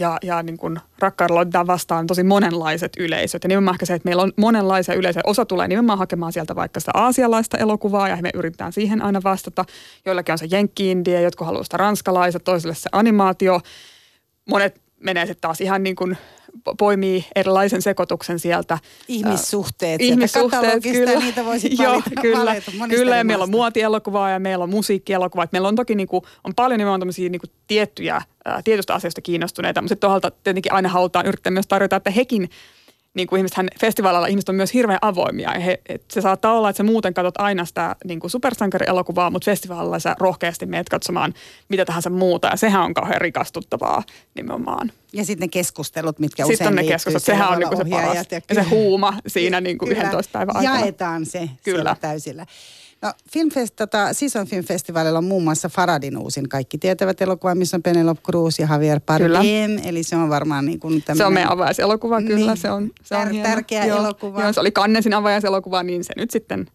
ja, 0.00 0.18
ja 0.22 0.42
niin 0.42 0.56
kuin 0.56 0.78
rakkaudella 0.98 1.40
otetaan 1.40 1.66
vastaan 1.66 2.06
tosi 2.06 2.22
monenlaiset 2.22 2.92
yleisöt. 2.98 3.44
Ja 3.44 3.48
nimenomaan 3.48 3.74
ehkä 3.74 3.86
se, 3.86 3.94
että 3.94 4.06
meillä 4.06 4.22
on 4.22 4.32
monenlaisia 4.36 4.94
yleisöjä. 4.94 5.22
Osa 5.26 5.44
tulee 5.44 5.68
nimenomaan 5.68 5.98
hakemaan 5.98 6.32
sieltä 6.32 6.56
vaikka 6.56 6.80
sitä 6.80 6.90
aasialaista 6.94 7.58
elokuvaa 7.58 8.08
ja 8.08 8.16
me 8.22 8.30
yritetään 8.34 8.72
siihen 8.72 9.02
aina 9.02 9.20
vastata. 9.24 9.64
Joillakin 10.06 10.32
on 10.32 10.38
se 10.38 10.46
jenkki-indie, 10.50 11.20
jotkut 11.20 11.46
haluaa 11.46 11.64
sitä 11.64 11.76
ranskalaiset, 11.76 12.44
toiselle 12.44 12.74
se 12.74 12.88
animaatio. 12.92 13.60
Monet 14.48 14.87
menee 15.00 15.26
sitten 15.26 15.40
taas 15.40 15.60
ihan 15.60 15.82
niin 15.82 15.96
kuin 15.96 16.16
poimii 16.78 17.24
erilaisen 17.36 17.82
sekoituksen 17.82 18.38
sieltä. 18.38 18.78
Ihmissuhteet. 19.08 20.00
Äh, 20.00 20.06
ihmissuhteet, 20.06 20.82
kyllä. 20.82 21.18
Niitä 21.18 21.44
voisi 21.44 21.70
Joo, 21.82 21.92
valita, 21.92 22.10
kyllä. 22.20 22.44
Valita 22.44 22.72
kyllä, 22.88 23.16
ja 23.16 23.24
meillä 23.24 23.42
on 23.42 23.50
muotielokuvaa 23.50 24.30
ja 24.30 24.38
meillä 24.38 24.62
on 24.62 24.70
musiikkielokuvaa. 24.70 25.46
Meillä 25.52 25.68
on 25.68 25.76
toki 25.76 25.94
niin 25.94 26.08
kuin, 26.08 26.22
on 26.44 26.54
paljon 26.56 26.78
nimenomaan 26.78 27.00
tämmöisiä 27.00 27.28
niin 27.28 27.40
kuin 27.40 27.50
tiettyjä, 27.66 28.22
ää, 28.44 28.60
tietystä 28.64 28.94
asioista 28.94 29.20
kiinnostuneita, 29.20 29.82
mutta 29.82 29.88
sitten 29.88 30.08
toisaalta 30.08 30.30
tietenkin 30.30 30.72
aina 30.72 30.88
halutaan 30.88 31.26
yrittää 31.26 31.50
myös 31.50 31.66
tarjota, 31.66 31.96
että 31.96 32.10
hekin 32.10 32.50
niin 33.18 33.28
kuin 33.28 33.38
ihmiset, 33.38 33.66
festivaalilla 33.80 34.26
ihmiset 34.26 34.48
on 34.48 34.54
myös 34.54 34.74
hirveän 34.74 34.98
avoimia. 35.02 35.50
He, 35.50 35.80
et 35.88 36.02
se 36.10 36.20
saattaa 36.20 36.52
olla, 36.52 36.70
että 36.70 36.76
sä 36.76 36.82
muuten 36.84 37.14
katsot 37.14 37.34
aina 37.38 37.64
sitä 37.64 37.96
niin 38.04 38.20
kuin 38.20 38.30
supersankarielokuvaa, 38.30 39.30
mutta 39.30 39.44
festivaalilla 39.44 39.98
sä 39.98 40.16
rohkeasti 40.18 40.66
meet 40.66 40.88
katsomaan 40.88 41.34
mitä 41.68 41.84
tahansa 41.84 42.10
muuta. 42.10 42.48
Ja 42.48 42.56
sehän 42.56 42.82
on 42.82 42.94
kauhean 42.94 43.20
rikastuttavaa 43.20 44.02
nimenomaan. 44.34 44.92
Ja 45.12 45.24
sitten 45.24 45.46
ne 45.46 45.48
keskustelut, 45.48 46.18
mitkä 46.18 46.42
Sitten 46.42 46.54
usein 46.54 46.68
on 46.68 46.74
ne 46.74 46.84
keskustelut, 46.84 47.22
sehän 47.22 47.48
on 47.48 47.58
niin 47.58 47.68
kuin 47.68 47.78
se 47.78 47.90
paras. 47.90 48.26
Ja, 48.30 48.40
ja 48.48 48.54
se 48.54 48.62
huuma 48.62 49.14
siinä 49.26 49.60
niin 49.60 49.78
kuin 49.78 49.92
11 49.92 50.32
päivän 50.32 50.56
aikana. 50.56 50.80
Jaetaan 50.80 51.26
se 51.26 51.38
Kyllä. 51.38 51.78
Kyllä. 51.78 51.96
täysillä. 52.00 52.46
No, 53.02 53.12
Filmfest, 53.32 53.76
tota, 53.76 54.12
Season 54.12 54.46
Film 54.46 54.64
Festivalilla 54.64 55.18
on 55.18 55.24
muun 55.24 55.44
muassa 55.44 55.68
Faradin 55.68 56.18
uusin 56.18 56.48
kaikki 56.48 56.78
tietävät 56.78 57.22
elokuva, 57.22 57.54
missä 57.54 57.76
on 57.76 57.82
Penelope 57.82 58.20
Cruz 58.22 58.58
ja 58.58 58.68
Javier 58.70 59.00
Bardem. 59.06 59.78
Eli 59.84 60.02
se 60.02 60.16
on 60.16 60.28
varmaan 60.28 60.66
niin 60.66 60.80
kuin 60.80 61.04
Se 61.16 61.24
on 61.24 61.32
meidän 61.32 61.52
avajaiselokuva, 61.52 62.22
kyllä. 62.22 62.36
Niin. 62.52 62.56
Se 62.56 62.70
on, 62.70 62.90
se 63.02 63.16
on 63.16 63.26
Tär- 63.26 63.32
hieno. 63.32 63.48
tärkeä 63.48 63.86
Joo, 63.86 63.98
elokuva. 63.98 64.42
Joo, 64.42 64.52
se 64.52 64.60
oli 64.60 64.70
Kannesin 64.70 65.14
avajaiselokuva, 65.14 65.82
niin 65.82 66.04
se 66.04 66.12
nyt 66.16 66.30
sitten 66.30 66.66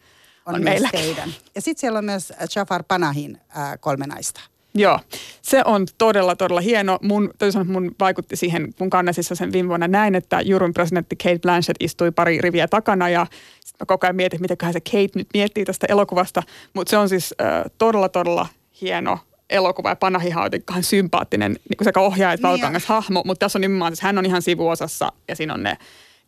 on, 0.45 0.55
on, 0.55 0.63
meillä. 0.63 0.89
teidän. 0.91 1.29
Ja 1.55 1.61
sitten 1.61 1.81
siellä 1.81 1.99
on 1.99 2.05
myös 2.05 2.33
Jafar 2.55 2.83
Panahin 2.87 3.37
äh, 3.57 3.79
kolme 3.79 4.07
naista. 4.07 4.41
Joo, 4.75 4.99
se 5.41 5.61
on 5.65 5.85
todella, 5.97 6.35
todella 6.35 6.61
hieno. 6.61 6.99
Mun, 7.01 7.33
sanoa, 7.51 7.63
mun 7.63 7.95
vaikutti 7.99 8.35
siihen, 8.35 8.73
kun 8.77 8.89
Kannesissa 8.89 9.35
sen 9.35 9.51
viime 9.51 9.69
vuonna 9.69 9.87
näin, 9.87 10.15
että 10.15 10.41
Jurun 10.41 10.73
presidentti 10.73 11.15
Kate 11.15 11.39
Blanchett 11.39 11.77
istui 11.79 12.11
pari 12.11 12.41
riviä 12.41 12.67
takana 12.67 13.09
ja 13.09 13.27
mä 13.79 13.85
koko 13.87 14.07
ajan 14.07 14.15
mietin, 14.15 14.41
mitäköhän 14.41 14.73
se 14.73 14.79
Kate 14.79 15.09
nyt 15.15 15.27
miettii 15.33 15.65
tästä 15.65 15.87
elokuvasta. 15.89 16.43
Mutta 16.73 16.89
se 16.89 16.97
on 16.97 17.09
siis 17.09 17.35
äh, 17.41 17.63
todella, 17.77 18.09
todella 18.09 18.47
hieno 18.81 19.19
elokuva 19.49 19.89
ja 19.89 19.95
Panahihan 19.95 20.41
on 20.41 20.45
jotenkin 20.45 20.83
sympaattinen 20.83 21.51
niin 21.51 21.85
sekä 21.85 21.99
ohjaaja 21.99 22.33
että 22.33 22.47
Niin 22.47 22.51
valkoangas 22.51 22.85
hahmo, 22.85 23.21
mutta 23.25 23.45
tässä 23.45 23.57
on 23.57 23.61
nimenomaan, 23.61 23.91
siis 23.91 24.01
hän 24.01 24.17
on 24.17 24.25
ihan 24.25 24.41
sivuosassa 24.41 25.11
ja 25.27 25.35
siinä 25.35 25.53
on 25.53 25.63
ne, 25.63 25.77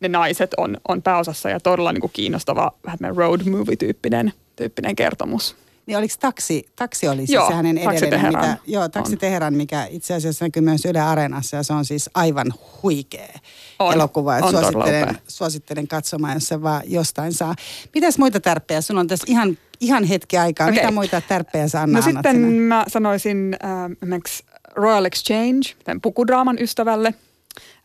ne 0.00 0.08
naiset 0.08 0.54
on, 0.56 0.76
on 0.88 1.02
pääosassa 1.02 1.50
ja 1.50 1.60
todella 1.60 1.92
niin 1.92 2.00
kuin 2.00 2.12
kiinnostava 2.12 2.72
vähän 2.86 3.16
road 3.16 3.40
movie-tyyppinen 3.50 4.32
tyyppinen 4.56 4.96
kertomus. 4.96 5.56
Niin 5.86 5.98
oliko 5.98 6.14
taksi, 6.20 6.66
taksi 6.76 7.08
oli 7.08 7.16
siis 7.16 7.30
Joo, 7.30 7.48
se 7.48 7.54
hänen 7.54 7.80
Teheran 8.10 8.34
mitä, 8.34 8.56
joo, 8.66 8.88
Taksi 8.88 9.12
on. 9.12 9.18
Teheran, 9.18 9.54
mikä 9.54 9.86
itse 9.90 10.14
asiassa 10.14 10.44
näkyy 10.44 10.62
myös 10.62 10.84
Yle 10.84 11.00
Areenassa 11.00 11.56
ja 11.56 11.62
se 11.62 11.72
on 11.72 11.84
siis 11.84 12.10
aivan 12.14 12.54
huikea 12.82 13.38
On, 13.78 13.94
elokuva. 13.94 14.34
on 14.36 14.50
suosittelen, 14.50 15.18
suosittelen 15.28 15.88
katsomaan, 15.88 16.34
jos 16.34 16.48
se 16.48 16.62
vaan 16.62 16.82
jostain 16.86 17.32
saa. 17.32 17.54
Mitäs 17.94 18.18
muita 18.18 18.40
tärppejä? 18.40 18.80
Sulla 18.80 19.00
on 19.00 19.06
tässä 19.06 19.24
ihan, 19.28 19.58
ihan 19.80 20.04
hetki 20.04 20.38
aikaa. 20.38 20.66
Okei. 20.68 20.78
Mitä 20.80 20.90
muita 20.90 21.20
tärppejä 21.20 21.68
sä 21.68 21.80
Anna 21.82 21.98
No 21.98 22.02
sitten 22.04 22.36
sinä? 22.36 22.60
mä 22.74 22.84
sanoisin 22.88 23.56
äh, 23.64 24.30
Royal 24.74 25.04
Exchange, 25.04 25.74
tämän 25.84 26.00
pukudraaman 26.00 26.58
ystävälle. 26.60 27.14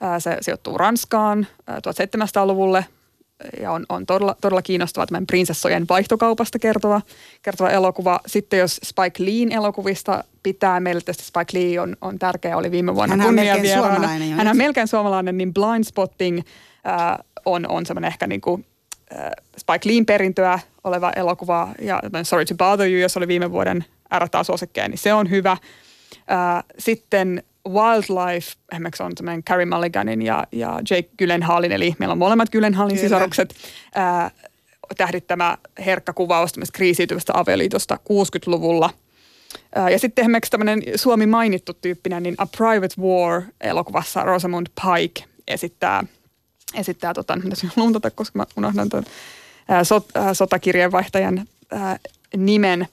Äh, 0.03 0.09
se 0.19 0.37
sijoittuu 0.41 0.77
Ranskaan 0.77 1.47
äh, 1.69 1.75
1700-luvulle 1.75 2.85
ja 3.61 3.71
on, 3.71 3.85
on 3.89 4.05
todella, 4.05 4.35
todella 4.41 4.61
kiinnostava 4.61 5.05
tämän 5.05 5.27
prinsessojen 5.27 5.85
vaihtokaupasta 5.89 6.59
kertova, 6.59 7.01
kertova 7.41 7.69
elokuva. 7.69 8.19
Sitten 8.25 8.59
jos 8.59 8.79
Spike 8.83 9.25
Leen 9.25 9.51
elokuvista 9.51 10.23
pitää, 10.43 10.79
meille 10.79 11.01
tietysti 11.01 11.23
Spike 11.23 11.59
Lee 11.59 11.79
on, 11.79 11.97
on 12.01 12.19
tärkeä, 12.19 12.57
oli 12.57 12.71
viime 12.71 12.95
vuonna 12.95 13.13
Hänhän 13.13 13.29
on 13.29 13.35
melkein 13.35 13.55
kunniavieraana. 13.55 13.95
suomalainen 13.95 14.37
Hän 14.37 14.47
on 14.47 14.57
melkein 14.57 14.87
suomalainen, 14.87 15.37
niin 15.37 15.53
Blind 15.53 15.83
Spotting 15.83 16.39
äh, 16.87 17.17
on, 17.45 17.65
on 17.69 17.85
semmoinen 17.85 18.07
ehkä 18.07 18.27
niin 18.27 18.41
kuin, 18.41 18.65
äh, 19.15 19.31
Spike 19.57 19.89
Leen 19.89 20.05
perintöä 20.05 20.59
oleva 20.83 21.11
elokuva 21.15 21.69
ja 21.81 22.01
Sorry 22.23 22.45
to 22.45 22.55
Bother 22.55 22.87
You, 22.87 23.01
jos 23.01 23.17
oli 23.17 23.27
viime 23.27 23.51
vuoden 23.51 23.85
RTA-suosikkeja, 24.19 24.87
niin 24.87 24.97
se 24.97 25.13
on 25.13 25.29
hyvä. 25.29 25.51
Äh, 25.51 26.63
sitten 26.79 27.43
Wildlife, 27.69 28.51
esimerkiksi 28.71 29.03
on 29.03 29.11
semmoinen 29.17 29.43
Carrie 29.43 29.65
Mulliganin 29.65 30.21
ja, 30.21 30.47
ja 30.51 30.79
Jake 30.89 31.09
Gyllenhaalin, 31.17 31.71
eli 31.71 31.95
meillä 31.99 32.13
on 32.13 32.17
molemmat 32.17 32.49
Gyllenhaalin 32.49 32.95
Kyllä. 32.95 33.07
sisarukset, 33.07 33.55
äh, 33.97 34.31
tähdittämä 34.97 35.57
herkkä 35.85 36.13
kuvaus 36.13 36.53
tämmöisestä 36.53 36.77
kriisiytyvästä 36.77 37.33
avioliitosta 37.35 37.99
60-luvulla. 38.09 38.89
Ää, 39.75 39.89
Ja 39.89 39.99
sitten 39.99 40.23
esimerkiksi 40.23 40.51
tämmöinen 40.51 40.83
Suomi 40.95 41.25
mainittu 41.25 41.73
tyyppinen, 41.73 42.23
niin 42.23 42.35
A 42.37 42.45
Private 42.45 43.01
War 43.01 43.41
elokuvassa 43.61 44.23
Rosamund 44.23 44.67
Pike 44.81 45.23
esittää, 45.47 46.03
esittää 46.75 47.13
tota, 47.13 47.35
mitä 47.35 47.55
luntata, 47.75 48.11
koska 48.11 48.39
mä 48.39 48.45
unohdan 48.57 48.89
tuon 48.89 49.03
ää, 49.69 49.83
sot, 49.83 50.05
ää, 50.15 50.33
sotakirjeenvaihtajan 50.33 51.47
ää, 51.71 51.99
nimen. 52.37 52.87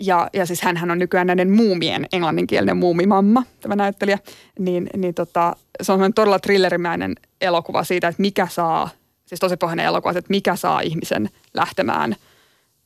Ja, 0.00 0.30
ja 0.32 0.46
siis 0.46 0.62
hänhän 0.62 0.90
on 0.90 0.98
nykyään 0.98 1.26
näiden 1.26 1.50
muumien 1.50 2.06
englanninkielinen 2.12 2.76
muumimamma, 2.76 3.42
tämä 3.60 3.76
näyttelijä. 3.76 4.18
Niin, 4.58 4.86
niin 4.96 5.14
tota, 5.14 5.56
se 5.82 5.92
on 5.92 6.14
todella 6.14 6.38
thrillerimäinen 6.38 7.14
elokuva 7.40 7.84
siitä, 7.84 8.08
että 8.08 8.22
mikä 8.22 8.46
saa, 8.50 8.88
siis 9.26 9.38
tosi 9.40 9.56
pohjainen 9.56 9.86
elokuva, 9.86 10.10
että 10.10 10.30
mikä 10.30 10.56
saa 10.56 10.80
ihmisen 10.80 11.30
lähtemään 11.54 12.16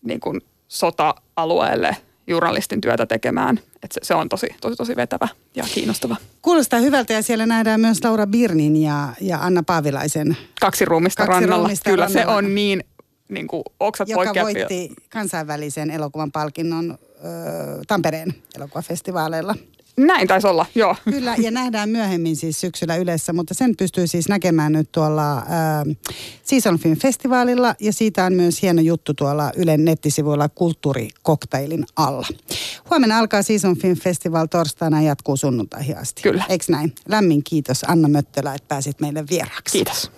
niin 0.02 0.20
kuin 0.20 0.40
sota-alueelle 0.68 1.96
journalistin 2.26 2.80
työtä 2.80 3.06
tekemään. 3.06 3.60
Et 3.82 3.92
se, 3.92 4.00
se 4.02 4.14
on 4.14 4.28
tosi, 4.28 4.46
tosi, 4.60 4.76
tosi 4.76 4.96
vetävä 4.96 5.28
ja 5.54 5.64
kiinnostava. 5.74 6.16
Kuulostaa 6.42 6.80
hyvältä 6.80 7.12
ja 7.12 7.22
siellä 7.22 7.46
nähdään 7.46 7.80
myös 7.80 8.04
Laura 8.04 8.26
Birnin 8.26 8.76
ja, 8.76 9.08
ja 9.20 9.38
Anna 9.38 9.62
Paavilaisen, 9.62 10.36
Kaksi 10.60 10.84
ruumista 10.84 11.26
Kaksi 11.26 11.40
rannalla. 11.40 11.56
ruumista 11.56 11.90
Kyllä 11.90 12.04
rannalla. 12.04 12.32
se 12.32 12.36
on 12.36 12.54
niin, 12.54 12.84
niin 13.28 13.46
kuin 13.46 13.62
oksat 13.80 14.08
joka 14.08 14.24
poikkeat. 14.24 14.44
voitti 14.44 14.94
kansainvälisen 15.10 15.90
elokuvan 15.90 16.32
palkinnon 16.32 16.90
ö, 16.90 17.24
Tampereen 17.86 18.34
elokuvafestivaaleilla. 18.56 19.54
Näin 19.96 20.28
taisi 20.28 20.46
olla, 20.46 20.66
joo. 20.74 20.96
Kyllä, 21.04 21.34
ja 21.38 21.50
nähdään 21.50 21.88
myöhemmin 21.88 22.36
siis 22.36 22.60
syksyllä 22.60 22.96
Ylessä, 22.96 23.32
mutta 23.32 23.54
sen 23.54 23.76
pystyy 23.76 24.06
siis 24.06 24.28
näkemään 24.28 24.72
nyt 24.72 24.92
tuolla 24.92 25.36
äh, 25.36 25.44
Season 26.44 26.78
Film 26.78 26.96
Festivaalilla, 26.96 27.74
ja 27.80 27.92
siitä 27.92 28.24
on 28.24 28.32
myös 28.32 28.62
hieno 28.62 28.82
juttu 28.82 29.14
tuolla 29.14 29.52
Ylen 29.56 29.84
nettisivuilla 29.84 30.48
kulttuurikoktailin 30.48 31.84
alla. 31.96 32.26
Huomenna 32.90 33.18
alkaa 33.18 33.42
Season 33.42 33.76
Film 33.76 33.96
Festival 33.96 34.46
torstaina 34.46 35.02
ja 35.02 35.08
jatkuu 35.08 35.36
sunnuntaihin 35.36 35.98
asti. 35.98 36.22
Kyllä. 36.22 36.44
Eiks 36.48 36.68
näin? 36.68 36.94
Lämmin 37.08 37.44
kiitos 37.44 37.84
Anna 37.88 38.08
Möttölä, 38.08 38.54
että 38.54 38.68
pääsit 38.68 39.00
meille 39.00 39.24
vieraaksi. 39.30 39.72
Kiitos. 39.72 40.10